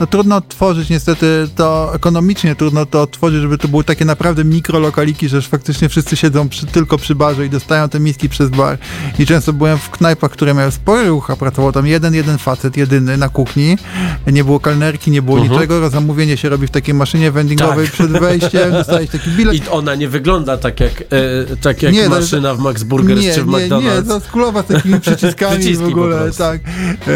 no 0.00 0.06
trudno 0.06 0.40
tworzyć 0.40 0.90
niestety 0.90 1.48
to 1.56 1.90
ekonomicznie, 1.94 2.54
trudno 2.54 2.86
to 2.86 3.06
tworzyć, 3.06 3.40
żeby 3.40 3.58
to 3.58 3.68
były 3.68 3.84
takie 3.84 4.04
naprawdę 4.04 4.44
mikrolokaliki, 4.44 5.28
że 5.28 5.42
faktycznie 5.42 5.88
wszyscy 5.88 6.16
siedzą 6.16 6.48
przy, 6.48 6.66
tylko 6.66 6.98
przy 6.98 7.14
barze 7.14 7.46
i 7.46 7.50
dostają 7.50 7.88
te 7.88 8.00
miski 8.00 8.28
przez 8.28 8.50
bar. 8.50 8.78
I 9.18 9.26
często 9.26 9.52
byłem 9.52 9.78
w 9.78 9.90
knajpach, 9.90 10.30
które 10.30 10.54
miały 10.54 10.70
spory 10.70 11.08
ruch, 11.08 11.30
a 11.30 11.36
pracował 11.36 11.72
tam 11.72 11.86
jeden, 11.86 12.14
jeden 12.14 12.38
facet, 12.38 12.76
jedyny 12.76 13.16
na 13.16 13.28
kuchni. 13.28 13.78
Nie 14.26 14.44
było 14.44 14.60
kelnerki, 14.60 15.10
nie 15.10 15.22
było 15.22 15.38
Mhm. 15.38 15.52
niczego. 15.52 15.90
Zamówienie 15.90 16.36
się 16.36 16.48
robi 16.48 16.66
w 16.66 16.70
takiej 16.70 16.94
maszynie 16.94 17.30
vendingowej 17.30 17.84
Tak. 17.86 17.92
przed 17.94 18.10
wejściem, 18.10 18.39
dostałeś 18.72 19.10
taki 19.10 19.30
bilet. 19.30 19.54
I 19.54 19.68
ona 19.68 19.94
nie 19.94 20.08
wygląda 20.08 20.56
tak 20.56 20.80
jak, 20.80 20.92
e, 21.00 21.56
tak 21.60 21.82
jak 21.82 21.92
Nie, 21.92 22.08
no, 22.08 22.10
maszyna 22.16 22.54
w 22.54 22.58
Max 22.58 22.82
Burgers 22.82 23.20
nie, 23.20 23.34
czy 23.34 23.42
w 23.42 23.46
nie, 23.46 23.52
McDonald's. 23.52 23.96
nie, 23.96 24.02
to 24.02 24.20
skrólowa 24.20 24.62
z 24.62 24.66
takimi 24.66 25.00
przyciskami 25.10 25.58
Przyciski 25.58 25.84
w 25.84 25.88
ogóle, 25.88 26.30
tak. 26.38 26.60
E, 27.06 27.10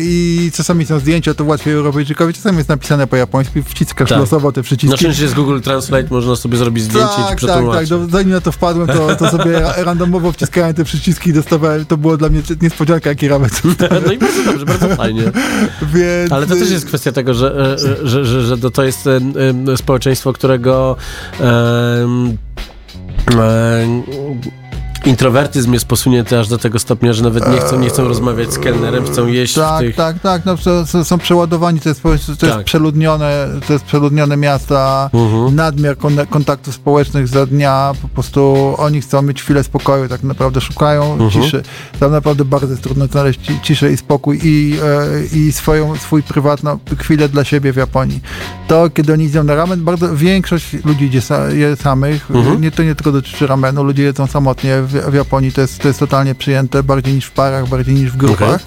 I 0.00 0.50
czasami 0.54 0.86
są 0.86 0.98
zdjęcia, 0.98 1.34
to 1.34 1.44
łatwiej 1.44 1.74
Europejczykowi, 1.74 2.34
czasami 2.34 2.56
jest 2.56 2.68
napisane 2.68 3.06
po 3.06 3.16
japońsku 3.16 3.58
i 3.58 3.62
wciskasz 3.62 4.08
Tak. 4.08 4.18
losowo 4.18 4.52
te 4.52 4.60
Na 4.60 4.64
przyciski. 4.64 4.96
szczęście 4.96 5.28
z 5.28 5.34
Google 5.34 5.60
Translate 5.60 6.06
można 6.10 6.36
sobie 6.36 6.56
zrobić 6.58 6.84
zdjęcie 6.84 7.08
i 7.12 7.16
ci 7.16 7.16
tak, 7.20 7.28
tak, 7.28 7.36
przetłumaczyć. 7.36 7.88
tak. 7.90 7.98
Do, 7.98 8.06
zanim 8.08 8.30
na 8.30 8.40
to 8.40 8.52
wpadłem, 8.52 8.86
to, 8.88 9.16
to 9.16 9.30
sobie 9.30 9.52
ra- 9.60 9.74
randomowo 9.84 10.32
wciskałem 10.32 10.74
te 10.74 10.84
przyciski 10.84 11.30
i 11.30 11.32
dostawałem. 11.32 11.86
To 11.86 11.96
było 11.96 12.16
dla 12.16 12.28
mnie 12.28 12.42
niespodzianka, 12.62 13.08
jaki 13.10 13.28
ramet. 13.28 13.52
No 14.06 14.12
i 14.12 14.18
bardzo 14.18 14.44
dobrze, 14.44 14.64
bardzo 14.66 14.88
fajnie. 14.96 15.22
Więc, 15.94 16.32
Ale 16.32 16.46
to 16.46 16.56
też 16.56 16.70
jest 16.70 16.86
kwestia 16.86 17.12
tego, 17.12 17.34
że, 17.34 17.74
e, 18.02 18.06
że, 18.08 18.24
że, 18.24 18.42
że 18.42 18.58
to- 18.58 18.70
to 18.70 18.84
jest 18.84 19.06
em, 19.06 19.22
społeczeństwo, 19.76 20.32
którego 20.42 20.96
em, 21.40 22.36
introwertyzm 25.04 25.72
jest 25.72 25.84
posunięty 25.84 26.38
aż 26.38 26.48
do 26.48 26.58
tego 26.58 26.78
stopnia, 26.78 27.12
że 27.12 27.22
nawet 27.22 27.48
nie 27.50 27.58
chcą, 27.58 27.78
nie 27.78 27.88
chcą 27.88 28.08
rozmawiać 28.08 28.52
z 28.52 28.58
kelnerem, 28.58 29.04
chcą 29.06 29.26
jeść 29.26 29.54
Tak, 29.54 29.80
tych... 29.80 29.96
tak, 29.96 30.18
tak. 30.20 30.42
No, 30.44 30.56
są- 31.04 31.18
przeładowani, 31.18 31.80
to 31.80 31.88
jest, 31.88 32.02
to 32.02 32.12
jest 32.12 32.40
Tak. 32.40 32.64
przeludnione, 32.64 33.48
to 33.66 33.72
jest 33.72 33.84
przeludnione 33.84 34.36
miasta, 34.36 35.10
Mhm. 35.14 35.54
nadmiar 35.54 35.98
kon- 35.98 36.26
kontaktów 36.30 36.74
społecznych 36.74 37.28
za 37.28 37.46
dnia, 37.46 37.92
po 38.02 38.08
prostu 38.08 38.74
oni 38.78 39.00
chcą 39.00 39.22
mieć 39.22 39.42
chwilę 39.42 39.64
spokoju, 39.64 40.08
tak 40.08 40.22
naprawdę 40.22 40.60
szukają 40.60 41.12
Mhm. 41.12 41.30
ciszy. 41.30 41.62
Tam 42.00 42.12
naprawdę 42.12 42.44
bardzo 42.44 42.70
jest 42.70 42.82
trudno 42.82 43.06
znaleźć 43.06 43.40
ci- 43.40 43.60
ciszę 43.62 43.92
i 43.92 43.96
spokój 43.96 44.40
i, 44.42 44.76
e, 45.32 45.36
i 45.38 45.52
swoją, 45.52 45.96
swój 45.96 46.22
prywatną 46.22 46.78
chwilę 46.98 47.28
dla 47.28 47.44
siebie 47.44 47.72
w 47.72 47.76
Japonii. 47.76 48.20
To, 48.68 48.90
kiedy 48.90 49.12
oni 49.12 49.24
idą 49.24 49.44
na 49.44 49.54
ramen, 49.54 49.84
bardzo 49.84 50.16
większość 50.16 50.66
ludzi 50.84 51.04
idzie 51.04 51.20
sa, 51.20 51.48
je 51.54 51.76
samych, 51.76 52.30
Mhm. 52.30 52.60
nie, 52.62 52.70
to 52.70 52.82
nie 52.82 52.94
tylko 52.94 53.12
dotyczy 53.12 53.46
ramenu, 53.46 53.84
ludzie 53.84 54.02
jedzą 54.02 54.26
samotnie 54.26 54.82
w, 54.82 54.91
w 54.92 55.14
Japonii, 55.14 55.52
to 55.52 55.60
jest, 55.60 55.78
to 55.78 55.88
jest 55.88 56.00
totalnie 56.00 56.34
przyjęte, 56.34 56.82
bardziej 56.82 57.14
niż 57.14 57.24
w 57.24 57.30
parach, 57.30 57.68
bardziej 57.68 57.94
niż 57.94 58.10
w 58.10 58.16
grupach. 58.16 58.60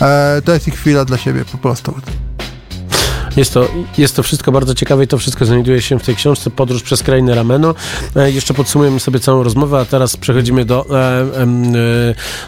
E, 0.00 0.42
to 0.44 0.54
jest 0.54 0.68
ich 0.68 0.74
chwila 0.74 1.04
dla 1.04 1.18
siebie 1.18 1.44
po 1.44 1.58
prostu. 1.58 1.94
Jest 3.36 3.54
to, 3.54 3.68
jest 3.98 4.16
to 4.16 4.22
wszystko 4.22 4.52
bardzo 4.52 4.74
ciekawe 4.74 5.04
i 5.04 5.06
to 5.06 5.18
wszystko 5.18 5.44
znajduje 5.44 5.82
się 5.82 5.98
w 5.98 6.02
tej 6.02 6.16
książce 6.16 6.50
Podróż 6.50 6.82
przez 6.82 7.02
krainę 7.02 7.34
ramenu. 7.34 7.74
E, 8.16 8.30
jeszcze 8.30 8.54
podsumujemy 8.54 9.00
sobie 9.00 9.20
całą 9.20 9.42
rozmowę, 9.42 9.78
a 9.78 9.84
teraz 9.84 10.16
przechodzimy 10.16 10.64
do 10.64 10.86
e, 10.90 11.20
e, 11.42 11.46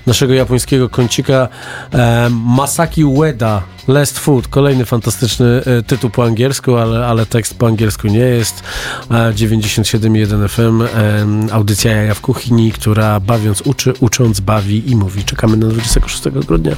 naszego 0.07 0.35
japońskiego 0.35 0.89
kącika 0.89 1.49
e, 1.93 2.31
Masaki 2.31 3.05
Ueda, 3.05 3.63
Last 3.89 4.19
Food. 4.19 4.49
Kolejny 4.49 4.85
fantastyczny 4.85 5.47
e, 5.47 5.83
tytuł 5.83 6.11
po 6.11 6.25
angielsku, 6.25 6.77
ale, 6.77 7.07
ale 7.07 7.27
tekst 7.27 7.59
po 7.59 7.67
angielsku 7.67 8.09
nie 8.09 8.19
jest. 8.19 8.63
E, 9.11 9.15
97.1 9.15 10.49
FM, 10.49 10.83
audycja 11.53 11.93
Jaja 11.93 12.15
w 12.15 12.21
kuchni, 12.21 12.73
która 12.73 13.21
bawiąc 13.21 13.61
uczy, 13.61 13.93
ucząc 14.01 14.41
bawi 14.41 14.91
i 14.91 14.97
mówi. 14.97 15.25
Czekamy 15.25 15.57
na 15.57 15.67
26 15.67 16.23
grudnia. 16.47 16.77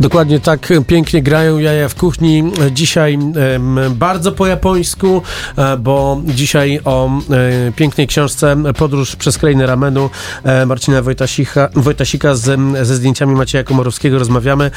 Dokładnie 0.00 0.40
tak 0.40 0.68
pięknie 0.86 1.22
grają 1.22 1.58
jaja 1.58 1.88
w 1.88 1.94
kuchni. 1.94 2.52
Dzisiaj 2.72 3.18
bardzo 3.90 4.32
po 4.32 4.46
japońsku, 4.46 5.22
e, 5.56 5.76
bo 5.76 6.20
dzisiaj 6.24 6.80
o 6.84 7.08
e, 7.08 7.72
pięknej 7.72 8.06
książce 8.06 8.56
Podróż 8.78 9.16
przez 9.16 9.38
krainę 9.38 9.66
ramenu 9.66 10.10
e, 10.44 10.66
Marcina 10.66 11.02
Wojtasika, 11.02 11.68
Wojtasika 11.74 12.34
z, 12.34 12.60
ze 12.86 12.94
zdjęciami 12.96 13.34
Macieja 13.34 13.64
Komorowskiego 13.64 14.18
rozmawiamy. 14.18 14.70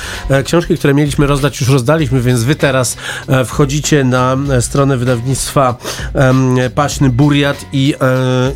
Książki, 0.46 0.78
które 0.78 0.94
mieliśmy 0.94 1.28
rozdać, 1.28 1.62
już 1.62 1.70
rozdaliśmy, 1.70 2.22
więc 2.22 2.44
wy 2.44 2.56
teraz 2.56 2.98
wchodzicie 3.46 4.04
na 4.04 4.38
stronę 4.62 4.98
wydawnictwa 4.98 5.76
Paśny 6.76 7.10
Buriat 7.10 7.66
i, 7.74 7.94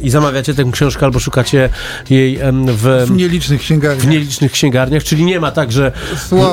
i 0.02 0.10
zamawiacie 0.10 0.54
tę 0.54 0.64
książkę 0.72 1.06
albo 1.06 1.20
szukacie 1.20 1.70
jej 2.10 2.40
w, 2.68 3.06
W 3.08 3.12
nielicznych 3.12 3.62
księgarniach. 3.62 4.06
w 4.06 4.08
nielicznych 4.08 4.52
księgarniach, 4.52 5.04
czyli 5.04 5.26
nie 5.26 5.40
ma 5.40 5.52
tak, 5.52 5.72
że 5.72 5.92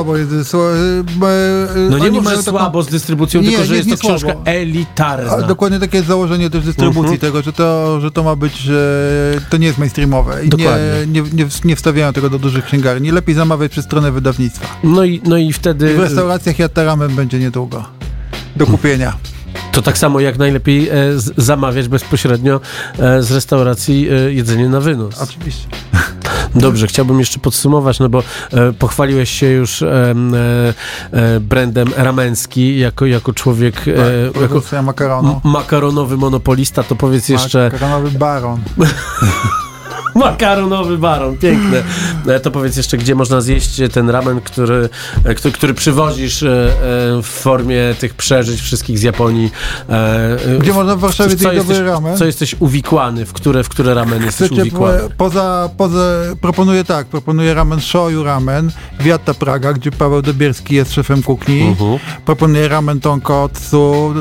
Słabo 0.04 0.16
jest. 0.16 0.48
Słabo, 0.50 0.66
no 1.90 1.98
nie 1.98 2.20
może 2.20 2.42
słabo 2.42 2.82
z 2.82 2.86
dystrybucją, 2.88 3.40
Nie, 3.42 3.48
tylko 3.48 3.64
że 3.64 3.70
nie- 3.70 3.76
jest 3.76 3.88
nie 3.88 3.96
to 3.96 4.00
książka 4.08 4.32
słabo. 4.32 4.50
elitarna. 4.50 5.32
A 5.32 5.42
dokładnie 5.42 5.80
takie 5.80 5.96
jest 5.96 6.08
założenie 6.08 6.50
też 6.50 6.64
dystrybucji 6.64 7.00
Mhm. 7.14 7.18
tego, 7.18 7.42
że 7.42 7.52
to, 7.52 8.00
że 8.00 8.10
to 8.10 8.22
ma 8.22 8.36
być, 8.36 8.56
że 8.58 9.40
to 9.50 9.56
nie 9.56 9.66
jest 9.66 9.78
mainstreamowe 9.78 10.40
i 10.40 10.44
nie, 10.44 10.48
Dokładnie. 10.50 11.22
nie, 11.32 11.46
nie, 11.64 11.76
wstawiają 11.76 12.12
tego 12.12 12.30
do 12.30 12.38
dużych 12.38 12.64
księgarni. 12.64 13.10
Lepiej 13.10 13.34
zamawiać 13.34 13.72
przez 13.72 13.84
stronę 13.84 14.12
wydawnictwa. 14.12 14.66
No 14.84 15.04
i, 15.04 15.20
no 15.26 15.36
i 15.36 15.52
wtedy 15.52 15.94
W 15.96 16.00
restauracjach 16.00 16.58
Jataramem 16.58 17.14
będzie 17.16 17.38
niedługo. 17.38 17.84
Do 18.56 18.66
kupienia. 18.66 19.16
to 19.72 19.82
tak 19.82 19.98
samo 19.98 20.20
jak 20.20 20.38
najlepiej 20.38 20.88
e, 20.88 20.94
zamawiać 21.36 21.88
bezpośrednio 21.88 22.60
e, 22.98 23.22
z 23.22 23.32
restauracji 23.32 24.08
e, 24.10 24.32
jedzenie 24.32 24.68
na 24.68 24.80
wynos. 24.80 25.22
Oczywiście. 25.22 25.66
Dobrze, 26.54 26.86
chciałbym 26.86 27.18
jeszcze 27.18 27.38
podsumować, 27.38 27.98
no 27.98 28.08
bo 28.08 28.22
e, 28.52 28.72
pochwaliłeś 28.72 29.30
się 29.30 29.46
już 29.46 29.82
e, 29.82 30.14
e, 31.12 31.40
brandem 31.40 31.88
Ramenski 31.96 32.78
jako, 32.78 33.06
jako 33.06 33.32
człowiek, 33.32 33.88
e, 33.88 33.90
jako 34.24 34.38
Produkcja 34.38 34.82
makaronu. 34.82 35.40
makaronowy 35.44 36.16
monopolista, 36.16 36.82
to 36.82 36.96
powiedz 36.96 37.28
jeszcze 37.28 37.70
Makaronowy 37.72 38.10
baron. 38.18 38.60
Makaronowy 40.14 40.98
baron, 40.98 41.36
piękne. 41.38 41.82
E, 42.26 42.40
To 42.40 42.50
powiedz 42.50 42.76
jeszcze, 42.76 42.96
gdzie 42.98 43.14
można 43.14 43.40
zjeść 43.40 43.80
ten 43.92 44.10
ramen, 44.10 44.40
który, 44.40 44.88
e, 45.24 45.34
który, 45.34 45.54
który 45.54 45.74
przywozisz 45.74 46.42
e, 46.42 46.46
w 47.22 47.26
formie 47.26 47.94
tych 47.98 48.14
przeżyć 48.14 48.60
wszystkich 48.60 48.98
z 48.98 49.02
Japonii. 49.02 49.50
Gdzie 50.60 50.72
można 50.72 50.96
w 50.96 51.00
Warszawie 51.00 51.36
co 51.36 51.38
zjeść 51.38 51.56
dobry 51.56 51.84
ramen? 51.84 52.16
co 52.18 52.24
jesteś 52.24 52.56
uwikłany, 52.60 53.26
w 53.26 53.32
które, 53.32 53.64
w 53.64 53.68
które 53.68 53.94
ramen 53.94 54.22
jesteś 54.24 54.46
Chcecie, 54.46 54.62
uwikłany? 54.62 54.98
po- 54.98 55.10
poza, 55.16 55.70
poza, 55.76 56.20
proponuję 56.40 56.84
tak, 56.84 57.06
proponuję 57.06 57.54
ramen 57.54 57.80
Shoyu 57.80 58.24
Ramen, 58.24 58.70
Wiata 59.00 59.34
Praga, 59.34 59.72
gdzie 59.72 59.90
Paweł 59.90 60.22
Dobierski 60.22 60.74
jest 60.74 60.92
szefem 60.92 61.22
kuchni. 61.22 61.60
Mhm. 61.62 61.98
Proponuję 62.24 62.68
ramen 62.68 63.00
tonkotsu 63.00 64.14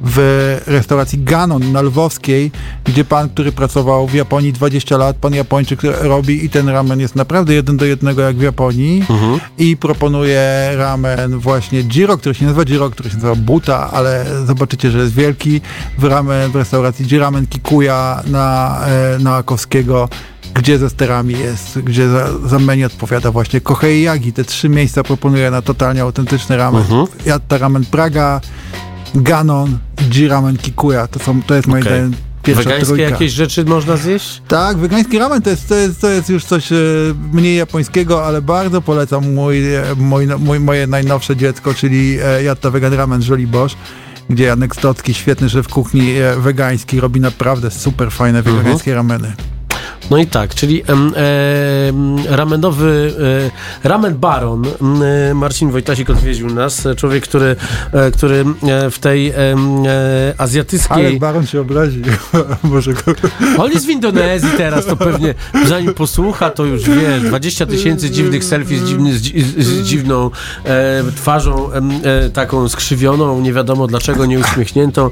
w 0.00 0.58
restauracji 0.66 1.24
Ganon 1.24 1.72
na 1.72 1.82
Lwowskiej, 1.82 2.50
gdzie 2.84 3.04
pan, 3.04 3.28
który 3.28 3.52
pracował 3.52 4.06
w 4.06 4.14
Japonii 4.14 4.52
20 4.52 4.96
lat, 4.96 5.16
pan 5.16 5.34
Japończyk 5.34 5.80
robi 5.82 6.44
i 6.44 6.50
ten 6.50 6.68
ramen 6.68 7.00
jest 7.00 7.16
naprawdę 7.16 7.54
jeden 7.54 7.76
do 7.76 7.84
jednego 7.84 8.22
jak 8.22 8.36
w 8.36 8.42
Japonii. 8.42 9.04
Mhm. 9.10 9.40
I 9.58 9.76
proponuję 9.76 10.70
ramen 10.76 11.38
właśnie 11.38 11.84
Jiro, 11.84 12.18
który 12.18 12.34
się 12.34 12.44
nazywa 12.44 12.64
Jiro, 12.64 12.90
który 12.90 13.10
się 13.10 13.16
nazywa 13.16 13.34
Buta, 13.34 13.90
ale 13.90 14.26
zobaczycie, 14.46 14.90
że 14.90 14.98
jest 14.98 15.14
wielki. 15.14 15.60
W 15.98 16.04
ramen 16.04 16.50
w 16.50 16.56
restauracji 16.56 17.06
Jiramen 17.06 17.46
Kikuya 17.46 18.22
na, 18.26 18.80
e, 18.86 19.18
na 19.18 19.36
Akowskiego, 19.36 20.08
gdzie 20.54 20.78
ze 20.78 20.90
sterami 20.90 21.38
jest, 21.38 21.78
gdzie 21.78 22.08
za, 22.08 22.38
za 22.48 22.58
menu 22.58 22.84
odpowiada 22.84 23.30
właśnie 23.30 23.60
Kohei 23.60 24.02
Yagi. 24.02 24.32
Te 24.32 24.44
trzy 24.44 24.68
miejsca 24.68 25.02
proponuję 25.02 25.50
na 25.50 25.62
totalnie 25.62 26.02
autentyczny 26.02 26.56
ramen. 26.56 26.82
Mhm. 26.82 27.06
Jatta 27.26 27.58
Ramen 27.58 27.84
Praga, 27.84 28.40
Ganon, 29.16 29.78
Jiramen 30.10 30.56
Kikuya. 30.56 31.06
To, 31.06 31.18
są, 31.18 31.42
to 31.42 31.54
jest 31.54 31.68
Okej. 31.68 31.82
zdaniem 31.82 32.12
pierwsza 32.46 32.62
Wegańskie 32.64 32.86
trójka. 32.86 33.10
jakieś 33.10 33.32
rzeczy 33.32 33.64
można 33.64 33.96
zjeść? 33.96 34.42
Tak, 34.48 34.76
wegański 34.76 35.18
ramen 35.18 35.42
to 35.42 35.50
jest, 35.50 35.68
to 35.68 35.74
jest, 35.74 36.00
to 36.00 36.08
jest 36.08 36.28
już 36.28 36.44
coś 36.44 36.72
e, 36.72 36.76
mniej 37.32 37.56
japońskiego, 37.56 38.26
ale 38.26 38.42
bardzo 38.42 38.82
polecam 38.82 39.34
mój, 39.34 39.74
e, 39.74 39.82
mój, 39.96 40.26
mój, 40.38 40.60
moje 40.60 40.86
najnowsze 40.86 41.36
dziecko, 41.36 41.74
czyli 41.74 42.18
e, 42.24 42.42
Jatta 42.42 42.70
Vegan 42.70 42.92
Ramen 42.92 43.22
Jolie 43.28 43.46
Bosch, 43.46 43.76
gdzie 44.30 44.44
Janek 44.44 44.76
Stocki, 44.76 45.14
świetny 45.14 45.48
szef 45.48 45.68
kuchni 45.68 46.10
e, 46.10 46.36
wegański, 46.36 47.00
robi 47.00 47.20
naprawdę 47.20 47.70
super 47.70 48.10
fajne 48.10 48.42
wegańskie 48.42 48.94
rameny. 48.94 49.32
No 50.10 50.18
i 50.18 50.26
tak, 50.26 50.54
czyli 50.54 50.82
em, 50.86 51.12
ramenowy 52.28 53.14
e, 53.84 53.88
ramen 53.88 54.14
baron 54.14 54.62
e, 54.66 55.34
Marcin 55.34 55.70
Wojtasik 55.70 56.10
odwiedził 56.10 56.46
nas, 56.46 56.86
e, 56.86 56.94
człowiek, 56.94 57.24
który, 57.24 57.56
e, 57.92 58.10
który 58.10 58.44
e, 58.62 58.90
w 58.90 58.98
tej 58.98 59.28
e, 59.28 59.34
Ale 59.36 60.34
azjatyckiej 60.38 61.18
Baron 61.18 61.46
się 61.46 61.60
obrazi. 61.60 62.02
Może 62.62 62.92
go... 62.92 63.00
On 63.58 63.72
jest 63.72 63.86
w 63.86 63.88
Indonezji 63.88 64.50
teraz, 64.56 64.86
to 64.86 64.96
pewnie 64.96 65.34
zanim 65.66 65.94
posłucha, 65.94 66.50
to 66.50 66.64
już 66.64 66.82
wiesz, 66.82 67.22
20 67.22 67.66
tysięcy 67.66 68.10
dziwnych 68.10 68.44
selfie 68.44 68.78
z, 68.78 68.84
dziwny, 68.84 69.18
z, 69.18 69.22
z, 69.58 69.82
dziwną 69.82 70.30
e, 70.64 71.02
twarzą 71.16 71.72
e, 71.72 72.30
taką 72.30 72.68
skrzywioną, 72.68 73.40
nie 73.40 73.52
wiadomo 73.52 73.86
dlaczego, 73.86 74.26
nieuśmiechniętą, 74.26 75.10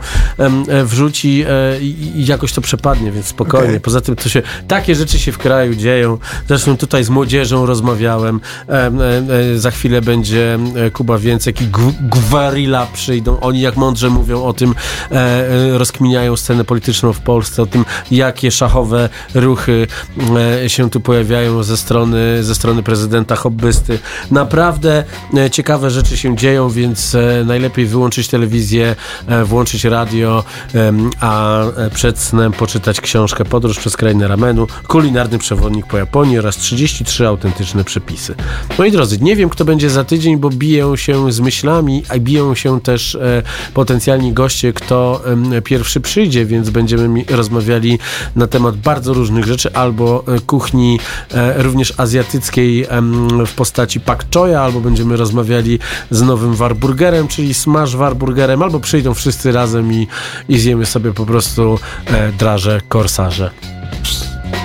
e, 0.68 0.84
wrzuci 0.84 1.44
e, 1.48 1.80
i, 1.80 2.20
i 2.20 2.26
jakoś 2.26 2.52
to 2.52 2.60
przepadnie, 2.60 3.12
więc 3.12 3.26
spokojnie. 3.26 3.68
Okej. 3.68 3.80
Poza 3.80 4.00
tym 4.00 4.16
to 4.16 4.28
się, 4.28 4.42
takie 4.84 4.94
rzeczy 4.94 5.18
się 5.18 5.32
w 5.32 5.38
kraju 5.38 5.74
dzieją. 5.74 6.18
Zresztą 6.48 6.76
tutaj 6.76 7.04
z 7.04 7.10
młodzieżą 7.10 7.66
rozmawiałem. 7.66 8.40
Em, 8.68 9.00
e, 9.00 9.04
e, 9.54 9.58
za 9.58 9.70
chwilę 9.70 10.02
będzie 10.02 10.58
e, 10.76 10.90
Kuba 10.90 11.18
Więcek 11.18 11.62
i 11.62 11.66
Gw- 11.66 11.92
Gwarila 12.00 12.86
przyjdą. 12.92 13.40
Oni 13.40 13.60
jak 13.60 13.76
mądrze 13.76 14.10
mówią 14.10 14.44
o 14.44 14.52
tym, 14.52 14.74
e, 15.10 15.14
e, 15.14 15.78
rozkminiają 15.78 16.36
scenę 16.36 16.64
polityczną 16.64 17.12
w 17.12 17.20
Polsce, 17.20 17.62
o 17.62 17.66
tym, 17.66 17.84
jakie 18.10 18.50
szachowe 18.50 19.08
ruchy 19.34 19.86
e, 20.64 20.68
się 20.70 20.90
tu 20.90 21.00
pojawiają 21.00 21.62
ze 21.62 21.76
strony, 21.76 22.44
ze 22.44 22.54
strony 22.54 22.82
prezydenta 22.82 23.36
hobbysty. 23.36 23.98
Naprawdę 24.30 25.04
e, 25.36 25.50
ciekawe 25.50 25.90
rzeczy 25.90 26.16
się 26.16 26.36
dzieją, 26.36 26.70
więc 26.70 27.14
e, 27.14 27.44
najlepiej 27.46 27.86
wyłączyć 27.86 28.28
telewizję, 28.28 28.96
e, 29.26 29.44
włączyć 29.44 29.84
radio, 29.84 30.44
a 31.20 31.60
e, 31.62 31.90
przed 31.90 32.18
snem 32.18 32.52
poczytać 32.52 33.00
książkę 33.00 33.44
Podróż 33.44 33.78
przez 33.78 33.96
krainę 33.96 34.28
ramenu, 34.28 34.66
kulinarny 34.88 35.38
przewodnik 35.38 35.86
po 35.86 35.98
Japonii 35.98 36.38
oraz 36.38 36.56
33 36.56 37.26
autentyczne 37.26 37.84
przepisy. 37.84 38.34
Moi 38.78 38.90
drodzy, 38.90 39.18
nie 39.18 39.36
wiem 39.36 39.48
kto 39.48 39.64
będzie 39.64 39.90
za 39.90 40.04
tydzień, 40.04 40.36
bo 40.36 40.50
biją 40.50 40.96
się 40.96 41.32
z 41.32 41.40
myślami, 41.40 42.02
a 42.08 42.18
biją 42.18 42.54
się 42.54 42.80
też 42.80 43.14
e, 43.14 43.42
potencjalni 43.74 44.32
goście, 44.32 44.72
kto 44.72 45.20
em, 45.26 45.62
pierwszy 45.62 46.00
przyjdzie, 46.00 46.46
więc 46.46 46.70
będziemy 46.70 47.24
rozmawiali 47.30 47.98
na 48.36 48.46
temat 48.46 48.76
bardzo 48.76 49.14
różnych 49.14 49.44
rzeczy, 49.44 49.72
albo 49.74 50.24
e, 50.28 50.40
kuchni 50.40 50.98
e, 51.30 51.62
również 51.62 51.94
azjatyckiej 51.96 52.86
w 53.46 53.52
postaci 53.52 54.00
pak 54.00 54.24
choya, 54.34 54.62
albo 54.62 54.80
będziemy 54.80 55.16
rozmawiali 55.16 55.78
z 56.10 56.22
nowym 56.22 56.54
warburgerem, 56.54 57.28
czyli 57.28 57.54
smash 57.54 57.96
warburgerem, 57.96 58.62
albo 58.62 58.80
przyjdą 58.80 59.14
wszyscy 59.14 59.52
razem 59.52 59.92
i, 59.92 60.06
i 60.48 60.58
zjemy 60.58 60.86
sobie 60.86 61.12
po 61.12 61.26
prostu 61.26 61.78
e, 62.06 62.32
draże 62.32 62.80
korsarze. 62.88 63.50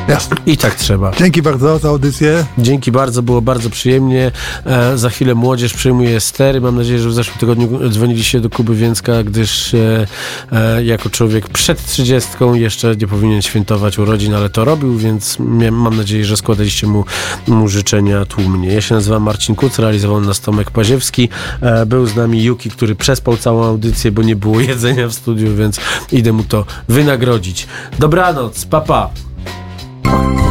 Jasne. 0.09 0.37
I 0.45 0.57
tak 0.57 0.75
trzeba. 0.75 1.11
Dzięki 1.11 1.41
bardzo 1.41 1.79
za 1.79 1.89
audycję. 1.89 2.45
Dzięki 2.57 2.91
bardzo, 2.91 3.23
było 3.23 3.41
bardzo 3.41 3.69
przyjemnie. 3.69 4.31
E, 4.65 4.97
za 4.97 5.09
chwilę 5.09 5.35
młodzież 5.35 5.73
przejmuje 5.73 6.19
stery. 6.19 6.61
Mam 6.61 6.75
nadzieję, 6.75 6.99
że 6.99 7.09
w 7.09 7.13
zeszłym 7.13 7.37
tygodniu 7.37 7.89
dzwoniliście 7.89 8.39
do 8.39 8.49
Kuby 8.49 8.75
Więcka, 8.75 9.23
gdyż 9.23 9.73
e, 9.73 10.07
e, 10.51 10.83
jako 10.83 11.09
człowiek 11.09 11.49
przed 11.49 11.85
trzydziestką 11.85 12.53
jeszcze 12.53 12.95
nie 12.95 13.07
powinien 13.07 13.41
świętować 13.41 13.99
urodzin, 13.99 14.33
ale 14.33 14.49
to 14.49 14.65
robił, 14.65 14.97
więc 14.97 15.37
mam 15.71 15.97
nadzieję, 15.97 16.25
że 16.25 16.37
składaliście 16.37 16.87
mu, 16.87 17.05
mu 17.47 17.67
życzenia 17.67 18.25
tłumnie. 18.25 18.73
Ja 18.73 18.81
się 18.81 18.95
nazywam 18.95 19.23
Marcin 19.23 19.55
Kuc, 19.55 19.79
realizował 19.79 20.21
nas 20.21 20.41
Tomek 20.41 20.71
Paziewski. 20.71 21.29
E, 21.61 21.85
był 21.85 22.05
z 22.05 22.15
nami 22.15 22.43
Juki, 22.43 22.69
który 22.69 22.95
przespał 22.95 23.37
całą 23.37 23.63
audycję, 23.63 24.11
bo 24.11 24.23
nie 24.23 24.35
było 24.35 24.59
jedzenia 24.59 25.07
w 25.07 25.13
studiu, 25.13 25.55
więc 25.55 25.79
idę 26.11 26.33
mu 26.33 26.43
to 26.43 26.65
wynagrodzić. 26.87 27.67
Dobranoc, 27.99 28.65
papa. 28.65 28.89
Pa. 28.89 29.28
啊。 30.05 30.48